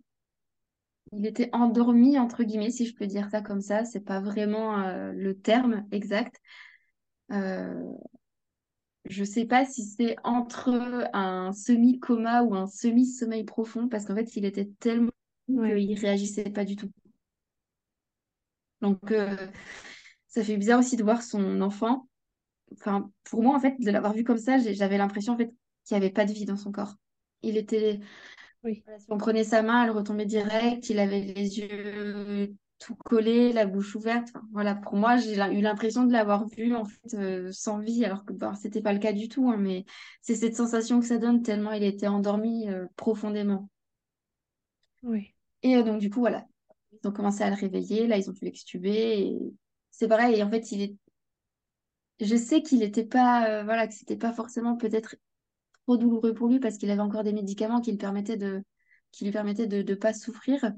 Il 1.13 1.27
était 1.27 1.49
endormi, 1.53 2.19
entre 2.19 2.45
guillemets, 2.45 2.71
si 2.71 2.87
je 2.87 2.95
peux 2.95 3.07
dire 3.07 3.31
ça 3.31 3.41
comme 3.41 3.61
ça. 3.61 3.85
C'est 3.85 4.05
pas 4.05 4.21
vraiment 4.21 4.81
euh, 4.81 5.13
le 5.13 5.39
terme 5.39 5.87
exact. 5.93 6.41
Euh, 7.33 7.93
je 9.09 9.25
sais 9.25 9.45
pas 9.45 9.65
si 9.65 9.85
c'est 9.85 10.17
entre 10.25 11.09
un 11.13 11.53
semi-coma 11.53 12.43
ou 12.43 12.55
un 12.55 12.67
semi-sommeil 12.67 13.45
profond 13.45 13.89
parce 13.89 14.05
qu'en 14.05 14.15
fait, 14.15 14.37
il 14.37 14.45
était 14.45 14.71
tellement 14.79 15.13
ouais. 15.49 15.85
qu'il 15.85 15.99
réagissait 15.99 16.51
pas 16.51 16.65
du 16.65 16.77
tout. 16.77 16.91
Donc, 18.81 19.11
euh, 19.11 19.37
ça 20.29 20.43
fait 20.43 20.57
bizarre 20.57 20.81
aussi 20.81 20.97
de 20.97 21.03
voir 21.03 21.23
son 21.23 21.61
enfant 21.61 22.09
enfin, 22.75 23.11
pour 23.25 23.43
moi, 23.43 23.57
en 23.57 23.61
fait, 23.61 23.79
de 23.79 23.91
l'avoir 23.91 24.13
vu 24.13 24.25
comme 24.25 24.39
ça, 24.39 24.59
j'avais 24.59 24.99
l'impression 24.99 25.35
en 25.35 25.37
fait, 25.37 25.53
qu'il 25.85 25.97
n'y 25.97 26.05
avait 26.05 26.13
pas 26.13 26.25
de 26.25 26.33
vie 26.33 26.45
dans 26.45 26.57
son 26.57 26.73
corps. 26.73 26.95
Il 27.43 27.57
était. 27.57 28.01
Oui. 28.63 28.83
Si 28.99 29.07
on 29.09 29.17
prenait 29.17 29.45
sa 29.45 29.63
main, 29.63 29.85
elle 29.85 29.91
retombait 29.91 30.27
direct. 30.27 30.91
Il 30.91 30.99
avait 30.99 31.21
les 31.21 31.59
yeux 31.59 32.55
tout 32.81 32.95
collés, 32.97 33.53
la 33.53 33.67
bouche 33.67 33.95
ouverte. 33.95 34.33
voilà, 34.53 34.75
pour 34.75 34.97
moi, 34.97 35.19
j'ai 35.19 35.35
eu 35.35 35.61
l'impression 35.61 36.05
de 36.05 36.13
l'avoir 36.13 36.49
vu 36.49 36.75
en 36.75 36.87
fait 36.87 37.15
euh, 37.15 37.53
sans 37.53 37.79
vie, 37.79 38.05
alors 38.05 38.25
que 38.25 38.33
bon, 38.33 38.55
c'était 38.55 38.81
pas 38.81 38.95
le 38.95 38.99
cas 38.99 39.13
du 39.13 39.29
tout. 39.29 39.51
Hein, 39.51 39.59
mais 39.59 39.85
c'est 40.23 40.35
cette 40.35 40.57
sensation 40.57 40.99
que 40.99 41.07
ça 41.07 41.19
donne 41.19 41.43
tellement 41.43 41.73
il 41.73 41.85
était 41.85 42.07
endormi 42.09 42.69
euh, 42.69 42.87
profondément. 42.97 43.69
Oui. 45.03 45.35
Et 45.63 45.77
euh, 45.77 45.83
donc 45.83 46.01
du 46.01 46.09
coup, 46.09 46.21
voilà, 46.21 46.47
ils 46.93 47.07
ont 47.07 47.13
commencé 47.13 47.43
à 47.43 47.51
le 47.51 47.57
réveiller. 47.57 48.07
Là, 48.07 48.17
ils 48.17 48.31
ont 48.31 48.35
pu 48.35 48.47
l'extuber. 48.47 49.21
Et... 49.21 49.39
C'est 49.91 50.09
pareil. 50.09 50.37
Et 50.37 50.43
en 50.43 50.51
fait, 50.51 50.73
il 50.73 50.83
est 50.83 50.97
je 52.23 52.37
sais 52.37 52.61
qu'il 52.61 52.81
n'était 52.81 53.07
pas, 53.07 53.63
voilà, 53.65 53.87
que 53.87 53.95
c'était 53.95 54.17
pas 54.17 54.35
forcément 54.35 54.77
peut-être 54.77 55.17
trop 55.87 55.97
douloureux 55.97 56.35
pour 56.35 56.49
lui 56.49 56.61
parce 56.61 56.77
qu'il 56.77 56.91
avait 56.91 57.01
encore 57.01 57.25
des 57.25 57.33
médicaments 57.33 57.81
qui, 57.81 57.93
le 57.93 57.97
permettaient 57.97 58.37
de, 58.37 58.63
qui 59.11 59.25
lui 59.25 59.33
permettaient 59.33 59.67
de 59.67 59.83
ne 59.83 59.95
pas 59.95 60.13
souffrir. 60.13 60.71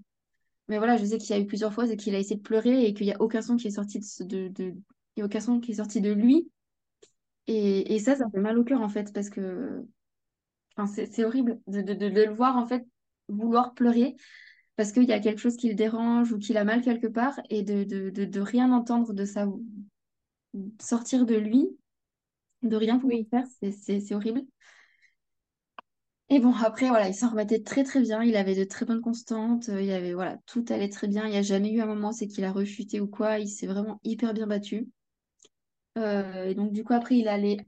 Mais 0.68 0.79
voilà, 0.79 0.96
je 0.96 1.05
sais 1.05 1.18
qu'il 1.18 1.31
y 1.37 1.38
a 1.38 1.42
eu 1.42 1.46
plusieurs 1.46 1.72
fois 1.75 1.87
et 1.90 1.96
qu'il 1.96 2.14
a 2.14 2.18
essayé 2.18 2.37
de 2.37 2.42
pleurer 2.42 2.87
et 2.87 2.94
qu'il 2.94 3.07
n'y 3.07 3.12
a 3.12 3.20
aucun 3.20 3.42
son 3.42 3.57
qui 3.57 3.68
est 3.68 3.70
sorti 3.72 4.01
de, 4.01 4.25
de, 4.27 4.48
de- 4.48 4.75
il 5.16 5.20
y 5.20 5.22
a 5.22 5.27
aucun 5.27 5.40
son 5.40 5.61
qui 5.61 5.72
est 5.72 5.75
sorti 5.77 6.01
de 6.01 6.12
lui. 6.12 6.51
Et, 7.46 7.94
et 7.94 7.98
ça, 7.98 8.16
ça 8.16 8.29
fait 8.31 8.40
mal 8.40 8.59
au 8.59 8.64
cœur 8.64 8.81
en 8.83 8.88
fait, 8.88 9.12
parce 9.12 9.31
que 9.31 9.85
enfin, 10.77 10.87
c'est 10.92 11.07
c'est 11.07 11.25
horrible 11.25 11.61
de, 11.66 11.83
de, 11.83 11.94
de, 11.94 12.09
de 12.11 12.22
le 12.25 12.33
voir 12.35 12.57
en 12.57 12.66
fait 12.66 12.87
vouloir 13.29 13.75
pleurer 13.75 14.16
parce 14.77 14.92
qu'il 14.92 15.05
y 15.05 15.12
a 15.12 15.20
quelque 15.20 15.40
chose 15.40 15.57
qui 15.57 15.68
le 15.70 15.75
dérange 15.75 16.33
ou 16.33 16.38
qu'il 16.38 16.57
a 16.59 16.64
mal 16.64 16.83
quelque 16.83 17.07
part 17.09 17.40
et 17.51 17.62
de, 17.62 17.85
de, 17.85 18.11
de, 18.11 18.25
de 18.27 18.40
rien 18.40 18.72
entendre 18.72 19.12
de 19.14 19.25
ça 19.27 19.46
sortir 20.81 21.27
de 21.27 21.35
lui, 21.37 21.68
de 22.62 22.77
rien 22.77 22.98
pouvoir 22.98 23.18
Oui. 23.18 23.29
faire, 23.31 23.46
c'est 23.61 23.72
c'est- 23.72 24.01
c'est 24.01 24.14
horrible. 24.14 24.42
Et 26.32 26.40
bon, 26.40 26.52
après, 26.54 26.88
voilà, 26.88 27.08
il 27.08 27.14
s'en 27.14 27.30
remettait 27.30 27.62
très 27.62 27.84
très 27.84 28.00
bien. 28.00 28.22
Il 28.24 28.36
avait 28.36 28.54
de 28.56 28.64
très 28.64 28.84
bonnes 28.86 29.00
constantes. 29.02 29.68
euh, 29.68 29.80
Il 29.82 29.90
avait, 29.92 30.14
voilà, 30.14 30.38
tout 30.46 30.64
allait 30.70 30.88
très 30.88 31.06
bien. 31.06 31.26
Il 31.26 31.30
n'y 31.30 31.36
a 31.36 31.42
jamais 31.42 31.70
eu 31.72 31.80
un 31.80 31.86
moment, 31.86 32.10
c'est 32.12 32.26
qu'il 32.26 32.44
a 32.44 32.50
rechuté 32.52 33.00
ou 33.00 33.06
quoi. 33.06 33.38
Il 33.38 33.48
s'est 33.48 33.66
vraiment 33.68 34.00
hyper 34.02 34.32
bien 34.34 34.46
battu. 34.46 34.88
Euh, 35.98 36.46
et 36.46 36.54
donc, 36.54 36.72
du 36.72 36.84
coup, 36.84 36.94
après, 36.94 37.18
il 37.18 37.28
allait 37.28 37.58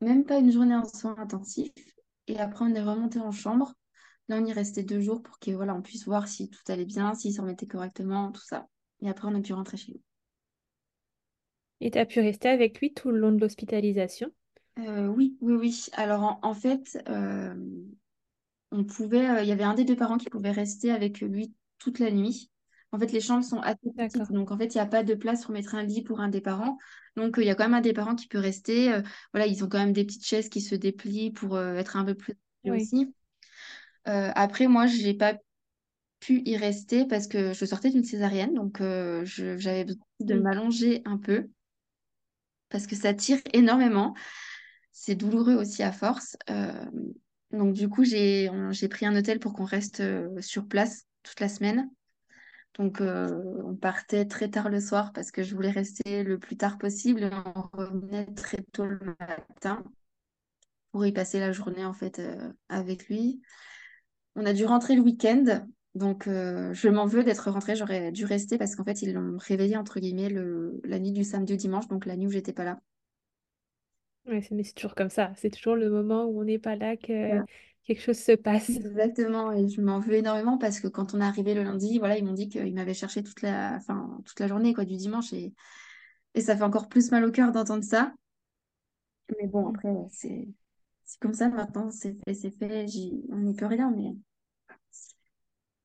même 0.00 0.24
pas 0.24 0.38
une 0.38 0.52
journée 0.52 0.76
en 0.76 0.84
soins 0.84 1.16
intensifs. 1.18 1.72
Et 2.28 2.38
après, 2.38 2.64
on 2.66 2.74
est 2.74 2.82
remonté 2.82 3.20
en 3.20 3.32
chambre. 3.32 3.74
Là, 4.28 4.38
on 4.40 4.46
y 4.46 4.52
restait 4.52 4.84
deux 4.84 5.00
jours 5.00 5.22
pour 5.22 5.38
que, 5.40 5.50
voilà, 5.52 5.74
puisse 5.82 6.06
voir 6.06 6.28
si 6.28 6.50
tout 6.50 6.60
allait 6.68 6.86
bien, 6.86 7.14
s'il 7.14 7.34
s'en 7.34 7.42
remettait 7.42 7.66
correctement, 7.66 8.32
tout 8.32 8.44
ça. 8.44 8.68
Et 9.02 9.10
après, 9.10 9.28
on 9.28 9.36
a 9.36 9.40
pu 9.40 9.52
rentrer 9.52 9.76
chez 9.78 9.92
nous. 9.92 10.00
Et 11.82 11.90
tu 11.90 11.98
as 11.98 12.06
pu 12.06 12.20
rester 12.20 12.48
avec 12.48 12.80
lui 12.80 12.94
tout 12.94 13.10
le 13.10 13.18
long 13.18 13.32
de 13.32 13.40
l'hospitalisation? 13.40 14.30
Euh, 14.80 15.06
oui, 15.08 15.36
oui, 15.40 15.54
oui. 15.54 15.86
Alors, 15.94 16.22
en, 16.22 16.38
en 16.42 16.54
fait, 16.54 16.98
euh, 17.08 17.54
on 18.72 18.84
pouvait, 18.84 19.28
euh, 19.28 19.42
il 19.42 19.48
y 19.48 19.52
avait 19.52 19.64
un 19.64 19.74
des 19.74 19.84
deux 19.84 19.96
parents 19.96 20.18
qui 20.18 20.28
pouvait 20.30 20.50
rester 20.52 20.90
avec 20.92 21.20
lui 21.20 21.54
toute 21.78 21.98
la 21.98 22.10
nuit. 22.10 22.50
En 22.92 22.98
fait, 22.98 23.12
les 23.12 23.20
chambres 23.20 23.44
sont 23.44 23.60
assez 23.60 23.90
petites, 23.96 24.24
D'accord. 24.24 24.32
donc 24.32 24.50
en 24.50 24.58
fait, 24.58 24.74
il 24.74 24.78
n'y 24.78 24.80
a 24.80 24.86
pas 24.86 25.04
de 25.04 25.14
place 25.14 25.44
pour 25.44 25.52
mettre 25.52 25.74
un 25.76 25.82
lit 25.84 26.02
pour 26.02 26.20
un 26.20 26.28
des 26.28 26.40
parents. 26.40 26.76
Donc, 27.16 27.38
euh, 27.38 27.42
il 27.42 27.46
y 27.46 27.50
a 27.50 27.54
quand 27.54 27.64
même 27.64 27.74
un 27.74 27.80
des 27.80 27.92
parents 27.92 28.16
qui 28.16 28.26
peut 28.26 28.38
rester. 28.38 28.92
Euh, 28.92 29.02
voilà, 29.32 29.46
ils 29.46 29.62
ont 29.64 29.68
quand 29.68 29.78
même 29.78 29.92
des 29.92 30.04
petites 30.04 30.26
chaises 30.26 30.48
qui 30.48 30.60
se 30.60 30.74
déplient 30.74 31.30
pour 31.30 31.56
euh, 31.56 31.74
être 31.74 31.96
un 31.96 32.04
peu 32.04 32.14
plus 32.14 32.34
Oui. 32.64 32.90
aussi. 32.92 33.14
Euh, 34.08 34.30
après, 34.34 34.68
moi, 34.68 34.86
je 34.86 35.02
n'ai 35.02 35.14
pas 35.14 35.34
pu 36.20 36.42
y 36.46 36.56
rester 36.56 37.06
parce 37.06 37.28
que 37.28 37.52
je 37.54 37.64
sortais 37.66 37.90
d'une 37.90 38.04
césarienne, 38.04 38.54
donc 38.54 38.80
euh, 38.80 39.24
je- 39.24 39.58
j'avais 39.58 39.84
besoin 39.84 40.02
de 40.20 40.34
Mm. 40.34 40.40
m'allonger 40.40 41.02
un 41.06 41.18
peu 41.18 41.50
parce 42.68 42.86
que 42.86 42.96
ça 42.96 43.14
tire 43.14 43.40
énormément. 43.52 44.14
C'est 44.92 45.14
douloureux 45.14 45.54
aussi 45.54 45.82
à 45.82 45.92
force. 45.92 46.36
Euh, 46.50 46.84
donc 47.52 47.74
du 47.74 47.88
coup, 47.88 48.04
j'ai 48.04 48.50
pris 48.90 49.06
un 49.06 49.16
hôtel 49.16 49.38
pour 49.38 49.52
qu'on 49.52 49.64
reste 49.64 50.00
euh, 50.00 50.40
sur 50.40 50.66
place 50.66 51.06
toute 51.22 51.40
la 51.40 51.48
semaine. 51.48 51.90
Donc 52.78 53.00
euh, 53.00 53.42
on 53.64 53.74
partait 53.74 54.26
très 54.26 54.48
tard 54.48 54.68
le 54.68 54.80
soir 54.80 55.12
parce 55.12 55.32
que 55.32 55.42
je 55.42 55.54
voulais 55.54 55.70
rester 55.70 56.22
le 56.22 56.38
plus 56.38 56.56
tard 56.56 56.78
possible. 56.78 57.30
On 57.54 57.62
revenait 57.76 58.26
très 58.26 58.62
tôt 58.72 58.86
le 58.86 58.98
matin 59.18 59.82
pour 60.92 61.04
y 61.04 61.12
passer 61.12 61.40
la 61.40 61.52
journée 61.52 61.84
en 61.84 61.92
fait 61.92 62.22
avec 62.68 63.08
lui. 63.08 63.42
On 64.36 64.46
a 64.46 64.52
dû 64.52 64.64
rentrer 64.64 64.94
le 64.94 65.02
week-end. 65.02 65.66
Donc 65.96 66.26
je 66.26 66.88
m'en 66.88 67.06
veux 67.06 67.24
d'être 67.24 67.50
rentrée. 67.50 67.74
J'aurais 67.74 68.12
dû 68.12 68.24
rester 68.24 68.56
parce 68.56 68.76
qu'en 68.76 68.84
fait 68.84 69.02
ils 69.02 69.12
l'ont 69.12 69.36
réveillé 69.36 69.76
entre 69.76 69.98
guillemets 69.98 70.30
le, 70.30 70.80
la 70.84 71.00
nuit 71.00 71.12
du 71.12 71.24
samedi 71.24 71.54
au 71.54 71.56
dimanche, 71.56 71.88
donc 71.88 72.06
la 72.06 72.16
nuit 72.16 72.28
où 72.28 72.30
j'étais 72.30 72.52
pas 72.52 72.64
là. 72.64 72.80
Ouais, 74.26 74.42
c'est- 74.42 74.54
mais 74.54 74.62
c'est 74.64 74.74
toujours 74.74 74.94
comme 74.94 75.10
ça. 75.10 75.32
C'est 75.36 75.50
toujours 75.50 75.76
le 75.76 75.90
moment 75.90 76.24
où 76.26 76.40
on 76.40 76.44
n'est 76.44 76.58
pas 76.58 76.76
là 76.76 76.96
que 76.96 77.42
quelque 77.84 78.00
chose 78.02 78.18
se 78.18 78.32
passe. 78.32 78.78
Exactement, 78.78 79.52
et 79.52 79.68
je 79.68 79.80
m'en 79.80 79.98
veux 80.00 80.14
énormément 80.14 80.56
parce 80.58 80.80
que 80.80 80.86
quand 80.88 81.14
on 81.14 81.20
est 81.20 81.24
arrivé 81.24 81.54
le 81.54 81.62
lundi, 81.64 81.98
voilà, 81.98 82.16
ils 82.18 82.24
m'ont 82.24 82.32
dit 82.34 82.48
qu'ils 82.48 82.74
m'avaient 82.74 82.94
cherché 82.94 83.22
toute 83.22 83.42
la, 83.42 83.74
enfin, 83.76 84.20
toute 84.24 84.38
la 84.40 84.46
journée 84.48 84.74
quoi, 84.74 84.84
du 84.84 84.96
dimanche 84.96 85.32
et, 85.32 85.52
et 86.34 86.40
ça 86.42 86.56
fait 86.56 86.64
encore 86.64 86.88
plus 86.88 87.10
mal 87.12 87.24
au 87.24 87.32
cœur 87.32 87.52
d'entendre 87.52 87.84
ça. 87.84 88.12
Mais 89.40 89.46
bon, 89.46 89.66
Mm. 89.66 89.68
après, 89.68 89.88
c'est 90.10 90.48
c'est 91.04 91.18
comme 91.20 91.34
ça 91.34 91.48
maintenant, 91.48 91.90
c'est 91.90 92.14
fait, 92.24 92.34
c'est 92.34 92.50
fait, 92.52 92.86
j'y- 92.86 93.24
on 93.30 93.38
n'y 93.38 93.54
peut 93.54 93.66
rien. 93.66 93.90
Mais... 93.96 94.14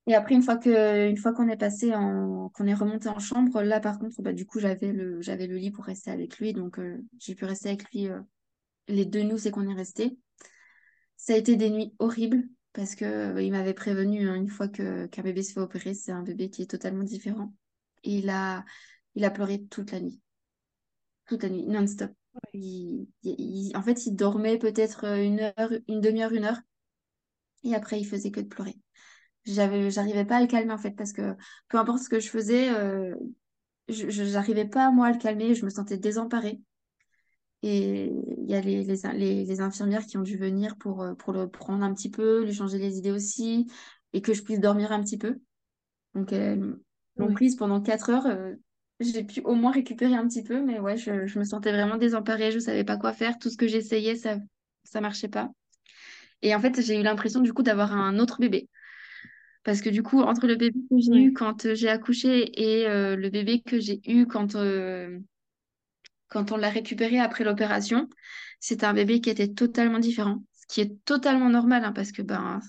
Et 0.08 0.14
après, 0.14 0.36
une 0.36 0.44
fois 0.44 0.58
que, 0.58 1.10
une 1.10 1.18
fois 1.18 1.34
qu'on 1.34 1.50
est 1.50 1.58
passé 1.58 1.94
en, 1.96 2.50
qu'on 2.50 2.68
est 2.68 2.74
remonté 2.76 3.10
en 3.10 3.20
chambre, 3.20 3.62
là 3.64 3.80
par 3.80 3.98
contre, 4.00 4.22
bah, 4.22 4.34
du 4.34 4.46
coup, 4.46 4.60
j'avais 4.60 4.92
le, 4.94 5.22
j'avais 5.22 5.48
le 5.48 5.58
lit 5.58 5.72
pour 5.72 5.86
rester 5.86 6.12
avec 6.12 6.38
lui, 6.38 6.54
donc 6.54 6.78
euh, 6.80 6.98
j'ai 7.20 7.34
pu 7.36 7.46
rester 7.46 7.70
avec 7.70 7.90
lui 7.92 8.08
euh, 8.10 8.22
les 8.90 9.06
deux 9.06 9.24
nuits, 9.24 9.40
c'est 9.40 9.52
qu'on 9.52 9.70
est 9.70 9.74
resté. 9.76 10.18
Ça 11.18 11.34
a 11.34 11.38
été 11.38 11.56
des 11.56 11.70
nuits 11.70 11.94
horribles 12.00 12.44
parce 12.74 12.96
que 12.96 13.06
euh, 13.06 13.42
il 13.42 13.52
m'avait 13.52 13.74
prévenu 13.74 14.28
hein, 14.30 14.36
une 14.36 14.50
fois 14.50 14.68
que 14.68 15.08
qu'un 15.08 15.24
bébé 15.24 15.44
se 15.44 15.54
fait 15.54 15.60
opérer, 15.62 15.94
c'est 15.94 16.12
un 16.12 16.24
bébé 16.24 16.50
qui 16.50 16.62
est 16.64 16.70
totalement 16.72 17.04
différent. 17.04 17.54
Et 18.04 18.18
il 18.20 18.30
a, 18.30 18.66
il 19.16 19.24
a 19.26 19.32
pleuré 19.32 19.64
toute 19.66 19.92
la 19.92 20.00
nuit, 20.02 20.22
toute 21.28 21.44
la 21.44 21.50
nuit, 21.50 21.66
non-stop. 21.68 22.12
Ouais. 22.34 22.42
Il, 22.54 23.08
il- 23.24 23.36
il- 23.70 23.78
en 23.78 23.82
fait, 23.82 24.06
il 24.06 24.16
dormait 24.16 24.58
peut-être 24.58 25.06
une 25.06 25.40
heure, 25.40 25.72
une 25.88 26.02
demi-heure, 26.02 26.34
une 26.34 26.46
heure, 26.46 26.60
et 27.66 27.76
après, 27.76 28.00
il 28.00 28.06
faisait 28.08 28.32
que 28.32 28.40
de 28.40 28.48
pleurer. 28.48 28.78
J'avais, 29.46 29.92
j'arrivais 29.92 30.26
pas 30.26 30.38
à 30.38 30.42
le 30.42 30.48
calmer 30.48 30.74
en 30.74 30.78
fait 30.78 30.92
parce 30.92 31.14
que 31.14 31.36
peu 31.70 31.78
importe 31.78 32.00
ce 32.04 32.10
que 32.10 32.20
je 32.20 32.30
faisais, 32.30 32.70
euh, 32.72 33.16
je, 33.90 34.10
j'arrivais 34.10 34.66
pas 34.68 34.92
moi 34.92 35.08
à 35.08 35.12
le 35.12 35.20
calmer, 35.20 35.56
je 35.56 35.66
me 35.66 35.70
sentais 35.72 35.98
désemparée. 35.98 36.62
Et 37.64 38.12
il 38.38 38.50
y 38.50 38.54
a 38.56 38.62
les, 38.62 38.84
les, 38.84 38.96
les- 39.14 39.46
les 39.46 39.62
infirmières 39.62 40.06
qui 40.06 40.18
ont 40.18 40.22
dû 40.22 40.38
venir 40.38 40.78
pour, 40.78 41.02
euh, 41.02 41.16
pour 41.16 41.34
le 41.34 41.50
prendre 41.50 41.84
un 41.84 41.94
petit 41.94 42.12
peu, 42.12 42.44
lui 42.44 42.54
changer 42.54 42.78
les 42.78 42.98
idées 42.98 43.12
aussi, 43.12 43.68
et 44.14 44.22
que 44.22 44.34
je 44.34 44.44
puisse 44.44 44.60
dormir 44.60 44.92
un 44.92 45.02
petit 45.02 45.18
peu. 45.18 45.40
Donc, 46.16 46.34
elles 46.34 46.76
m'ont 47.20 47.32
prise 47.32 47.56
pendant 47.58 47.82
quatre 47.82 48.10
heures. 48.12 48.28
euh, 48.28 48.54
j'ai 49.02 49.24
pu 49.26 49.42
au 49.42 49.56
moins 49.56 49.72
récupérer 49.72 50.16
un 50.16 50.28
petit 50.28 50.44
peu, 50.44 50.62
mais 50.64 50.80
ouais, 50.80 50.98
je, 50.98 51.28
je 51.28 51.40
me 51.40 51.44
sentais 51.46 51.72
vraiment 51.74 51.98
désemparée, 51.98 52.52
je 52.52 52.60
savais 52.60 52.84
pas 52.86 52.98
quoi 52.98 53.14
faire. 53.14 53.38
Tout 53.40 53.50
ce 53.50 53.58
que 53.58 53.68
j'essayais, 53.68 54.16
ça, 54.16 54.38
ça 54.86 55.02
marchait 55.02 55.30
pas. 55.30 55.52
Et 56.42 56.56
en 56.56 56.62
fait, 56.62 56.82
j'ai 56.82 57.00
eu 57.00 57.04
l'impression 57.04 57.42
du 57.42 57.54
coup 57.54 57.64
d'avoir 57.64 57.94
un 57.94 58.20
autre 58.20 58.40
bébé. 58.40 58.70
Parce 59.66 59.82
que 59.82 59.90
du 59.90 60.04
coup, 60.04 60.22
entre 60.22 60.46
le 60.46 60.56
bébé 60.56 60.80
que 60.90 60.98
j'ai 61.00 61.24
eu 61.24 61.34
quand 61.34 61.66
euh, 61.66 61.74
j'ai 61.74 61.90
accouché 61.90 62.52
et 62.62 62.88
euh, 62.88 63.16
le 63.16 63.30
bébé 63.32 63.62
que 63.62 63.80
j'ai 63.80 64.00
eu 64.06 64.28
quand, 64.28 64.56
euh, 64.56 65.20
quand 66.28 66.52
on 66.52 66.58
l'a 66.58 66.70
récupéré 66.70 67.20
après 67.20 67.44
l'opération, 67.44 68.08
c'était 68.60 68.86
un 68.86 68.94
bébé 68.94 69.22
qui 69.22 69.32
était 69.32 69.48
totalement 69.48 69.98
différent. 69.98 70.44
Ce 70.54 70.68
qui 70.68 70.82
est 70.82 71.04
totalement 71.04 71.50
normal, 71.50 71.84
hein, 71.84 71.92
parce 71.94 72.12
que 72.12 72.22
ben, 72.22 72.60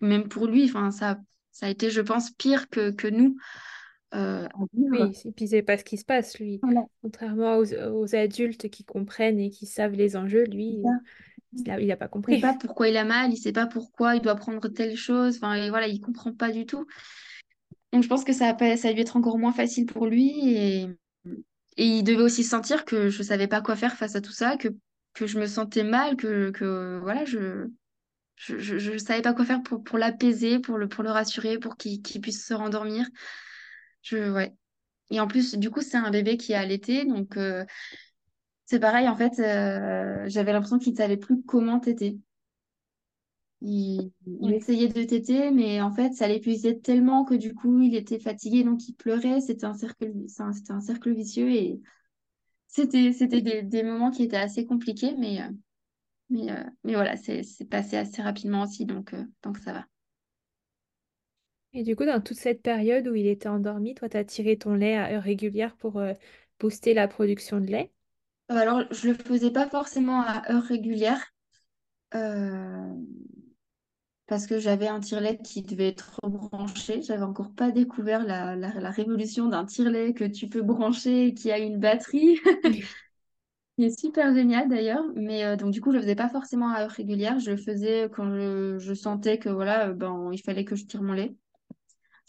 même 0.00 0.28
pour 0.28 0.46
lui, 0.46 0.68
ça, 0.68 1.18
ça 1.50 1.66
a 1.66 1.68
été, 1.68 1.90
je 1.90 2.00
pense, 2.00 2.30
pire 2.30 2.70
que, 2.70 2.92
que 2.92 3.08
nous 3.08 3.36
euh. 4.14 4.46
Oui, 4.74 5.00
et 5.24 5.32
puis 5.32 5.48
c'est 5.48 5.62
pas 5.62 5.76
ce 5.76 5.84
qui 5.84 5.96
se 5.96 6.04
passe, 6.04 6.38
lui. 6.38 6.60
Voilà, 6.62 6.84
Contrairement 7.02 7.56
aux, 7.56 7.74
aux 7.74 8.14
adultes 8.14 8.68
qui 8.68 8.84
comprennent 8.84 9.40
et 9.40 9.50
qui 9.50 9.66
savent 9.66 9.94
les 9.94 10.16
enjeux, 10.16 10.44
c'est 10.44 10.52
lui, 10.54 10.82
il 11.52 11.70
a, 11.70 11.80
il 11.80 11.90
a 11.92 11.96
pas 11.96 12.08
Il 12.28 12.34
sait 12.34 12.38
compris. 12.38 12.40
pas 12.40 12.54
pourquoi 12.54 12.88
il 12.88 12.96
a 12.96 13.04
mal, 13.04 13.32
il 13.32 13.36
sait 13.36 13.52
pas 13.52 13.66
pourquoi 13.66 14.16
il 14.16 14.22
doit 14.22 14.34
prendre 14.36 14.66
telle 14.68 14.96
chose. 14.96 15.36
Enfin, 15.36 15.54
et 15.54 15.70
voilà, 15.70 15.86
il 15.88 16.00
comprend 16.00 16.32
pas 16.32 16.50
du 16.50 16.66
tout. 16.66 16.86
Donc, 17.92 18.02
je 18.02 18.08
pense 18.08 18.24
que 18.24 18.32
ça 18.32 18.48
a, 18.48 18.54
pas- 18.54 18.76
ça 18.76 18.88
a 18.88 18.92
dû 18.92 19.00
être 19.00 19.16
encore 19.16 19.38
moins 19.38 19.52
facile 19.52 19.86
pour 19.86 20.06
lui. 20.06 20.30
Et, 20.56 20.82
et 21.76 21.86
il 21.86 22.04
devait 22.04 22.22
aussi 22.22 22.44
sentir 22.44 22.84
que 22.84 23.08
je 23.10 23.22
savais 23.22 23.48
pas 23.48 23.62
quoi 23.62 23.76
faire 23.76 23.96
face 23.96 24.16
à 24.16 24.20
tout 24.20 24.32
ça, 24.32 24.56
que, 24.56 24.68
que 25.14 25.26
je 25.26 25.38
me 25.38 25.46
sentais 25.46 25.84
mal, 25.84 26.16
que, 26.16 26.50
que 26.50 26.98
voilà, 27.02 27.24
je, 27.24 27.68
je, 28.36 28.58
je, 28.58 28.78
je 28.78 28.98
savais 28.98 29.22
pas 29.22 29.34
quoi 29.34 29.44
faire 29.46 29.62
pour, 29.62 29.84
pour 29.84 29.98
l'apaiser, 29.98 30.60
pour 30.60 30.78
le, 30.78 30.88
pour 30.88 31.04
le 31.04 31.10
rassurer, 31.10 31.58
pour 31.58 31.76
qu'il 31.76 32.02
qu'il 32.02 32.20
puisse 32.22 32.46
se 32.46 32.54
rendormir. 32.54 33.06
Je, 34.02 34.30
ouais. 34.32 34.54
Et 35.10 35.20
en 35.20 35.28
plus, 35.28 35.56
du 35.56 35.70
coup, 35.70 35.82
c'est 35.82 35.96
un 35.98 36.10
bébé 36.10 36.36
qui 36.38 36.52
est 36.52 36.56
allaité, 36.56 37.04
donc 37.04 37.36
euh, 37.36 37.64
c'est 38.66 38.80
pareil, 38.80 39.08
en 39.08 39.16
fait, 39.16 39.38
euh, 39.40 40.24
j'avais 40.28 40.52
l'impression 40.52 40.78
qu'il 40.78 40.92
ne 40.92 40.98
savait 40.98 41.16
plus 41.16 41.42
comment 41.42 41.78
téter. 41.80 42.18
Il, 43.64 44.10
essayait 44.52 44.88
de 44.88 45.04
téter, 45.04 45.50
mais 45.52 45.80
en 45.80 45.92
fait, 45.92 46.12
ça 46.14 46.26
l'épuisait 46.26 46.78
tellement 46.80 47.24
que 47.24 47.34
du 47.34 47.54
coup, 47.54 47.80
il 47.80 47.94
était 47.94 48.18
fatigué, 48.18 48.64
donc 48.64 48.88
il 48.88 48.94
pleurait. 48.94 49.40
C'était 49.40 49.64
un 49.66 49.74
cercle, 49.74 50.10
c'est 50.26 50.42
un- 50.42 50.52
c'était 50.52 50.72
un 50.72 50.80
cercle 50.80 51.12
vicieux 51.14 51.48
et 51.50 51.80
c'était, 52.68 53.12
c'était 53.12 53.42
des, 53.42 53.62
des 53.62 53.82
moments 53.84 54.10
qui 54.12 54.24
étaient 54.24 54.36
assez 54.38 54.66
compliqués, 54.66 55.14
mais, 55.18 55.42
euh, 55.42 55.50
mais, 56.30 56.52
euh, 56.52 56.64
mais 56.84 56.94
voilà, 56.94 57.16
c'est, 57.16 57.42
passé 57.70 57.96
assez 57.98 58.22
rapidement 58.22 58.62
aussi, 58.64 58.86
donc, 58.86 59.14
donc 59.44 59.58
ça 59.58 59.72
va. 59.74 59.86
Et 61.74 61.82
du 61.84 61.96
coup, 61.96 62.04
dans 62.06 62.20
toute 62.22 62.38
cette 62.38 62.62
période 62.62 63.06
où 63.08 63.14
il 63.14 63.26
était 63.26 63.48
endormi, 63.48 63.94
toi, 63.94 64.08
tu 64.08 64.16
as 64.16 64.24
tiré 64.24 64.56
ton 64.58 64.72
lait 64.74 64.96
à 64.96 65.10
heure 65.12 65.22
régulière 65.22 65.76
pour 65.76 66.00
booster 66.60 66.94
la 66.94 67.08
production 67.08 67.60
de 67.60 67.66
lait? 67.66 67.92
Euh, 68.52 68.56
Alors, 68.56 68.82
je 68.92 69.08
le 69.08 69.14
faisais 69.14 69.50
pas 69.50 69.68
forcément 69.68 70.22
à 70.22 70.50
heure 70.52 70.62
régulière. 70.64 71.20
euh, 72.14 72.94
parce 74.26 74.46
que 74.46 74.58
j'avais 74.58 74.88
un 74.88 75.00
tire-lait 75.00 75.38
qui 75.44 75.62
devait 75.62 75.88
être 75.88 76.18
branché. 76.24 77.02
J'avais 77.02 77.22
encore 77.24 77.52
pas 77.54 77.70
découvert 77.70 78.24
la, 78.24 78.56
la, 78.56 78.72
la 78.80 78.90
révolution 78.90 79.46
d'un 79.48 79.66
tire-lait 79.66 80.14
que 80.14 80.24
tu 80.24 80.48
peux 80.48 80.62
brancher 80.62 81.26
et 81.28 81.34
qui 81.34 81.50
a 81.52 81.58
une 81.58 81.78
batterie, 81.78 82.40
qui 83.76 83.84
est 83.84 83.98
super 83.98 84.34
génial 84.34 84.68
d'ailleurs. 84.68 85.04
Mais 85.14 85.44
euh, 85.44 85.56
donc 85.56 85.72
du 85.72 85.80
coup, 85.80 85.90
je 85.92 85.96
le 85.96 86.02
faisais 86.02 86.14
pas 86.14 86.28
forcément 86.28 86.70
à 86.70 86.82
heure 86.82 86.90
régulière. 86.90 87.38
Je 87.40 87.50
le 87.52 87.56
faisais 87.56 88.08
quand 88.12 88.30
je, 88.34 88.78
je 88.78 88.94
sentais 88.94 89.38
que 89.38 89.48
voilà, 89.48 89.92
ben, 89.92 90.30
il 90.32 90.38
fallait 90.42 90.64
que 90.64 90.76
je 90.76 90.84
tire 90.86 91.02
mon 91.02 91.12
lait. 91.12 91.34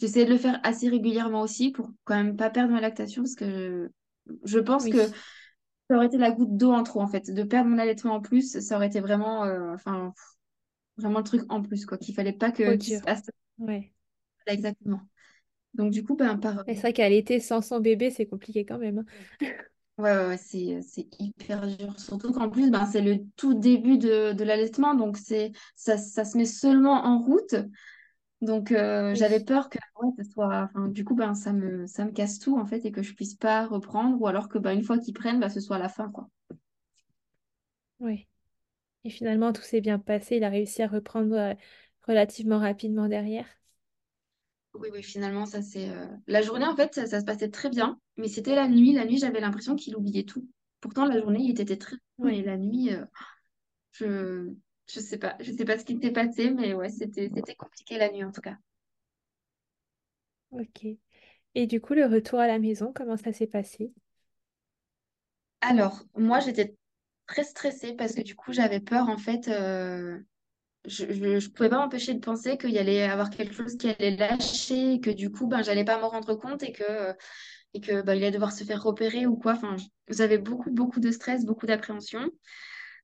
J'essayais 0.00 0.26
de 0.26 0.32
le 0.32 0.38
faire 0.38 0.60
assez 0.64 0.88
régulièrement 0.88 1.42
aussi 1.42 1.70
pour 1.72 1.90
quand 2.04 2.16
même 2.16 2.36
pas 2.36 2.50
perdre 2.50 2.72
ma 2.72 2.80
lactation 2.80 3.22
parce 3.22 3.34
que 3.36 3.90
je 4.44 4.58
pense 4.58 4.88
que 4.88 5.10
ça 5.88 5.96
aurait 5.96 6.06
été 6.06 6.18
la 6.18 6.30
goutte 6.30 6.56
d'eau 6.56 6.72
en 6.72 6.82
trop 6.82 7.00
en 7.00 7.06
fait. 7.06 7.30
De 7.30 7.42
perdre 7.42 7.70
mon 7.70 7.78
allaitement 7.78 8.14
en 8.14 8.20
plus, 8.20 8.60
ça 8.60 8.76
aurait 8.76 8.86
été 8.86 9.00
vraiment, 9.00 9.44
euh, 9.44 9.74
enfin, 9.74 10.12
vraiment 10.96 11.18
le 11.18 11.24
truc 11.24 11.42
en 11.50 11.62
plus 11.62 11.86
quoi, 11.86 11.98
qu'il 11.98 12.14
fallait 12.14 12.32
pas 12.32 12.50
que 12.52 12.76
qu'il 12.76 12.94
se 12.94 12.98
dur. 12.98 13.06
passe 13.06 13.22
Ouais. 13.58 13.92
Voilà, 14.46 14.58
exactement. 14.58 15.00
Donc 15.74 15.92
du 15.92 16.04
coup, 16.04 16.16
ben, 16.16 16.38
par... 16.38 16.64
C'est 16.66 16.74
vrai 16.74 16.92
qu'allaiter 16.92 17.40
sans 17.40 17.60
son 17.60 17.80
bébé, 17.80 18.10
c'est 18.10 18.26
compliqué 18.26 18.64
quand 18.64 18.78
même. 18.78 18.98
hein. 18.98 19.04
ouais, 19.98 20.10
ouais, 20.16 20.26
ouais, 20.28 20.36
c'est, 20.36 20.80
c'est 20.82 21.08
hyper 21.18 21.66
dur. 21.66 21.98
Surtout 21.98 22.32
qu'en 22.32 22.50
plus, 22.50 22.70
ben, 22.70 22.86
c'est 22.86 23.00
le 23.02 23.18
tout 23.36 23.54
début 23.54 23.98
de, 23.98 24.32
de 24.32 24.44
l'allaitement, 24.44 24.94
donc 24.94 25.16
c'est, 25.16 25.52
ça, 25.76 25.96
ça 25.98 26.24
se 26.24 26.36
met 26.36 26.46
seulement 26.46 27.04
en 27.04 27.18
route. 27.18 27.54
Donc 28.44 28.72
euh, 28.72 29.14
j'avais 29.14 29.40
peur 29.40 29.68
que 29.70 29.78
ouais, 30.02 30.10
ça 30.18 30.24
soit... 30.24 30.62
enfin, 30.64 30.88
du 30.88 31.04
coup, 31.04 31.14
ben, 31.14 31.34
ça 31.34 31.52
me, 31.52 31.86
ça 31.86 32.04
me 32.04 32.12
casse 32.12 32.38
tout 32.38 32.58
en 32.58 32.66
fait 32.66 32.84
et 32.84 32.92
que 32.92 33.02
je 33.02 33.14
puisse 33.14 33.34
pas 33.34 33.66
reprendre 33.66 34.20
ou 34.20 34.26
alors 34.26 34.48
que 34.48 34.58
ben, 34.58 34.72
une 34.72 34.84
fois 34.84 34.98
qu'ils 34.98 35.14
prennent, 35.14 35.40
ben, 35.40 35.48
ce 35.48 35.60
soit 35.60 35.78
la 35.78 35.88
fin, 35.88 36.10
quoi. 36.10 36.28
oui. 38.00 38.28
Et 39.04 39.10
finalement, 39.10 39.52
tout 39.54 39.62
s'est 39.62 39.80
bien 39.82 39.98
passé. 40.00 40.36
Il 40.38 40.44
a 40.44 40.50
réussi 40.50 40.82
à 40.82 40.88
reprendre 40.88 41.34
euh, 41.36 41.54
relativement 42.06 42.58
rapidement 42.60 43.08
derrière. 43.08 43.46
Oui, 44.74 44.88
oui, 44.92 45.02
finalement, 45.02 45.46
ça 45.46 45.62
c'est... 45.62 45.88
euh, 45.90 46.06
La 46.26 46.42
journée, 46.42 46.66
en 46.66 46.74
fait, 46.76 46.94
ça, 46.94 47.06
ça 47.06 47.20
se 47.20 47.24
passait 47.24 47.50
très 47.50 47.70
bien, 47.70 47.98
mais 48.16 48.28
c'était 48.28 48.54
la 48.56 48.68
nuit. 48.68 48.92
La 48.92 49.04
nuit, 49.04 49.18
j'avais 49.18 49.40
l'impression 49.40 49.76
qu'il 49.76 49.96
oubliait 49.96 50.24
tout. 50.24 50.48
Pourtant, 50.80 51.04
la 51.06 51.18
journée, 51.20 51.40
il 51.42 51.60
était 51.60 51.76
très... 51.76 51.96
Mais 52.22 52.42
Ouais, 52.42 52.42
la 52.42 52.56
nuit... 52.56 52.90
Je 53.92 54.52
je 54.88 55.00
sais 55.00 55.18
pas, 55.18 55.36
je 55.40 55.52
sais 55.52 55.64
pas 55.66 55.78
ce 55.78 55.84
qui 55.84 55.98
s'est 56.00 56.12
passé, 56.12 56.50
mais 56.50 56.74
ouais, 56.74 56.88
c'était 56.88 57.30
c'était 57.34 57.54
compliqué 57.54 57.98
la 57.98 58.10
nuit 58.10 58.24
en 58.24 58.32
tout 58.32 58.40
cas. 58.40 58.56
ok. 60.52 60.86
Et 61.56 61.66
du 61.68 61.80
coup, 61.82 61.94
le 61.94 62.06
retour 62.06 62.40
à 62.40 62.46
la 62.48 62.58
maison, 62.60 62.92
comment 62.94 63.16
ça 63.18 63.32
s'est 63.34 63.46
passé? 63.48 63.92
Alors, 65.60 66.02
moi 66.16 66.40
j'étais 66.40 66.76
très 67.26 67.44
stressée 67.44 67.94
parce 67.94 68.14
que 68.14 68.20
du 68.22 68.34
coup 68.36 68.52
j'avais 68.52 68.80
peur 68.80 69.08
en 69.08 69.16
fait, 69.18 69.48
euh, 69.48 70.18
je, 70.86 71.06
je, 71.12 71.40
je 71.40 71.50
pouvais 71.50 71.68
pas 71.70 71.78
m'empêcher 71.78 72.14
de 72.14 72.20
penser 72.20 72.58
qu'il 72.58 72.70
y 72.72 72.78
allait 72.78 73.02
avoir 73.04 73.30
quelque 73.30 73.54
chose 73.54 73.76
qui 73.78 73.88
allait 73.90 74.16
lâcher, 74.16 74.94
et 74.94 75.00
que 75.00 75.10
du 75.10 75.30
coup 75.32 75.46
ben 75.48 75.62
j'allais 75.64 75.84
pas 75.84 75.98
m'en 76.00 76.08
rendre 76.10 76.34
compte 76.36 76.62
et 76.64 76.72
que 76.72 77.14
et 77.74 77.80
que 77.82 78.02
ben, 78.02 78.14
il 78.16 78.24
allait 78.24 78.32
devoir 78.32 78.52
se 78.52 78.64
faire 78.64 78.82
repérer 78.82 79.26
ou 79.26 79.36
quoi. 79.36 79.54
Enfin, 79.54 79.76
j- 79.78 79.90
j'avais 80.10 80.38
beaucoup 80.38 80.70
beaucoup 80.72 81.00
de 81.00 81.10
stress, 81.12 81.44
beaucoup 81.46 81.66
d'appréhension. 81.66 82.30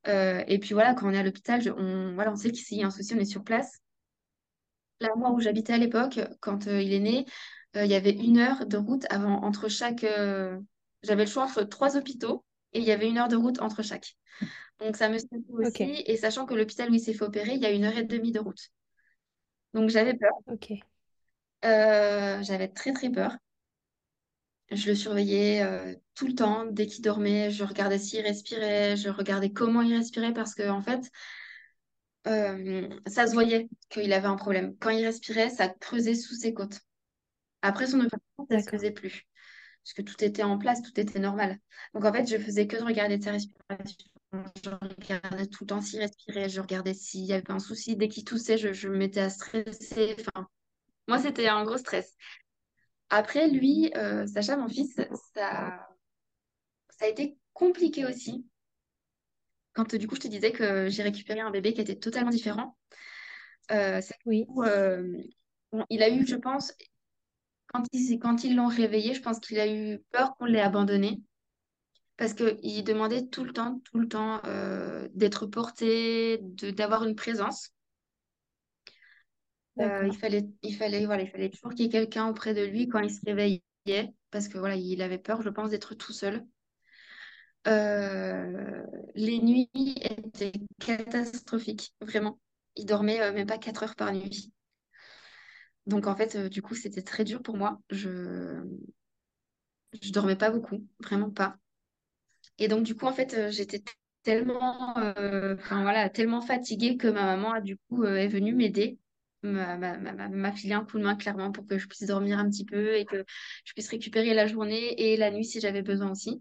Euh, 0.09 0.43
et 0.47 0.59
puis 0.59 0.75
voilà, 0.75 0.95
quand 0.95 1.09
on 1.09 1.13
est 1.13 1.19
à 1.19 1.23
l'hôpital, 1.23 1.61
on 1.77 2.15
voilà, 2.15 2.33
on 2.33 2.37
sait 2.37 2.51
que 2.51 2.57
s'il 2.57 2.79
y 2.79 2.83
a 2.83 2.87
un 2.87 2.91
souci, 2.91 3.15
on 3.15 3.19
est 3.19 3.25
sur 3.25 3.45
place. 3.45 3.81
Là, 5.01 5.09
moi 5.17 5.31
où 5.31 5.41
j'habitais 5.41 5.73
à 5.73 5.79
l'époque, 5.79 6.21
quand 6.41 6.67
euh, 6.67 6.81
il 6.81 6.93
est 6.93 7.01
né, 7.01 7.25
euh, 7.77 7.85
il 7.85 7.91
y 7.91 7.95
avait 7.95 8.13
une 8.13 8.39
heure 8.39 8.67
de 8.67 8.77
route 8.77 9.07
avant 9.11 9.43
entre 9.43 9.69
chaque. 9.69 10.05
J'avais 11.03 11.25
le 11.25 11.31
choix 11.31 11.45
entre 11.45 11.63
trois 11.63 11.97
hôpitaux 11.97 12.45
et 12.73 12.81
il 12.81 12.85
y 12.85 12.93
avait 12.93 13.09
une 13.09 13.19
heure 13.19 13.29
de 13.29 13.37
route 13.37 13.61
entre 13.63 13.83
chaque. 13.83 14.17
Donc 14.79 14.97
ça 14.97 15.09
me 15.09 15.19
stressait 15.19 15.45
aussi. 15.51 16.03
Et 16.07 16.17
sachant 16.17 16.47
que 16.47 16.55
l'hôpital 16.55 16.91
où 16.91 16.95
il 16.95 17.01
s'est 17.01 17.15
fait 17.15 17.25
opérer, 17.25 17.53
il 17.55 17.61
y 17.63 17.67
a 17.67 17.71
une 17.71 17.85
heure 17.85 17.97
et 17.97 18.05
demie 18.05 18.33
de 18.33 18.41
route. 18.41 18.71
Donc 19.73 19.89
j'avais 19.89 20.15
peur. 20.15 20.33
j'avais 21.63 22.69
très 22.69 22.93
très 22.93 23.11
peur. 23.11 23.37
Je 24.71 24.89
le 24.91 24.95
surveillais 24.95 25.63
euh, 25.63 25.95
tout 26.15 26.27
le 26.29 26.35
temps. 26.35 26.65
Dès 26.67 26.87
qu'il 26.87 27.03
dormait, 27.03 27.51
je 27.51 27.65
regardais 27.65 27.99
s'il 27.99 28.21
respirait, 28.21 28.97
je 28.97 29.09
regardais 29.09 29.53
comment 29.53 29.83
il 29.83 29.95
respirait 29.95 30.33
parce 30.33 30.55
que 30.55 30.69
en 30.69 30.81
fait, 30.81 31.11
euh, 32.27 32.89
ça 33.07 33.27
se 33.27 33.33
voyait 33.33 33.69
qu'il 33.89 34.13
avait 34.13 34.27
un 34.27 34.37
problème. 34.37 34.77
Quand 34.79 34.91
il 34.91 35.05
respirait, 35.05 35.51
ça 35.51 35.69
creusait 35.69 36.15
sous 36.15 36.35
ses 36.35 36.55
côtes. 36.55 36.81
Après 37.63 37.87
son 37.87 38.01
opération, 38.01 38.47
ça 38.51 38.61
se 38.61 38.67
d'accord. 38.67 38.71
faisait 38.71 38.93
plus. 38.93 39.25
Parce 39.85 39.95
que 39.95 40.03
tout 40.03 40.25
était 40.25 40.43
en 40.45 40.59
place, 40.59 40.83
tout 40.83 40.99
était 41.01 41.19
normal. 41.21 41.59
Donc 41.95 42.05
en 42.05 42.13
fait, 42.13 42.27
je 42.27 42.39
faisais 42.39 42.67
que 42.67 42.77
de 42.77 42.85
regarder 42.85 43.21
sa 43.21 43.33
respiration. 43.33 43.97
Je 44.65 44.71
regardais 44.71 45.47
tout 45.47 45.65
le 45.65 45.69
temps 45.69 45.81
s'il 45.83 46.01
respirait, 46.01 46.49
je 46.49 46.61
regardais 46.61 46.95
s'il 46.95 47.25
y 47.25 47.33
avait 47.33 47.43
pas 47.43 47.55
un 47.55 47.59
souci. 47.61 47.97
Dès 47.97 48.09
qu'il 48.09 48.25
toussait, 48.25 48.59
je, 48.59 48.73
je 48.73 48.89
me 48.89 48.97
mettais 48.99 49.21
à 49.21 49.31
stresser. 49.31 50.17
Enfin, 50.21 50.49
moi, 51.09 51.19
c'était 51.21 51.49
un 51.49 51.65
gros 51.65 51.79
stress. 51.79 52.17
Après, 53.11 53.49
lui, 53.49 53.93
euh, 53.97 54.27
Sacha, 54.27 54.57
mon 54.57 54.69
fils, 54.69 54.95
ça, 55.35 55.89
ça 56.91 57.05
a 57.05 57.09
été 57.09 57.37
compliqué 57.53 58.07
aussi. 58.07 58.47
Quand 59.73 59.95
du 59.95 60.07
coup, 60.07 60.17
je 60.17 60.21
te 60.21 60.29
disais 60.29 60.53
que 60.53 60.89
j'ai 60.89 61.03
récupéré 61.03 61.41
un 61.41 61.51
bébé 61.51 61.73
qui 61.75 61.81
était 61.81 61.97
totalement 61.97 62.31
différent. 62.31 62.77
Euh, 63.71 64.01
Oui, 64.27 64.47
euh, 64.59 65.23
bon, 65.73 65.85
il 65.91 66.03
a 66.03 66.11
eu, 66.11 66.27
je 66.27 66.37
pense, 66.37 66.73
quand 67.69 67.85
ils, 67.93 68.19
quand 68.19 68.45
ils 68.45 68.57
l'ont 68.57 68.69
réveillé, 68.69 69.15
je 69.15 69.23
pense 69.23 69.41
qu'il 69.41 69.61
a 69.61 69.73
eu 69.73 70.01
peur 70.13 70.35
qu'on 70.37 70.47
l'ait 70.47 70.61
abandonné. 70.61 71.23
Parce 72.17 72.35
qu'il 72.35 72.85
demandait 72.85 73.27
tout 73.29 73.45
le 73.45 73.53
temps, 73.53 73.81
tout 73.85 73.99
le 73.99 74.09
temps 74.09 74.41
euh, 74.47 75.09
d'être 75.15 75.47
porté, 75.47 76.39
d'avoir 76.43 77.05
une 77.05 77.17
présence. 77.17 77.73
Euh, 79.81 80.07
il 80.07 80.17
fallait, 80.17 80.49
il 80.63 80.77
fallait, 80.77 81.07
voilà, 81.07 81.23
il 81.23 81.31
fallait 81.31 81.51
toujours 81.51 81.71
qu'il 81.71 81.81
y 81.83 81.89
ait 81.89 81.91
quelqu'un 81.91 82.29
auprès 82.29 82.55
de 82.55 82.63
lui 82.63 82.89
quand 82.89 83.01
il 83.01 83.11
se 83.11 83.21
réveillait, 83.27 84.15
parce 84.31 84.49
que 84.49 84.59
voilà, 84.59 84.77
il 84.77 85.01
avait 85.03 85.19
peur, 85.19 85.43
je 85.43 85.49
pense, 85.49 85.71
d'être 85.71 85.95
tout 85.95 86.13
seul. 86.13 86.47
Euh, 87.67 88.83
les 89.15 89.39
nuits 89.41 89.71
étaient 89.75 90.53
catastrophiques, 90.79 91.95
vraiment. 92.01 92.39
Il 92.77 92.87
dormait 92.87 93.21
euh, 93.21 93.33
même 93.33 93.47
pas 93.47 93.59
4 93.59 93.83
heures 93.83 93.97
par 93.97 94.13
nuit. 94.13 94.53
Donc 95.87 96.07
en 96.07 96.17
fait, 96.17 96.37
du 96.37 96.63
coup, 96.63 96.75
c'était 96.75 97.03
très 97.03 97.25
dur 97.25 97.43
pour 97.43 97.57
moi. 97.57 97.81
Je, 97.91 98.63
je 100.03 100.11
dormais 100.13 100.35
pas 100.37 100.51
beaucoup, 100.51 100.85
vraiment 100.99 101.31
pas. 101.31 101.57
Et 102.59 102.69
donc, 102.69 102.85
du 102.85 102.95
coup, 102.97 103.07
en 103.07 103.13
fait, 103.13 103.51
j'étais 103.51 103.83
tellement, 104.23 104.95
voilà, 105.71 106.11
tellement 106.11 106.41
fatiguée 106.41 106.97
que 106.97 107.09
ma 107.09 107.25
maman 107.25 107.53
a, 107.53 107.61
du 107.61 107.77
coup, 107.89 108.05
est 108.05 108.29
venue 108.29 108.55
m'aider, 108.55 108.99
m'a 109.43 109.77
m'a- 109.77 109.99
m'a- 109.99 110.29
m'a- 110.29 110.49
un 110.73 110.85
coup 110.85 110.99
de 110.99 111.05
main, 111.05 111.17
clairement, 111.17 111.53
pour 111.53 111.67
que 111.67 111.79
je 111.79 111.87
puisse 111.89 112.07
dormir 112.07 112.39
un 112.39 112.49
petit 112.51 112.65
peu 112.65 112.97
et 112.97 113.07
que 113.07 113.25
je 113.65 113.73
puisse 113.73 113.89
récupérer 113.89 114.35
la 114.35 114.47
journée 114.47 114.95
et 115.13 115.17
la 115.17 115.31
nuit 115.31 115.45
si 115.45 115.61
j'avais 115.61 115.83
besoin 115.83 116.11
aussi. 116.11 116.41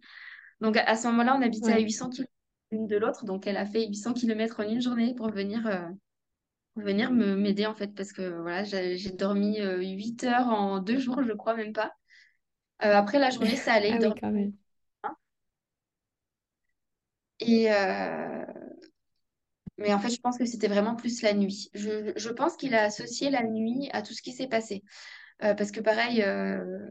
Donc, 0.62 0.78
à, 0.78 0.84
à 0.86 0.96
ce 0.98 1.08
moment-là, 1.10 1.36
on 1.38 1.42
habitait 1.44 1.74
à 1.74 1.80
Ouais, 1.80 1.80
800 1.80 2.10
km 2.10 2.32
l'une 2.72 2.88
de 2.88 2.98
l'autre. 2.98 3.26
Donc, 3.26 3.48
elle 3.48 3.58
a 3.58 3.66
fait 3.66 3.88
800 3.88 4.14
km 4.14 4.60
en 4.62 4.70
une 4.70 4.82
journée 4.82 5.16
pour 5.16 5.30
venir, 5.32 5.68
euh, 5.68 5.88
pour 6.76 6.84
venir 6.84 7.12
me 7.12 7.36
m'aider, 7.36 7.66
en 7.68 7.76
fait, 7.76 7.94
parce 7.96 8.14
que, 8.14 8.42
voilà, 8.42 8.64
j'ai 8.66 8.98
j'ai 8.98 9.12
dormi 9.12 9.62
euh, 9.62 9.80
8 9.82 10.24
heures 10.26 10.48
en 10.50 10.80
deux 10.80 11.00
jours, 11.00 11.24
je 11.24 11.34
crois 11.34 11.56
même 11.56 11.74
pas. 11.74 11.94
Euh, 12.84 12.94
après, 12.96 13.20
la 13.20 13.30
journée, 13.32 13.56
ça 13.58 13.74
allait, 13.74 13.96
ah 13.98 14.00
oui, 14.02 14.14
dormait. 14.14 14.20
quand 14.20 14.32
même. 14.32 14.54
Et, 17.40 17.72
euh, 17.72 18.46
Mais 19.80 19.94
en 19.94 20.00
fait, 20.00 20.10
je 20.12 20.20
pense 20.22 20.38
que 20.38 20.46
c'était 20.46 20.68
vraiment 20.68 20.96
plus 20.96 21.22
la 21.24 21.34
nuit. 21.34 21.70
Je, 21.74 22.14
je 22.16 22.30
pense 22.30 22.58
qu'il 22.58 22.76
a 22.76 22.84
associé 22.84 23.30
la 23.32 23.44
nuit 23.44 23.90
à 23.94 24.02
tout 24.04 24.14
ce 24.14 24.22
qui 24.22 24.34
s'est 24.34 24.48
passé. 24.50 24.84
Euh, 25.44 25.54
parce 25.56 25.72
que 25.72 25.82
pareil, 25.82 26.24
euh, 26.24 26.90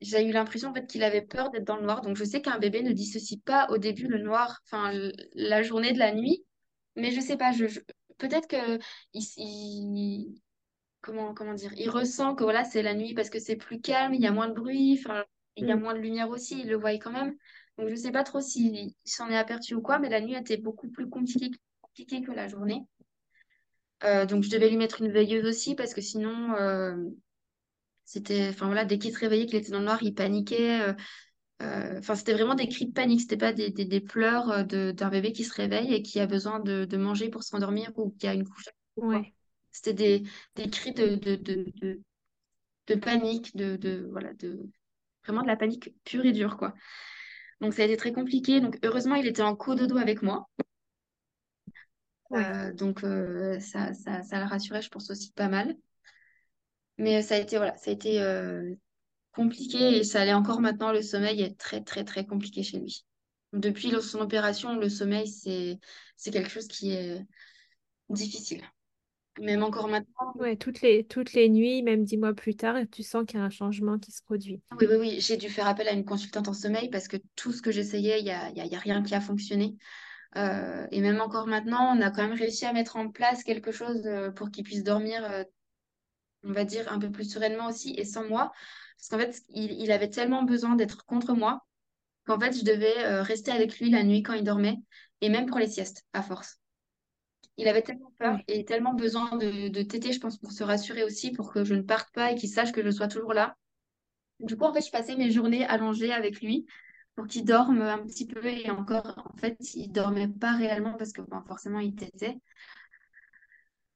j'ai 0.00 0.24
eu 0.26 0.32
l'impression 0.32 0.70
en 0.70 0.74
fait 0.74 0.86
qu'il 0.86 1.02
avait 1.04 1.22
peur 1.22 1.50
d'être 1.50 1.64
dans 1.64 1.76
le 1.76 1.82
noir. 1.84 2.02
Donc 2.02 2.16
je 2.16 2.24
sais 2.24 2.42
qu'un 2.42 2.58
bébé 2.58 2.82
ne 2.82 2.92
dissocie 2.92 3.40
pas 3.44 3.68
au 3.70 3.78
début 3.78 4.06
le 4.08 4.18
noir, 4.18 4.60
enfin 4.66 4.92
la 5.34 5.62
journée 5.62 5.92
de 5.92 5.98
la 5.98 6.14
nuit. 6.14 6.44
Mais 6.96 7.10
je 7.12 7.20
sais 7.20 7.36
pas, 7.36 7.52
je, 7.52 7.66
je- 7.68 7.80
peut-être 8.18 8.48
que 8.48 8.78
il, 9.14 9.22
il- 9.38 10.42
comment, 11.00 11.34
comment 11.34 11.54
dire, 11.54 11.72
il 11.76 11.90
ressent 11.90 12.34
que 12.34 12.44
voilà, 12.44 12.64
c'est 12.64 12.82
la 12.82 12.94
nuit 12.94 13.14
parce 13.14 13.30
que 13.30 13.38
c'est 13.40 13.56
plus 13.56 13.80
calme, 13.80 14.14
il 14.14 14.20
y 14.22 14.26
a 14.26 14.32
moins 14.32 14.48
de 14.48 14.54
bruit, 14.54 14.98
enfin, 15.04 15.24
il 15.56 15.66
y 15.66 15.72
a 15.72 15.76
Mm. 15.76 15.80
moins 15.80 15.94
de 15.94 16.00
lumière 16.00 16.28
aussi, 16.30 16.60
il 16.60 16.68
le 16.68 16.76
voit 16.76 16.92
quand 16.94 17.12
même. 17.12 17.36
Donc 17.78 17.88
je 17.88 17.94
sais 17.96 18.12
pas 18.12 18.24
trop 18.24 18.40
s'il 18.40 18.92
s'en 19.04 19.30
est 19.30 19.36
aperçu 19.36 19.74
ou 19.74 19.82
quoi, 19.82 19.98
mais 19.98 20.08
la 20.08 20.20
nuit 20.20 20.34
était 20.36 20.56
beaucoup 20.56 20.88
plus 20.90 21.08
compliquée, 21.08 21.50
compliquée 21.98 22.24
que 22.24 22.32
la 22.32 22.48
journée. 22.48 22.84
Euh, 24.04 24.26
donc 24.26 24.44
je 24.44 24.50
devais 24.50 24.68
lui 24.68 24.76
mettre 24.76 25.02
une 25.02 25.10
veilleuse 25.10 25.44
aussi 25.44 25.74
parce 25.74 25.92
que 25.92 26.00
sinon 26.00 26.54
euh, 26.54 26.94
c'était 28.04 28.48
enfin 28.48 28.66
voilà 28.66 28.84
dès 28.84 28.98
qu'il 28.98 29.12
se 29.12 29.18
réveillait 29.18 29.46
qu'il 29.46 29.56
était 29.58 29.70
dans 29.72 29.80
le 29.80 29.84
noir 29.84 30.02
il 30.02 30.14
paniquait 30.14 30.80
euh, 30.80 30.92
euh, 31.62 31.98
enfin 31.98 32.14
c'était 32.14 32.34
vraiment 32.34 32.54
des 32.54 32.68
cris 32.68 32.86
de 32.86 32.92
panique. 32.92 33.22
C'était 33.22 33.36
pas 33.36 33.52
des, 33.52 33.70
des, 33.70 33.84
des 33.84 34.00
pleurs 34.00 34.50
euh, 34.50 34.62
de, 34.64 34.92
d'un 34.92 35.10
bébé 35.10 35.32
qui 35.32 35.44
se 35.44 35.54
réveille 35.54 35.94
et 35.94 36.02
qui 36.02 36.20
a 36.20 36.26
besoin 36.26 36.60
de, 36.60 36.84
de 36.84 36.96
manger 36.96 37.30
pour 37.30 37.42
s'endormir 37.42 37.92
ou 37.96 38.10
qui 38.18 38.28
a 38.28 38.34
une 38.34 38.48
couche 38.48 38.66
Ouais, 38.96 39.34
c'était 39.72 39.94
des, 39.94 40.24
des 40.56 40.70
cris 40.70 40.92
de, 40.92 41.16
de, 41.16 41.36
de, 41.36 41.66
de, 41.80 42.00
de 42.88 42.94
panique 42.96 43.56
de, 43.56 43.76
de 43.76 44.08
voilà 44.12 44.34
de 44.34 44.60
vraiment 45.24 45.42
de 45.42 45.48
la 45.48 45.56
panique 45.56 45.90
pure 46.04 46.26
et 46.26 46.32
dure 46.32 46.56
quoi. 46.58 46.74
Donc 47.60 47.74
ça 47.74 47.82
a 47.82 47.86
été 47.86 47.96
très 47.96 48.12
compliqué. 48.12 48.60
Donc 48.60 48.78
heureusement 48.84 49.16
il 49.16 49.26
était 49.26 49.42
en 49.42 49.56
cododo 49.56 49.98
avec 49.98 50.22
moi 50.22 50.46
Euh, 52.32 52.72
donc 52.74 53.04
euh, 53.04 53.58
ça, 53.58 53.94
ça, 53.94 54.22
ça 54.22 54.38
le 54.38 54.44
rassurait 54.44 54.82
je 54.82 54.90
pense 54.90 55.10
aussi 55.10 55.32
pas 55.32 55.48
mal 55.48 55.74
mais 56.98 57.22
ça 57.22 57.36
a 57.36 57.38
été 57.38 57.56
voilà 57.56 57.74
ça 57.78 57.90
a 57.90 57.94
été 57.94 58.20
euh, 58.20 58.74
compliqué 59.38 59.98
et 59.98 60.04
ça 60.04 60.22
allait 60.22 60.34
encore 60.34 60.60
maintenant. 60.60 60.92
Le 60.92 61.02
sommeil 61.02 61.42
est 61.42 61.58
très, 61.58 61.82
très, 61.82 62.04
très 62.04 62.26
compliqué 62.26 62.62
chez 62.62 62.78
lui. 62.78 63.04
Depuis 63.52 63.92
son 64.02 64.20
opération, 64.20 64.76
le 64.76 64.88
sommeil, 64.88 65.28
c'est, 65.28 65.78
c'est 66.16 66.30
quelque 66.30 66.50
chose 66.50 66.66
qui 66.66 66.90
est 66.90 67.24
difficile. 68.10 68.62
Même 69.40 69.62
encore 69.62 69.86
maintenant. 69.86 70.32
Ouais, 70.34 70.56
toutes 70.56 70.80
les, 70.82 71.04
toutes 71.04 71.32
les 71.32 71.48
nuits, 71.48 71.82
même 71.82 72.04
dix 72.04 72.16
mois 72.16 72.34
plus 72.34 72.56
tard, 72.56 72.76
tu 72.90 73.04
sens 73.04 73.24
qu'il 73.24 73.38
y 73.38 73.42
a 73.42 73.44
un 73.44 73.50
changement 73.50 73.98
qui 73.98 74.10
se 74.10 74.22
produit. 74.22 74.60
Oui, 74.80 74.86
oui, 74.90 74.96
oui, 74.98 75.16
j'ai 75.20 75.36
dû 75.36 75.48
faire 75.48 75.68
appel 75.68 75.86
à 75.86 75.92
une 75.92 76.04
consultante 76.04 76.48
en 76.48 76.54
sommeil 76.54 76.90
parce 76.90 77.06
que 77.06 77.16
tout 77.36 77.52
ce 77.52 77.62
que 77.62 77.70
j'essayais, 77.70 78.18
il 78.18 78.24
n'y 78.24 78.32
a, 78.32 78.50
y 78.50 78.60
a, 78.60 78.66
y 78.66 78.74
a 78.74 78.78
rien 78.80 79.02
qui 79.02 79.14
a 79.14 79.20
fonctionné. 79.20 79.76
Euh, 80.36 80.86
et 80.90 81.00
même 81.00 81.20
encore 81.20 81.46
maintenant, 81.46 81.96
on 81.96 82.00
a 82.00 82.10
quand 82.10 82.22
même 82.22 82.38
réussi 82.38 82.66
à 82.66 82.72
mettre 82.72 82.96
en 82.96 83.10
place 83.10 83.42
quelque 83.42 83.72
chose 83.72 84.06
euh, 84.06 84.30
pour 84.30 84.50
qu'il 84.50 84.64
puisse 84.64 84.84
dormir, 84.84 85.24
euh, 85.24 85.44
on 86.44 86.52
va 86.52 86.64
dire, 86.64 86.90
un 86.92 86.98
peu 86.98 87.10
plus 87.10 87.30
sereinement 87.30 87.68
aussi 87.68 87.94
et 87.96 88.04
sans 88.04 88.28
moi. 88.28 88.52
Parce 88.98 89.08
qu'en 89.08 89.18
fait, 89.18 89.42
il, 89.48 89.72
il 89.72 89.90
avait 89.92 90.10
tellement 90.10 90.42
besoin 90.42 90.76
d'être 90.76 91.04
contre 91.06 91.34
moi 91.34 91.64
qu'en 92.26 92.38
fait, 92.38 92.52
je 92.52 92.64
devais 92.64 93.20
rester 93.22 93.50
avec 93.50 93.78
lui 93.78 93.90
la 93.90 94.02
nuit 94.02 94.22
quand 94.22 94.34
il 94.34 94.44
dormait 94.44 94.76
et 95.20 95.30
même 95.30 95.46
pour 95.46 95.58
les 95.58 95.68
siestes, 95.68 96.04
à 96.12 96.22
force. 96.22 96.58
Il 97.56 97.68
avait 97.68 97.82
tellement 97.82 98.12
peur 98.18 98.38
et 98.48 98.64
tellement 98.64 98.94
besoin 98.94 99.36
de, 99.36 99.68
de 99.68 99.82
téter, 99.82 100.12
je 100.12 100.20
pense, 100.20 100.38
pour 100.38 100.52
se 100.52 100.62
rassurer 100.62 101.04
aussi, 101.04 101.32
pour 101.32 101.52
que 101.52 101.64
je 101.64 101.74
ne 101.74 101.82
parte 101.82 102.12
pas 102.12 102.32
et 102.32 102.34
qu'il 102.34 102.48
sache 102.50 102.70
que 102.70 102.84
je 102.84 102.90
sois 102.90 103.08
toujours 103.08 103.32
là. 103.32 103.56
Du 104.40 104.56
coup, 104.56 104.64
en 104.64 104.72
fait, 104.74 104.84
je 104.84 104.90
passais 104.90 105.16
mes 105.16 105.30
journées 105.30 105.64
allongées 105.66 106.12
avec 106.12 106.40
lui 106.40 106.66
pour 107.18 107.26
qu'il 107.26 107.44
dorme 107.44 107.82
un 107.82 107.98
petit 108.06 108.26
peu 108.28 108.46
et 108.46 108.70
encore, 108.70 109.20
en 109.28 109.36
fait, 109.38 109.58
il 109.74 109.90
dormait 109.90 110.28
pas 110.28 110.56
réellement 110.56 110.94
parce 110.94 111.12
que 111.12 111.20
bon, 111.20 111.42
forcément, 111.42 111.80
il 111.80 111.96
tétait. 111.96 112.38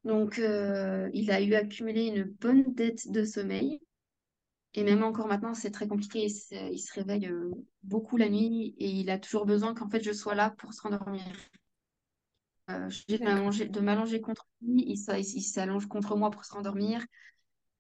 Donc, 0.05 0.39
euh, 0.39 1.09
il 1.15 1.31
a 1.31 1.41
eu 1.41 1.55
accumulé 1.55 2.07
une 2.07 2.25
bonne 2.25 2.75
dette 2.75 3.11
de 3.11 3.25
sommeil. 3.25 3.81
Et 4.75 4.85
même 4.85 5.05
encore 5.05 5.29
maintenant, 5.29 5.55
c'est 5.55 5.71
très 5.73 5.89
compliqué. 5.89 6.25
Il 6.27 6.31
se, 6.31 6.55
il 6.73 6.79
se 6.81 6.95
réveille 6.95 7.29
euh, 7.29 7.53
beaucoup 7.85 8.17
la 8.19 8.29
nuit 8.31 8.75
et 8.79 8.91
il 8.91 9.11
a 9.11 9.19
toujours 9.19 9.47
besoin 9.47 9.75
qu'en 9.75 9.89
fait, 9.91 10.03
je 10.05 10.13
sois 10.13 10.35
là 10.37 10.51
pour 10.51 10.75
se 10.75 10.83
rendormir. 10.83 11.23
Euh, 12.71 12.89
dis 13.09 13.19
de 13.19 13.81
m'allonger 13.81 14.21
contre 14.21 14.47
lui, 14.63 14.85
il, 14.87 14.97
s'a- 14.97 15.19
il 15.19 15.43
s'allonge 15.43 15.87
contre 15.87 16.17
moi 16.17 16.31
pour 16.31 16.45
se 16.45 16.53
rendormir. 16.53 17.05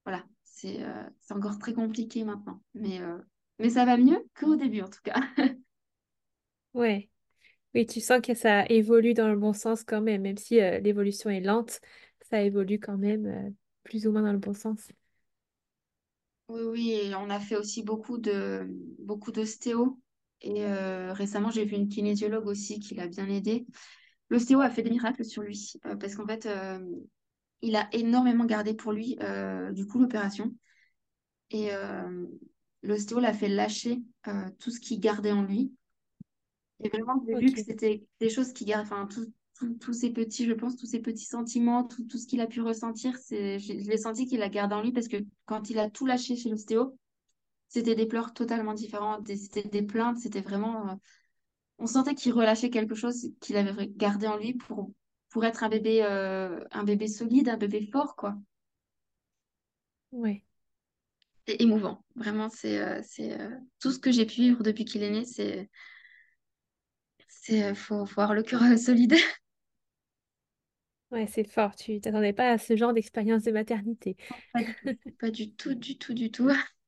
Voilà, 0.04 0.24
c'est 0.44 0.82
euh, 0.84 1.04
c'est 1.20 1.34
encore 1.34 1.58
très 1.58 1.74
compliqué 1.74 2.24
maintenant. 2.24 2.62
Mais, 2.74 3.00
euh, 3.00 3.18
mais 3.58 3.70
ça 3.70 3.84
va 3.84 3.96
mieux 3.96 4.24
qu'au 4.38 4.56
début, 4.56 4.82
en 4.82 4.88
tout 4.88 5.00
cas. 5.04 5.20
Ouais. 6.74 7.08
Oui, 7.74 7.86
tu 7.86 8.00
sens 8.00 8.20
que 8.22 8.34
ça 8.34 8.66
évolue 8.68 9.14
dans 9.14 9.28
le 9.28 9.36
bon 9.36 9.52
sens 9.54 9.84
quand 9.84 10.00
même, 10.02 10.22
même 10.22 10.38
si 10.38 10.60
euh, 10.60 10.80
l'évolution 10.80 11.30
est 11.30 11.40
lente, 11.40 11.80
ça 12.30 12.42
évolue 12.42 12.80
quand 12.80 12.98
même 12.98 13.26
euh, 13.26 13.50
plus 13.84 14.06
ou 14.06 14.12
moins 14.12 14.22
dans 14.22 14.32
le 14.32 14.38
bon 14.38 14.54
sens. 14.54 14.88
Oui, 16.48 16.62
oui, 16.64 16.90
et 16.92 17.14
on 17.14 17.30
a 17.30 17.40
fait 17.40 17.56
aussi 17.56 17.82
beaucoup 17.82 18.18
de 18.18 18.66
beaucoup 18.98 19.32
d'ostéo. 19.32 19.98
Et 20.42 20.64
euh, 20.66 21.12
récemment, 21.12 21.50
j'ai 21.50 21.64
vu 21.64 21.76
une 21.76 21.88
kinésiologue 21.88 22.46
aussi 22.46 22.78
qui 22.80 22.94
l'a 22.94 23.06
bien 23.06 23.28
aidé. 23.28 23.66
L'ostéo 24.28 24.60
a 24.60 24.70
fait 24.70 24.82
des 24.82 24.90
miracles 24.90 25.24
sur 25.24 25.42
lui 25.42 25.74
parce 26.00 26.14
qu'en 26.16 26.26
fait, 26.26 26.48
il 27.62 27.76
a 27.76 27.88
énormément 27.92 28.44
gardé 28.44 28.74
pour 28.74 28.92
lui 28.92 29.16
du 29.72 29.86
coup 29.86 29.98
l'opération. 29.98 30.54
Et 31.50 31.70
l'ostéo 32.82 33.20
l'a 33.20 33.32
fait 33.32 33.48
lâcher 33.48 34.02
euh, 34.28 34.50
tout 34.58 34.70
ce 34.70 34.80
qu'il 34.80 35.00
gardait 35.00 35.32
en 35.32 35.42
lui. 35.42 35.72
Et 36.80 36.88
vraiment, 36.88 37.22
j'ai 37.26 37.36
vu 37.36 37.52
que 37.52 37.60
c'était 37.60 38.04
des 38.20 38.28
choses 38.28 38.52
qui 38.52 38.64
gardent, 38.64 38.86
enfin, 38.86 39.08
tous 39.80 39.92
ces 39.92 40.10
petits, 40.10 40.44
je 40.46 40.52
pense, 40.52 40.76
tous 40.76 40.86
ces 40.86 40.98
petits 41.00 41.24
sentiments, 41.24 41.84
tout, 41.84 42.04
tout 42.04 42.18
ce 42.18 42.26
qu'il 42.26 42.40
a 42.40 42.46
pu 42.46 42.60
ressentir, 42.60 43.16
c'est, 43.18 43.58
je, 43.60 43.78
je 43.78 43.88
l'ai 43.88 43.98
senti 43.98 44.26
qu'il 44.26 44.42
a 44.42 44.48
gardé 44.48 44.74
en 44.74 44.82
lui 44.82 44.92
parce 44.92 45.08
que 45.08 45.18
quand 45.46 45.70
il 45.70 45.78
a 45.78 45.88
tout 45.90 46.06
lâché 46.06 46.34
chez 46.36 46.48
l'ostéo, 46.48 46.96
c'était 47.68 47.94
des 47.96 48.06
pleurs 48.06 48.34
totalement 48.34 48.74
différentes, 48.74 49.28
c'était 49.28 49.68
des 49.68 49.82
plaintes, 49.82 50.18
c'était 50.18 50.40
vraiment, 50.42 50.90
euh, 50.90 50.94
on 51.78 51.86
sentait 51.86 52.14
qu'il 52.14 52.32
relâchait 52.34 52.70
quelque 52.70 52.94
chose 52.96 53.30
qu'il 53.40 53.56
avait 53.56 53.88
gardé 53.88 54.26
en 54.28 54.36
lui 54.38 54.54
pour, 54.54 54.92
pour 55.30 55.44
être 55.44 55.64
un 55.64 55.70
bébé, 55.70 56.02
euh, 56.04 56.60
un 56.72 56.84
bébé 56.84 57.08
solide, 57.08 57.48
un 57.48 57.58
bébé 57.58 57.88
fort, 57.92 58.16
quoi. 58.16 58.36
ouais. 60.12 60.44
C'est 61.46 61.60
émouvant, 61.60 62.04
vraiment, 62.14 62.48
c'est, 62.50 62.80
euh, 62.80 63.00
c'est 63.04 63.32
euh, 63.40 63.50
tout 63.80 63.90
ce 63.90 63.98
que 63.98 64.12
j'ai 64.12 64.26
pu 64.26 64.34
vivre 64.42 64.62
depuis 64.62 64.84
qu'il 64.84 65.02
est 65.02 65.10
né, 65.10 65.24
c'est, 65.24 65.68
c'est, 67.28 67.64
euh, 67.64 67.74
faut, 67.74 68.06
faut 68.06 68.20
avoir 68.20 68.34
le 68.34 68.42
cœur 68.42 68.62
euh, 68.62 68.76
solide. 68.76 69.14
Ouais, 71.10 71.26
c'est 71.26 71.44
fort. 71.44 71.76
Tu 71.76 72.00
t'attendais 72.00 72.32
pas 72.32 72.50
à 72.52 72.58
ce 72.58 72.74
genre 72.76 72.92
d'expérience 72.94 73.42
de 73.42 73.52
maternité. 73.52 74.16
Pas 74.52 74.62
du 74.64 74.74
tout, 74.74 74.96
pas 75.18 75.30
du 75.30 75.52
tout, 75.54 75.74
du 75.74 75.98
tout, 75.98 76.14
du 76.14 76.30
tout. 76.30 76.48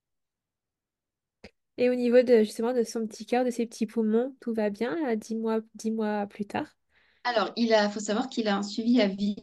Et 1.76 1.88
au 1.90 1.94
niveau 1.94 2.22
de 2.22 2.38
justement 2.42 2.72
de 2.72 2.82
son 2.84 3.06
petit 3.06 3.26
cœur, 3.26 3.44
de 3.44 3.50
ses 3.50 3.66
petits 3.66 3.86
poumons, 3.86 4.36
tout 4.40 4.52
va 4.54 4.70
bien 4.70 4.96
dix 5.16 5.36
mois, 5.36 5.60
dix 5.74 5.90
mois 5.90 6.26
plus 6.26 6.46
tard? 6.46 6.76
Alors, 7.24 7.52
il 7.56 7.72
a, 7.74 7.88
faut 7.90 8.00
savoir 8.00 8.28
qu'il 8.28 8.48
a 8.48 8.56
un 8.56 8.62
suivi 8.62 9.00
à 9.00 9.08
vie. 9.08 9.36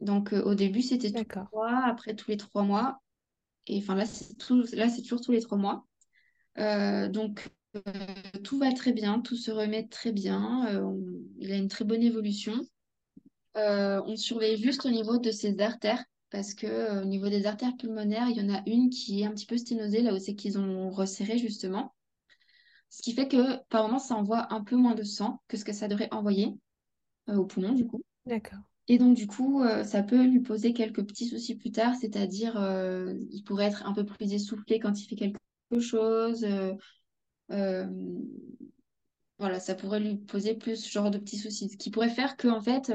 Donc, 0.00 0.32
euh, 0.34 0.42
au 0.44 0.54
début, 0.54 0.82
c'était 0.82 1.12
tous 1.12 1.18
les 1.18 1.42
mois, 1.52 1.84
après 1.86 2.14
tous 2.16 2.30
les 2.30 2.36
trois 2.36 2.64
mois. 2.64 3.02
Et 3.66 3.78
enfin, 3.78 3.94
là, 3.94 4.04
c'est 4.06 5.02
toujours 5.02 5.20
tous 5.20 5.32
les 5.32 5.40
trois 5.40 5.58
mois. 5.58 5.86
Euh, 6.58 7.08
donc, 7.08 7.48
euh, 7.76 7.80
tout 8.42 8.58
va 8.58 8.72
très 8.72 8.92
bien, 8.92 9.20
tout 9.20 9.36
se 9.36 9.50
remet 9.50 9.88
très 9.88 10.12
bien. 10.12 10.66
Euh, 10.68 10.94
il 11.38 11.50
a 11.52 11.56
une 11.56 11.68
très 11.68 11.84
bonne 11.84 12.02
évolution. 12.02 12.54
On 13.56 14.16
surveille 14.16 14.60
juste 14.62 14.84
au 14.84 14.90
niveau 14.90 15.18
de 15.18 15.30
ses 15.30 15.60
artères, 15.60 16.04
parce 16.30 16.54
que 16.54 17.02
au 17.02 17.04
niveau 17.04 17.28
des 17.28 17.46
artères 17.46 17.76
pulmonaires, 17.76 18.28
il 18.28 18.36
y 18.36 18.40
en 18.40 18.52
a 18.52 18.62
une 18.66 18.90
qui 18.90 19.22
est 19.22 19.26
un 19.26 19.30
petit 19.30 19.46
peu 19.46 19.56
sténosée, 19.56 20.02
là 20.02 20.12
où 20.12 20.18
c'est 20.18 20.34
qu'ils 20.34 20.58
ont 20.58 20.90
resserré, 20.90 21.38
justement. 21.38 21.94
Ce 22.90 23.02
qui 23.02 23.12
fait 23.12 23.28
que, 23.28 23.62
par 23.70 23.84
moment, 23.84 23.98
ça 23.98 24.14
envoie 24.14 24.52
un 24.52 24.62
peu 24.62 24.76
moins 24.76 24.94
de 24.94 25.02
sang 25.02 25.40
que 25.48 25.56
ce 25.56 25.64
que 25.64 25.72
ça 25.72 25.88
devrait 25.88 26.12
envoyer 26.12 26.54
au 27.28 27.44
poumon, 27.44 27.72
du 27.72 27.86
coup. 27.86 28.02
D'accord. 28.26 28.60
Et 28.88 28.98
donc, 28.98 29.16
du 29.16 29.26
coup, 29.26 29.62
euh, 29.62 29.82
ça 29.84 30.02
peut 30.02 30.24
lui 30.24 30.40
poser 30.40 30.72
quelques 30.74 31.04
petits 31.06 31.26
soucis 31.28 31.56
plus 31.56 31.72
tard, 31.72 31.94
c'est-à-dire 31.94 32.56
euh, 32.60 33.14
il 33.30 33.42
pourrait 33.44 33.66
être 33.66 33.86
un 33.86 33.94
peu 33.94 34.04
plus 34.04 34.32
essoufflé 34.32 34.78
quand 34.78 35.00
il 35.00 35.06
fait 35.08 35.16
quelque 35.16 35.38
chose. 35.80 36.44
euh, 36.44 36.74
euh, 37.52 37.86
voilà, 39.38 39.60
ça 39.60 39.74
pourrait 39.74 40.00
lui 40.00 40.16
poser 40.16 40.54
plus 40.54 40.76
ce 40.84 40.90
genre 40.90 41.10
de 41.10 41.18
petits 41.18 41.38
soucis. 41.38 41.68
Ce 41.68 41.76
qui 41.76 41.90
pourrait 41.90 42.08
faire 42.10 42.36
qu'en 42.36 42.60
fait, 42.60 42.92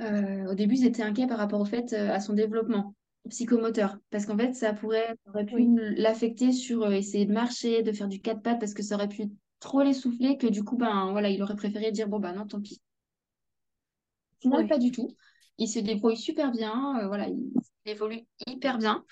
au 0.00 0.54
début, 0.54 0.76
ils 0.76 0.86
étaient 0.86 1.02
inquiets 1.02 1.26
par 1.26 1.38
rapport 1.38 1.60
au 1.60 1.64
fait 1.64 1.92
à 1.92 2.20
son 2.20 2.32
développement 2.34 2.94
psychomoteur. 3.30 3.98
Parce 4.10 4.26
qu'en 4.26 4.36
fait, 4.36 4.52
ça 4.54 4.72
pourrait, 4.72 5.16
ça 5.24 5.30
aurait 5.30 5.46
pu 5.46 5.54
Oui, 5.56 5.68
l'affecter 5.96 6.52
sur 6.52 6.90
essayer 6.92 7.26
de 7.26 7.32
marcher, 7.32 7.82
de 7.82 7.92
faire 7.92 8.08
du 8.08 8.20
quatre 8.20 8.42
pattes, 8.42 8.60
parce 8.60 8.74
que 8.74 8.82
ça 8.82 8.96
aurait 8.96 9.08
pu 9.08 9.30
trop 9.60 9.82
l'essouffler, 9.82 10.36
que 10.36 10.46
du 10.46 10.62
coup, 10.64 10.76
ben 10.76 11.10
voilà, 11.12 11.30
il 11.30 11.42
aurait 11.42 11.56
préféré 11.56 11.90
dire, 11.92 12.08
bon, 12.08 12.18
bah 12.20 12.32
non, 12.32 12.46
tant 12.46 12.60
pis. 12.60 12.80
Final, 14.44 14.60
ouais. 14.60 14.68
pas 14.68 14.78
du 14.78 14.92
tout. 14.92 15.08
Il 15.56 15.68
se 15.68 15.78
débrouille 15.78 16.18
super 16.18 16.50
bien, 16.50 16.98
euh, 17.00 17.06
voilà, 17.06 17.28
il 17.28 17.50
évolue 17.86 18.20
hyper 18.46 18.76
bien. 18.76 19.04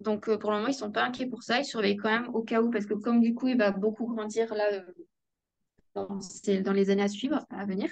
Donc 0.00 0.28
euh, 0.28 0.36
pour 0.36 0.50
le 0.50 0.58
moment, 0.58 0.68
ils 0.68 0.74
sont 0.74 0.92
pas 0.92 1.04
inquiets 1.04 1.26
pour 1.26 1.42
ça. 1.42 1.60
Ils 1.60 1.64
surveillent 1.64 1.96
quand 1.96 2.10
même 2.10 2.28
au 2.34 2.42
cas 2.42 2.60
où, 2.60 2.70
parce 2.70 2.84
que 2.84 2.94
comme 2.94 3.20
du 3.20 3.34
coup, 3.34 3.48
il 3.48 3.56
va 3.56 3.70
beaucoup 3.70 4.06
grandir 4.06 4.52
là 4.54 4.64
euh, 5.96 6.04
dans, 6.62 6.72
les 6.72 6.90
années 6.90 7.02
à 7.02 7.08
suivre, 7.08 7.46
à 7.48 7.64
venir, 7.64 7.90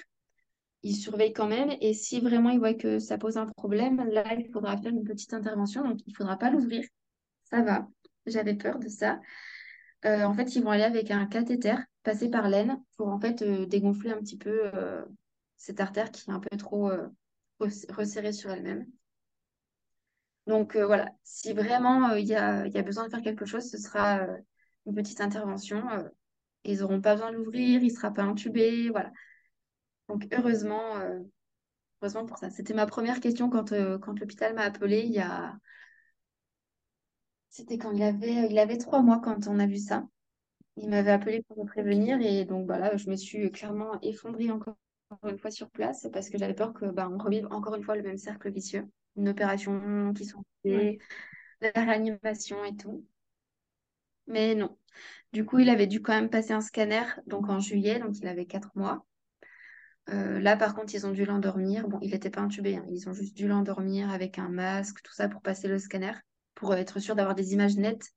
ils 0.83 0.95
surveillent 0.95 1.33
quand 1.33 1.47
même. 1.47 1.75
Et 1.81 1.95
si 1.95 2.19
vraiment 2.19 2.51
ils 2.51 2.59
voient 2.59 2.75
que 2.75 2.99
ça 2.99 3.17
pose 3.17 3.37
un 3.37 3.47
problème, 3.47 4.07
là, 4.09 4.35
il 4.35 4.51
faudra 4.51 4.77
faire 4.77 4.91
une 4.91 5.03
petite 5.03 5.33
intervention. 5.33 5.83
Donc 5.83 5.99
il 6.05 6.15
faudra 6.15 6.37
pas 6.37 6.51
l'ouvrir. 6.51 6.83
Ça 7.45 7.63
va. 7.63 7.87
J'avais 8.27 8.53
peur 8.53 8.77
de 8.77 8.89
ça. 8.89 9.19
En 10.05 10.33
fait, 10.33 10.55
ils 10.55 10.63
vont 10.63 10.69
aller 10.69 10.83
avec 10.83 11.11
un 11.11 11.25
cathéter, 11.25 11.75
passer 12.03 12.29
par 12.29 12.47
l'aine, 12.47 12.81
pour 12.95 13.07
en 13.07 13.19
fait 13.19 13.43
dégonfler 13.43 14.11
un 14.11 14.19
petit 14.19 14.37
peu 14.37 14.71
cette 15.59 15.81
artère 15.81 16.11
qui 16.11 16.29
est 16.29 16.33
un 16.33 16.39
peu 16.39 16.57
trop 16.57 16.89
euh, 16.89 17.09
res- 17.59 17.91
resserrée 17.91 18.33
sur 18.33 18.49
elle-même. 18.49 18.87
Donc 20.47 20.75
euh, 20.75 20.85
voilà, 20.85 21.11
si 21.23 21.53
vraiment 21.53 22.09
euh, 22.11 22.19
il 22.19 22.27
y 22.27 22.35
a, 22.35 22.63
besoin 22.81 23.05
de 23.05 23.11
faire 23.11 23.21
quelque 23.21 23.45
chose, 23.45 23.69
ce 23.69 23.77
sera 23.77 24.25
une 24.87 24.95
petite 24.95 25.21
intervention. 25.21 25.83
ils 26.63 26.79
n'auront 26.79 27.01
pas 27.01 27.13
besoin 27.15 27.31
de 27.31 27.37
l'ouvrir, 27.37 27.81
il 27.83 27.89
ne 27.89 27.93
sera 27.93 28.11
pas 28.11 28.23
intubé. 28.23 28.89
Voilà. 28.89 29.11
Donc 30.07 30.27
heureusement, 30.33 30.95
heureusement 32.01 32.25
pour 32.25 32.37
ça. 32.37 32.49
C'était 32.49 32.73
ma 32.73 32.85
première 32.87 33.19
question 33.19 33.49
quand, 33.49 33.71
l'hôpital 33.71 34.55
m'a 34.55 34.63
appelé 34.63 35.01
il 35.01 35.11
y 35.11 35.19
a... 35.19 35.55
C'était 37.49 37.77
quand 37.77 37.91
il 37.91 38.03
avait, 38.03 38.77
trois 38.77 39.01
mois 39.01 39.19
quand 39.19 39.47
on 39.47 39.59
a 39.59 39.67
vu 39.67 39.77
ça. 39.77 40.07
Il 40.77 40.89
m'avait 40.89 41.11
appelé 41.11 41.43
pour 41.43 41.63
me 41.63 41.67
prévenir 41.67 42.19
et 42.21 42.45
donc 42.45 42.65
voilà, 42.65 42.95
je 42.97 43.09
me 43.09 43.15
suis 43.15 43.51
clairement 43.51 43.99
effondrée 44.01 44.51
encore 44.51 44.77
une 45.27 45.37
fois 45.37 45.51
sur 45.51 45.69
place 45.69 46.07
parce 46.13 46.29
que 46.29 46.37
j'avais 46.37 46.53
peur 46.53 46.73
que 46.73 46.85
bah, 46.85 47.09
on 47.11 47.17
revive 47.17 47.47
encore 47.51 47.75
une 47.75 47.83
fois 47.83 47.95
le 47.95 48.03
même 48.03 48.17
cercle 48.17 48.51
vicieux. 48.51 48.87
Une 49.15 49.29
opération 49.29 50.13
qui 50.13 50.25
sont 50.25 50.43
fait, 50.63 50.75
Ouais. 50.75 50.97
la 51.61 51.83
réanimation 51.83 52.63
et 52.63 52.75
tout. 52.75 53.05
Mais 54.27 54.55
non. 54.55 54.77
Du 55.33 55.45
coup, 55.45 55.59
il 55.59 55.69
avait 55.69 55.87
dû 55.87 56.01
quand 56.01 56.13
même 56.13 56.29
passer 56.29 56.53
un 56.53 56.61
scanner 56.61 57.03
donc 57.27 57.49
en 57.49 57.59
juillet, 57.59 57.99
donc 57.99 58.17
il 58.19 58.27
avait 58.27 58.45
quatre 58.45 58.71
mois. 58.75 59.05
Euh, 60.09 60.39
là, 60.39 60.57
par 60.57 60.73
contre, 60.73 60.93
ils 60.95 61.05
ont 61.05 61.11
dû 61.11 61.25
l'endormir. 61.25 61.87
Bon, 61.87 61.99
il 62.01 62.11
n'était 62.11 62.29
pas 62.29 62.41
intubé, 62.41 62.75
hein. 62.77 62.85
Ils 62.89 63.07
ont 63.09 63.13
juste 63.13 63.35
dû 63.35 63.47
l'endormir 63.47 64.09
avec 64.11 64.39
un 64.39 64.49
masque, 64.49 65.01
tout 65.03 65.13
ça 65.13 65.29
pour 65.29 65.41
passer 65.41 65.67
le 65.67 65.77
scanner, 65.79 66.13
pour 66.55 66.73
être 66.75 66.99
sûr 66.99 67.15
d'avoir 67.15 67.35
des 67.35 67.53
images 67.53 67.75
nettes. 67.77 68.13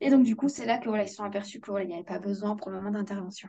Et 0.00 0.10
donc, 0.10 0.24
du 0.24 0.36
coup, 0.36 0.48
c'est 0.50 0.66
là 0.66 0.78
que 0.78 0.88
voilà, 0.88 1.04
ils 1.04 1.08
se 1.08 1.14
sont 1.14 1.24
aperçus 1.24 1.60
qu'il 1.60 1.86
n'y 1.86 1.94
avait 1.94 2.04
pas 2.04 2.18
besoin 2.18 2.56
pour 2.56 2.70
le 2.70 2.76
moment 2.76 2.90
d'intervention. 2.90 3.48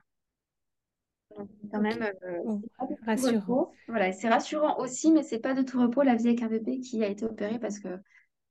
Quand 1.72 1.82
même, 1.82 2.04
euh, 2.24 2.58
rassurant. 3.06 3.72
Voilà, 3.88 4.12
c'est 4.12 4.30
rassurant 4.30 4.80
aussi, 4.80 5.12
mais 5.12 5.24
c'est 5.24 5.40
pas 5.40 5.54
de 5.54 5.62
tout 5.62 5.80
repos 5.80 6.02
la 6.02 6.16
vie 6.16 6.28
avec 6.28 6.42
un 6.42 6.48
bébé 6.48 6.80
qui 6.80 7.04
a 7.04 7.08
été 7.08 7.26
opéré 7.26 7.60
parce 7.60 7.80
que 7.80 7.90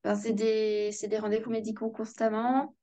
ben, 0.04 0.14
c'est 0.14 0.32
des, 0.32 0.90
des 1.08 1.18
rendez-vous 1.18 1.50
médicaux 1.50 1.90
constamment. 1.90 2.74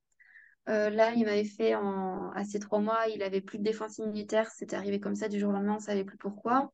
Euh, 0.69 0.89
là, 0.89 1.13
il 1.13 1.23
m'avait 1.23 1.45
fait 1.45 1.75
en, 1.75 2.29
à 2.31 2.43
ces 2.43 2.59
trois 2.59 2.79
mois, 2.79 3.07
il 3.13 3.23
avait 3.23 3.41
plus 3.41 3.57
de 3.57 3.63
défense 3.63 3.97
immunitaire. 3.99 4.49
C'était 4.51 4.75
arrivé 4.75 4.99
comme 4.99 5.15
ça 5.15 5.29
du 5.29 5.39
jour 5.39 5.49
au 5.49 5.53
lendemain, 5.53 5.73
on 5.73 5.77
ne 5.77 5.81
savait 5.81 6.03
plus 6.03 6.17
pourquoi. 6.17 6.71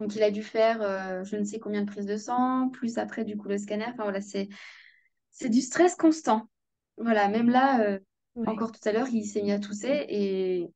Donc, 0.00 0.14
il 0.16 0.22
a 0.22 0.30
dû 0.30 0.42
faire 0.42 0.80
euh, 0.82 1.24
je 1.24 1.36
ne 1.36 1.44
sais 1.44 1.58
combien 1.58 1.82
de 1.82 1.90
prises 1.90 2.06
de 2.06 2.16
sang, 2.16 2.68
plus 2.70 2.98
après, 2.98 3.24
du 3.24 3.36
coup, 3.36 3.48
le 3.48 3.58
scanner. 3.58 3.86
Enfin, 3.88 4.02
voilà, 4.02 4.20
c'est, 4.20 4.48
c'est 5.30 5.48
du 5.48 5.60
stress 5.60 5.94
constant. 5.94 6.48
Voilà, 6.98 7.28
même 7.28 7.48
là, 7.48 7.80
euh, 7.80 7.98
encore 8.46 8.72
tout 8.72 8.86
à 8.86 8.92
l'heure, 8.92 9.08
il 9.10 9.24
s'est 9.24 9.42
mis 9.42 9.52
à 9.52 9.58
tousser. 9.58 10.04
Et 10.08 10.68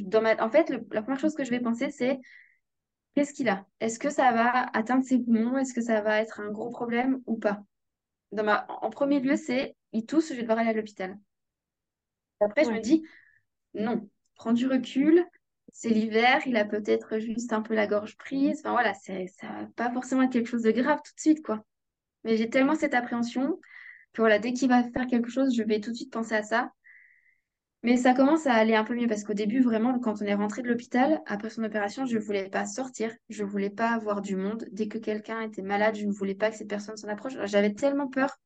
dans 0.00 0.22
ma... 0.22 0.42
en 0.42 0.50
fait, 0.50 0.70
la 0.90 1.02
première 1.02 1.20
chose 1.20 1.34
que 1.34 1.44
je 1.44 1.50
vais 1.50 1.60
penser, 1.60 1.90
c'est 1.90 2.18
qu'est-ce 3.14 3.32
qu'il 3.32 3.48
a? 3.48 3.66
Est-ce 3.80 3.98
que 3.98 4.10
ça 4.10 4.32
va 4.32 4.68
atteindre 4.72 5.04
ses 5.04 5.18
poumons? 5.18 5.58
Est-ce 5.58 5.74
que 5.74 5.80
ça 5.80 6.00
va 6.00 6.20
être 6.20 6.40
un 6.40 6.50
gros 6.50 6.70
problème 6.70 7.20
ou 7.26 7.36
pas? 7.36 7.62
Dans 8.32 8.44
ma... 8.44 8.66
En 8.68 8.90
premier 8.90 9.20
lieu, 9.20 9.36
c'est 9.36 9.76
il 9.92 10.06
tousse, 10.06 10.30
je 10.30 10.34
vais 10.34 10.42
devoir 10.42 10.58
aller 10.58 10.70
à 10.70 10.72
l'hôpital. 10.72 11.18
Après, 12.40 12.64
je 12.64 12.70
me 12.70 12.80
dis, 12.80 13.04
non, 13.74 14.08
prends 14.36 14.52
du 14.52 14.66
recul, 14.66 15.24
c'est 15.72 15.90
l'hiver, 15.90 16.40
il 16.46 16.56
a 16.56 16.64
peut-être 16.64 17.18
juste 17.18 17.52
un 17.52 17.62
peu 17.62 17.74
la 17.74 17.86
gorge 17.86 18.16
prise. 18.16 18.60
Enfin 18.60 18.72
voilà, 18.72 18.94
c'est, 18.94 19.26
ça 19.38 19.48
va 19.48 19.66
pas 19.76 19.90
forcément 19.92 20.22
être 20.22 20.32
quelque 20.32 20.48
chose 20.48 20.62
de 20.62 20.70
grave 20.70 21.00
tout 21.04 21.14
de 21.14 21.20
suite, 21.20 21.44
quoi. 21.44 21.64
Mais 22.24 22.36
j'ai 22.36 22.50
tellement 22.50 22.74
cette 22.74 22.94
appréhension 22.94 23.58
que 24.12 24.22
voilà, 24.22 24.38
dès 24.38 24.52
qu'il 24.52 24.68
va 24.68 24.82
faire 24.82 25.06
quelque 25.06 25.30
chose, 25.30 25.54
je 25.54 25.62
vais 25.62 25.80
tout 25.80 25.90
de 25.90 25.96
suite 25.96 26.12
penser 26.12 26.34
à 26.34 26.42
ça. 26.42 26.72
Mais 27.82 27.96
ça 27.96 28.14
commence 28.14 28.46
à 28.46 28.54
aller 28.54 28.76
un 28.76 28.84
peu 28.84 28.94
mieux 28.94 29.08
parce 29.08 29.24
qu'au 29.24 29.34
début, 29.34 29.60
vraiment, 29.60 29.98
quand 29.98 30.22
on 30.22 30.24
est 30.24 30.34
rentré 30.34 30.62
de 30.62 30.68
l'hôpital, 30.68 31.20
après 31.26 31.50
son 31.50 31.64
opération, 31.64 32.06
je 32.06 32.16
ne 32.16 32.22
voulais 32.22 32.48
pas 32.48 32.64
sortir, 32.64 33.12
je 33.28 33.42
ne 33.42 33.48
voulais 33.48 33.70
pas 33.70 33.90
avoir 33.90 34.20
du 34.20 34.36
monde. 34.36 34.64
Dès 34.70 34.86
que 34.86 34.98
quelqu'un 34.98 35.40
était 35.40 35.62
malade, 35.62 35.96
je 35.96 36.06
ne 36.06 36.12
voulais 36.12 36.36
pas 36.36 36.50
que 36.50 36.56
cette 36.56 36.68
personne 36.68 36.96
s'en 36.96 37.08
approche. 37.08 37.34
J'avais 37.44 37.74
tellement 37.74 38.06
peur 38.06 38.38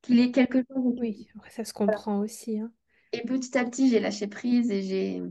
qu'il 0.00 0.18
ait 0.18 0.30
quelque 0.30 0.58
chose. 0.58 0.94
Oui, 0.98 1.28
ça 1.50 1.64
se 1.64 1.74
comprend 1.74 2.20
aussi. 2.20 2.58
Hein. 2.58 2.72
Et 3.12 3.22
petit 3.22 3.56
à 3.58 3.64
petit, 3.64 3.90
j'ai 3.90 4.00
lâché 4.00 4.28
prise 4.28 4.70
et 4.70 4.82
j'ai. 4.82 5.22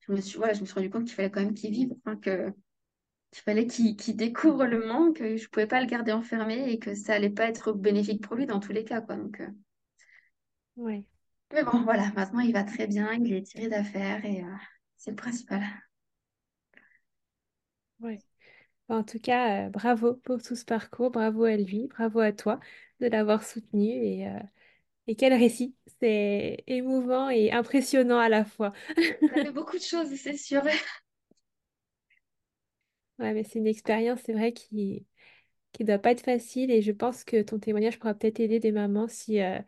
Je 0.00 0.12
me 0.12 0.20
suis, 0.20 0.38
voilà, 0.38 0.54
je 0.54 0.60
me 0.60 0.66
suis 0.66 0.74
rendu 0.74 0.90
compte 0.90 1.04
qu'il 1.04 1.14
fallait 1.14 1.30
quand 1.30 1.40
même 1.40 1.54
qu'il 1.54 1.72
vive, 1.72 1.94
que 2.22 2.52
qu'il 3.30 3.42
fallait 3.42 3.66
qu'il 3.66 4.16
découvre 4.16 4.64
le 4.64 4.86
monde, 4.86 5.14
que 5.14 5.36
je 5.36 5.42
ne 5.42 5.48
pouvais 5.48 5.66
pas 5.66 5.80
le 5.80 5.86
garder 5.86 6.12
enfermé 6.12 6.70
et 6.70 6.78
que 6.78 6.94
ça 6.94 7.14
allait 7.14 7.30
pas 7.30 7.48
être 7.48 7.72
bénéfique 7.72 8.22
pour 8.22 8.36
lui 8.36 8.46
dans 8.46 8.60
tous 8.60 8.72
les 8.72 8.84
cas. 8.84 9.00
Quoi. 9.00 9.16
Donc, 9.16 9.40
euh. 9.40 9.48
Oui. 10.76 11.04
Mais 11.52 11.62
bon, 11.64 11.82
voilà, 11.84 12.10
maintenant 12.16 12.40
il 12.40 12.52
va 12.52 12.64
très 12.64 12.86
bien, 12.86 13.12
il 13.14 13.32
est 13.32 13.42
tiré 13.42 13.68
d'affaire 13.68 14.24
et 14.26 14.42
euh, 14.42 14.46
c'est 14.96 15.10
le 15.10 15.16
principal. 15.16 15.62
Oui. 18.00 18.18
En 18.88 19.04
tout 19.04 19.20
cas, 19.20 19.66
euh, 19.68 19.70
bravo 19.70 20.14
pour 20.16 20.42
tout 20.42 20.56
ce 20.56 20.64
parcours, 20.64 21.10
bravo 21.10 21.44
à 21.44 21.56
lui, 21.56 21.88
bravo 21.88 22.20
à 22.20 22.32
toi 22.32 22.60
de 23.00 23.08
l'avoir 23.08 23.44
soutenu 23.44 23.86
et, 23.88 24.28
euh, 24.28 24.38
et 25.08 25.16
quel 25.16 25.34
récit. 25.34 25.76
C'est 26.00 26.64
émouvant 26.68 27.30
et 27.30 27.52
impressionnant 27.52 28.18
à 28.18 28.28
la 28.30 28.44
fois. 28.44 28.72
Ça 29.28 29.38
fait 29.38 29.50
beaucoup 29.52 29.76
de 29.76 29.82
choses, 29.82 30.14
c'est 30.16 30.36
sûr. 30.36 30.62
Ouais, 33.18 33.32
mais 33.32 33.44
c'est 33.44 33.58
une 33.60 33.66
expérience, 33.66 34.20
c'est 34.24 34.32
vrai, 34.32 34.52
qui 34.52 35.06
qui 35.72 35.84
doit 35.84 35.98
pas 35.98 36.12
être 36.12 36.22
facile 36.22 36.70
et 36.72 36.82
je 36.82 36.92
pense 36.92 37.24
que 37.24 37.42
ton 37.42 37.58
témoignage 37.60 37.98
pourra 37.98 38.14
peut-être 38.14 38.40
aider 38.40 38.60
des 38.60 38.72
mamans 38.72 39.08
si 39.08 39.40
euh, 39.40 39.58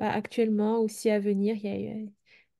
actuellement 0.00 0.80
ou 0.82 0.88
si 0.88 1.10
à 1.10 1.18
venir 1.20 1.56
il 1.56 2.10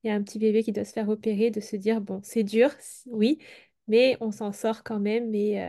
y 0.03 0.09
a, 0.09 0.13
un 0.13 0.23
petit 0.23 0.39
bébé 0.39 0.63
qui 0.63 0.71
doit 0.71 0.85
se 0.85 0.93
faire 0.93 1.09
opérer, 1.09 1.51
de 1.51 1.59
se 1.59 1.75
dire 1.75 2.01
bon, 2.01 2.19
c'est 2.23 2.43
dur, 2.43 2.69
oui, 3.07 3.39
mais 3.87 4.17
on 4.21 4.31
s'en 4.31 4.51
sort 4.51 4.83
quand 4.83 4.99
même 4.99 5.33
et 5.35 5.59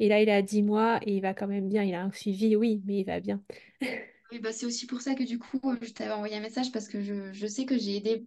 et 0.00 0.08
là, 0.08 0.22
il 0.22 0.30
a 0.30 0.40
10 0.40 0.62
mois 0.62 0.98
et 1.02 1.16
il 1.16 1.20
va 1.20 1.34
quand 1.34 1.46
même 1.46 1.68
bien. 1.68 1.84
Il 1.84 1.94
a 1.94 2.02
un 2.02 2.10
suivi, 2.10 2.56
oui, 2.56 2.82
mais 2.86 3.00
il 3.00 3.04
va 3.04 3.20
bien. 3.20 3.40
Oui, 4.32 4.38
bah 4.38 4.52
c'est 4.52 4.64
aussi 4.64 4.86
pour 4.86 5.00
ça 5.00 5.16
que 5.16 5.24
du 5.24 5.40
coup, 5.40 5.58
je 5.82 5.90
t'avais 5.90 6.12
envoyé 6.12 6.36
un 6.36 6.40
message 6.40 6.70
parce 6.70 6.86
que 6.86 7.00
je, 7.02 7.46
sais 7.48 7.64
que 7.64 7.76
j'ai 7.76 7.96
aidé 7.96 8.24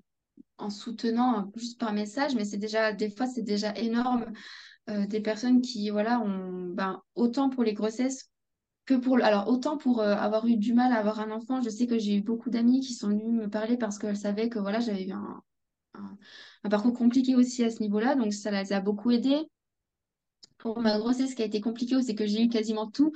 en 0.58 0.70
soutenant 0.70 1.50
juste 1.56 1.80
par 1.80 1.94
message, 1.94 2.36
mais 2.36 2.44
c'est 2.44 2.58
déjà, 2.58 2.92
des 2.92 3.10
fois, 3.10 3.26
c'est 3.26 3.42
déjà 3.42 3.74
énorme. 3.78 4.26
Euh, 4.90 5.08
des 5.08 5.22
personnes 5.22 5.62
qui, 5.62 5.90
voilà, 5.92 6.20
ont, 6.20 6.68
ben, 6.74 7.02
autant 7.16 7.50
pour 7.50 7.64
les 7.64 7.74
grossesses 7.74 8.33
que 8.86 8.96
pour... 8.96 9.24
Alors, 9.24 9.48
autant 9.48 9.78
pour 9.78 10.02
euh, 10.02 10.16
avoir 10.16 10.46
eu 10.48 10.58
du 10.58 10.74
mal 10.74 10.92
à 10.92 10.98
avoir 10.98 11.20
un 11.20 11.32
enfant, 11.32 11.62
je 11.62 11.70
sais 11.70 11.88
que 11.88 11.98
j'ai 11.98 12.16
eu 12.16 12.22
beaucoup 12.22 12.50
d'amis 12.50 12.82
qui 12.82 12.94
sont 12.94 13.10
venus 13.10 13.34
me 13.34 13.50
parler 13.50 13.78
parce 13.78 13.98
qu'elles 13.98 14.18
savaient 14.18 14.50
que, 14.50 14.60
voilà, 14.60 14.80
j'avais 14.80 15.06
eu 15.06 15.12
un, 15.12 15.42
parcours 16.70 16.94
compliqué 16.94 17.36
aussi 17.36 17.64
à 17.64 17.70
ce 17.70 17.80
niveau-là, 17.82 18.16
donc 18.16 18.34
ça 18.34 18.52
les 18.52 18.74
a 18.74 18.82
beaucoup 18.82 19.12
aidés 19.12 19.48
pour 20.58 20.80
ma 20.80 20.98
grossesse, 20.98 21.36
qui 21.36 21.42
a 21.42 21.46
été 21.46 21.60
compliquée, 21.60 22.02
c'est 22.02 22.16
que 22.16 22.26
j'ai 22.26 22.44
eu 22.44 22.48
quasiment 22.48 22.90
tout. 22.90 23.12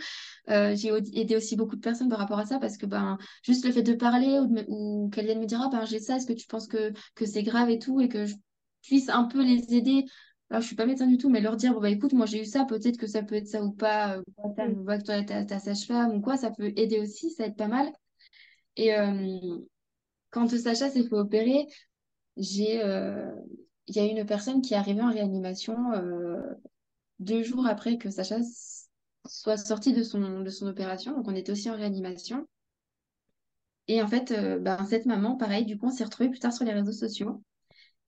Euh, 0.49 0.75
j'ai 0.75 0.91
aidé 1.13 1.37
aussi 1.37 1.55
beaucoup 1.55 1.77
de 1.77 1.81
personnes 1.81 2.09
par 2.09 2.19
rapport 2.19 2.39
à 2.39 2.45
ça 2.45 2.59
parce 2.59 2.77
que 2.77 2.85
ben, 2.85 3.17
juste 3.41 3.63
le 3.63 3.71
fait 3.71 3.83
de 3.83 3.93
parler 3.93 4.37
ou, 4.39 4.53
ou 4.67 5.09
qu'elles 5.09 5.25
viennent 5.25 5.39
me 5.39 5.45
dire 5.45 5.61
ah, 5.63 5.69
ben, 5.71 5.85
j'ai 5.85 5.99
ça, 5.99 6.17
est-ce 6.17 6.27
que 6.27 6.33
tu 6.33 6.45
penses 6.45 6.67
que, 6.67 6.91
que 7.15 7.25
c'est 7.25 7.43
grave 7.43 7.69
et 7.69 7.79
tout, 7.79 8.01
et 8.01 8.09
que 8.09 8.25
je 8.25 8.35
puisse 8.81 9.09
un 9.09 9.25
peu 9.25 9.43
les 9.43 9.75
aider. 9.75 10.05
Alors, 10.49 10.61
je 10.61 10.67
suis 10.67 10.75
pas 10.75 10.85
médecin 10.85 11.07
du 11.07 11.17
tout, 11.17 11.29
mais 11.29 11.41
leur 11.41 11.57
dire 11.57 11.73
bon, 11.73 11.81
bah, 11.81 11.89
écoute, 11.89 12.13
moi 12.13 12.25
j'ai 12.25 12.41
eu 12.41 12.45
ça, 12.45 12.65
peut-être 12.65 12.97
que 12.97 13.07
ça 13.07 13.21
peut 13.23 13.35
être 13.35 13.47
ça 13.47 13.63
ou 13.63 13.71
pas, 13.71 14.19
ou 14.19 14.23
tu 14.57 14.73
vois 14.83 14.97
que 14.97 15.03
toi, 15.03 15.23
ta, 15.23 15.43
ta 15.45 15.59
sage-femme 15.59 16.15
ou 16.15 16.21
quoi, 16.21 16.37
ça 16.37 16.51
peut 16.51 16.71
aider 16.77 16.99
aussi, 16.99 17.31
ça 17.31 17.45
aide 17.45 17.57
pas 17.57 17.67
mal. 17.67 17.91
Et 18.77 18.93
euh, 18.95 19.57
quand 20.31 20.49
Sacha 20.49 20.89
s'est 20.89 21.03
fait 21.03 21.15
opérer, 21.15 21.67
j'ai. 22.37 22.83
Euh, 22.83 23.31
il 23.87 23.95
y 23.95 23.99
a 23.99 24.05
une 24.05 24.25
personne 24.25 24.61
qui 24.61 24.73
est 24.73 24.77
arrivée 24.77 25.01
en 25.01 25.11
réanimation 25.11 25.93
euh, 25.93 26.41
deux 27.19 27.43
jours 27.43 27.67
après 27.67 27.97
que 27.97 28.09
Sacha 28.09 28.37
soit 29.25 29.57
sorti 29.57 29.93
de 29.93 30.03
son, 30.03 30.41
de 30.41 30.49
son 30.49 30.67
opération. 30.67 31.13
Donc, 31.15 31.27
on 31.27 31.35
était 31.35 31.51
aussi 31.51 31.69
en 31.69 31.75
réanimation. 31.77 32.47
Et 33.89 34.01
en 34.01 34.07
fait, 34.07 34.31
euh, 34.31 34.59
ben, 34.59 34.85
cette 34.85 35.05
maman, 35.05 35.35
pareil, 35.35 35.65
du 35.65 35.77
coup, 35.77 35.87
on 35.87 35.91
s'est 35.91 36.03
retrouvés 36.05 36.29
plus 36.29 36.39
tard 36.39 36.53
sur 36.53 36.65
les 36.65 36.73
réseaux 36.73 36.91
sociaux. 36.93 37.41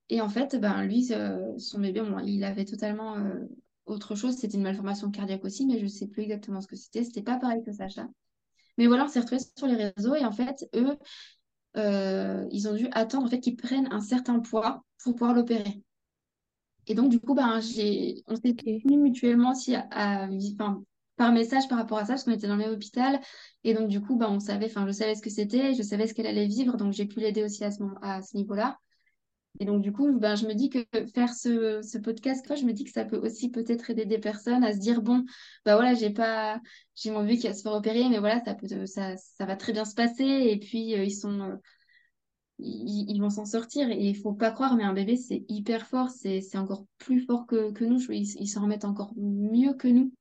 Et 0.09 0.21
en 0.21 0.29
fait, 0.29 0.55
ben, 0.59 0.83
lui, 0.83 1.11
son 1.57 1.79
bébé, 1.79 2.01
il 2.25 2.43
avait 2.43 2.65
totalement 2.65 3.17
euh, 3.17 3.45
autre 3.85 4.15
chose. 4.15 4.35
C'était 4.35 4.57
une 4.57 4.63
malformation 4.63 5.11
cardiaque 5.11 5.45
aussi, 5.45 5.65
mais 5.65 5.77
je 5.77 5.83
ne 5.83 5.89
sais 5.89 6.07
plus 6.07 6.23
exactement 6.23 6.61
ce 6.61 6.67
que 6.67 6.75
c'était. 6.75 7.03
C'était 7.03 7.21
pas 7.21 7.37
pareil 7.37 7.63
que 7.63 7.71
Sacha. 7.71 8.07
Mais 8.77 8.87
voilà, 8.87 9.05
on 9.05 9.07
s'est 9.07 9.19
retrouvés 9.19 9.43
sur 9.55 9.67
les 9.67 9.91
réseaux 9.91 10.15
et 10.15 10.25
en 10.25 10.31
fait, 10.31 10.67
eux, 10.75 10.97
euh, 11.77 12.47
ils 12.51 12.67
ont 12.67 12.73
dû 12.73 12.87
attendre 12.91 13.25
en 13.25 13.29
fait, 13.29 13.39
qu'ils 13.39 13.57
prennent 13.57 13.87
un 13.91 14.01
certain 14.01 14.39
poids 14.39 14.83
pour 15.03 15.13
pouvoir 15.13 15.35
l'opérer. 15.35 15.83
Et 16.87 16.95
donc, 16.95 17.09
du 17.09 17.19
coup, 17.19 17.35
ben, 17.35 17.59
j'ai, 17.59 18.23
on 18.25 18.35
s'est 18.35 18.51
okay. 18.51 18.81
mutuellement 18.85 19.51
aussi 19.51 19.75
à, 19.75 20.27
par 21.17 21.31
message 21.31 21.67
par 21.67 21.77
rapport 21.77 21.99
à 21.99 22.05
ça, 22.05 22.13
parce 22.13 22.23
qu'on 22.23 22.31
était 22.31 22.47
dans 22.47 22.55
le 22.55 22.63
même 22.63 22.73
hôpital. 22.73 23.19
Et 23.63 23.75
donc, 23.75 23.89
du 23.89 24.01
coup, 24.01 24.15
ben, 24.15 24.29
on 24.29 24.39
savait, 24.39 24.65
enfin, 24.65 24.87
je 24.87 24.91
savais 24.91 25.13
ce 25.13 25.21
que 25.21 25.29
c'était, 25.29 25.75
je 25.75 25.83
savais 25.83 26.07
ce 26.07 26.15
qu'elle 26.15 26.25
allait 26.25 26.47
vivre, 26.47 26.77
donc 26.77 26.93
j'ai 26.93 27.05
pu 27.05 27.19
l'aider 27.19 27.43
aussi 27.43 27.63
à 27.63 27.69
ce, 27.69 27.83
à 28.01 28.23
ce 28.23 28.35
niveau-là. 28.37 28.79
Et 29.59 29.65
donc, 29.65 29.81
du 29.81 29.91
coup, 29.91 30.17
ben, 30.17 30.35
je 30.35 30.45
me 30.45 30.53
dis 30.53 30.69
que 30.69 30.85
faire 31.13 31.33
ce, 31.33 31.81
ce 31.81 31.97
podcast, 31.97 32.45
je 32.55 32.65
me 32.65 32.71
dis 32.71 32.83
que 32.83 32.91
ça 32.91 33.03
peut 33.03 33.17
aussi 33.17 33.49
peut-être 33.49 33.89
aider 33.89 34.05
des 34.05 34.19
personnes 34.19 34.63
à 34.63 34.73
se 34.73 34.77
dire, 34.77 35.01
bon, 35.01 35.25
ben 35.65 35.75
voilà, 35.75 35.95
j'ai 35.95 36.11
pas, 36.11 36.61
j'ai 36.95 37.11
mon 37.11 37.21
bébé 37.21 37.37
qui 37.37 37.47
va 37.47 37.53
se 37.53 37.63
faire 37.63 37.73
opérer, 37.73 38.07
mais 38.09 38.19
voilà, 38.19 38.41
ça, 38.45 38.53
peut, 38.53 38.85
ça, 38.85 39.17
ça 39.17 39.45
va 39.45 39.55
très 39.55 39.73
bien 39.73 39.85
se 39.85 39.95
passer. 39.95 40.23
Et 40.23 40.59
puis, 40.59 40.95
euh, 40.95 41.03
ils 41.03 41.11
sont, 41.11 41.41
euh, 41.41 41.55
ils, 42.59 43.19
vont 43.19 43.29
s'en 43.29 43.45
sortir. 43.45 43.89
Et 43.89 44.09
il 44.09 44.15
faut 44.15 44.33
pas 44.33 44.51
croire, 44.51 44.75
mais 44.75 44.83
un 44.83 44.93
bébé, 44.93 45.17
c'est 45.17 45.43
hyper 45.49 45.87
fort. 45.87 46.09
C'est 46.09 46.57
encore 46.57 46.85
plus 46.97 47.25
fort 47.25 47.45
que, 47.45 47.71
que 47.71 47.83
nous. 47.83 47.99
Ils 48.11 48.47
s'en 48.47 48.61
remettent 48.61 48.85
encore 48.85 49.13
mieux 49.17 49.73
que 49.73 49.87
nous. 49.87 50.13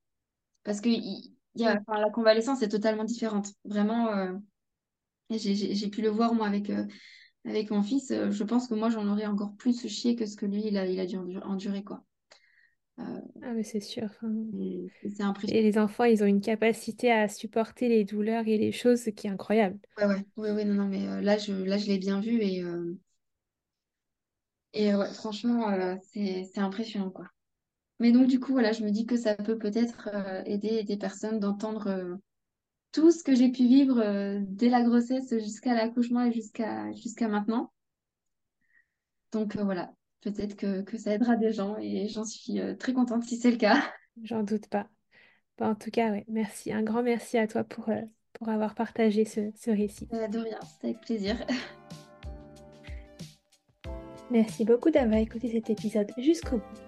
Parce 0.64 0.80
que 0.80 0.88
y, 0.88 1.32
y 1.54 1.64
a, 1.64 1.80
la 1.86 2.10
convalescence 2.10 2.62
est 2.62 2.68
totalement 2.68 3.04
différente. 3.04 3.52
Vraiment, 3.64 4.08
euh, 4.08 4.32
j'ai 5.30 5.88
pu 5.90 6.02
le 6.02 6.08
voir, 6.08 6.34
moi, 6.34 6.46
avec, 6.46 6.70
avec 7.45 7.70
mon 7.70 7.82
fils. 7.82 8.11
Euh, 8.11 8.30
je 8.30 8.45
pense 8.45 8.68
que 8.68 8.74
moi, 8.74 8.91
j'en 8.91 9.09
aurais 9.09 9.26
encore 9.26 9.55
plus 9.57 9.86
chier 9.89 10.16
que 10.16 10.26
ce 10.26 10.36
que 10.36 10.47
lui, 10.47 10.62
il 10.66 10.76
a, 10.76 10.86
il 10.86 11.01
a 11.01 11.07
dû 11.07 11.16
endurer, 11.16 11.82
quoi. 11.84 12.05
Ah, 12.99 13.53
mais 13.55 13.62
c'est 13.62 13.80
sûr. 13.80 14.09
C'est 14.93 15.22
impressionnant. 15.22 15.61
Et 15.61 15.62
les 15.62 15.78
enfants, 15.78 16.05
ils 16.05 16.22
ont 16.22 16.26
une 16.26 16.41
capacité 16.41 17.12
à 17.12 17.28
supporter 17.28 17.89
les 17.89 18.05
douleurs 18.05 18.47
et 18.49 18.59
les 18.59 18.72
choses 18.72 19.05
qui 19.16 19.26
est 19.26 19.30
incroyable. 19.30 19.78
Ouais, 19.99 20.05
ouais, 20.07 20.24
ouais, 20.36 20.51
ouais 20.53 20.64
non, 20.64 20.74
non, 20.74 20.86
mais 20.89 21.22
là, 21.22 21.39
je, 21.39 21.53
là, 21.53 21.76
je 21.78 21.86
l'ai 21.86 21.99
bien 21.99 22.20
vu 22.20 22.41
et, 22.43 22.62
et 24.72 24.95
ouais, 24.95 25.12
franchement, 25.14 25.66
c'est 26.03 26.59
impressionnant, 26.59 27.11
quoi. 27.11 27.26
Mais 28.01 28.12
donc, 28.12 28.28
du 28.28 28.41
coup, 28.41 28.53
voilà, 28.53 28.72
je 28.72 28.84
me 28.84 28.91
dis 28.91 29.07
que 29.07 29.16
ça 29.16 29.36
peut 29.36 29.59
peut-être 29.59 30.09
aider 30.47 30.84
des 30.84 30.97
personnes 30.99 31.41
d'entendre 31.41 32.18
tout 32.93 33.11
ce 33.11 33.22
que 33.22 33.34
j'ai 33.34 33.51
pu 33.51 33.64
vivre 33.64 34.41
dès 34.49 34.68
la 34.68 34.82
grossesse 34.82 35.30
jusqu'à 35.39 35.74
l'accouchement 35.74 36.24
et 36.24 36.32
jusqu'à 36.32 36.93
jusqu'à 36.93 37.28
maintenant. 37.28 37.72
Donc, 39.32 39.57
voilà, 39.57 39.93
peut-être 40.20 40.57
que, 40.57 40.82
que, 40.82 40.97
ça 40.97 41.12
aidera 41.12 41.36
des 41.36 41.53
gens 41.53 41.76
et 41.78 42.09
j'en 42.09 42.24
suis 42.24 42.61
euh, 42.61 42.74
très 42.74 42.93
contente 42.93 43.24
si 43.24 43.36
c'est 43.36 43.51
le 43.51 43.57
cas. 43.57 43.82
J'en 44.22 44.43
doute 44.43 44.66
pas. 44.68 44.89
en 45.61 45.74
tout 45.74 45.91
cas, 45.91 46.11
ouais, 46.11 46.24
merci. 46.28 46.72
Un 46.72 46.82
grand 46.82 47.03
merci 47.03 47.39
à 47.39 47.47
toi 47.47 47.62
pour, 47.62 47.89
euh, 47.89 48.03
pour 48.32 48.49
avoir 48.49 48.74
partagé 48.74 49.24
ce, 49.24 49.53
ce 49.55 49.70
récit. 49.70 50.09
Euh, 50.12 50.26
de 50.28 50.39
rien, 50.39 50.59
c'était 50.62 50.89
avec 50.89 51.01
plaisir. 51.01 51.36
Merci 54.30 54.66
beaucoup 54.66 54.91
d'avoir 54.91 55.18
écouté 55.18 55.51
cet 55.51 55.70
épisode 55.70 56.12
jusqu'au 56.18 56.59
bout. 56.59 56.88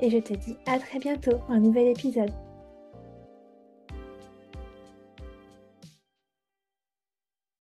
et 0.00 0.10
je 0.10 0.18
te 0.18 0.34
dis 0.34 0.56
à 0.66 0.78
très 0.78 0.98
bientôt 0.98 1.36
pour 1.38 1.50
un 1.50 1.60
nouvel 1.60 1.88
épisode. 1.88 2.30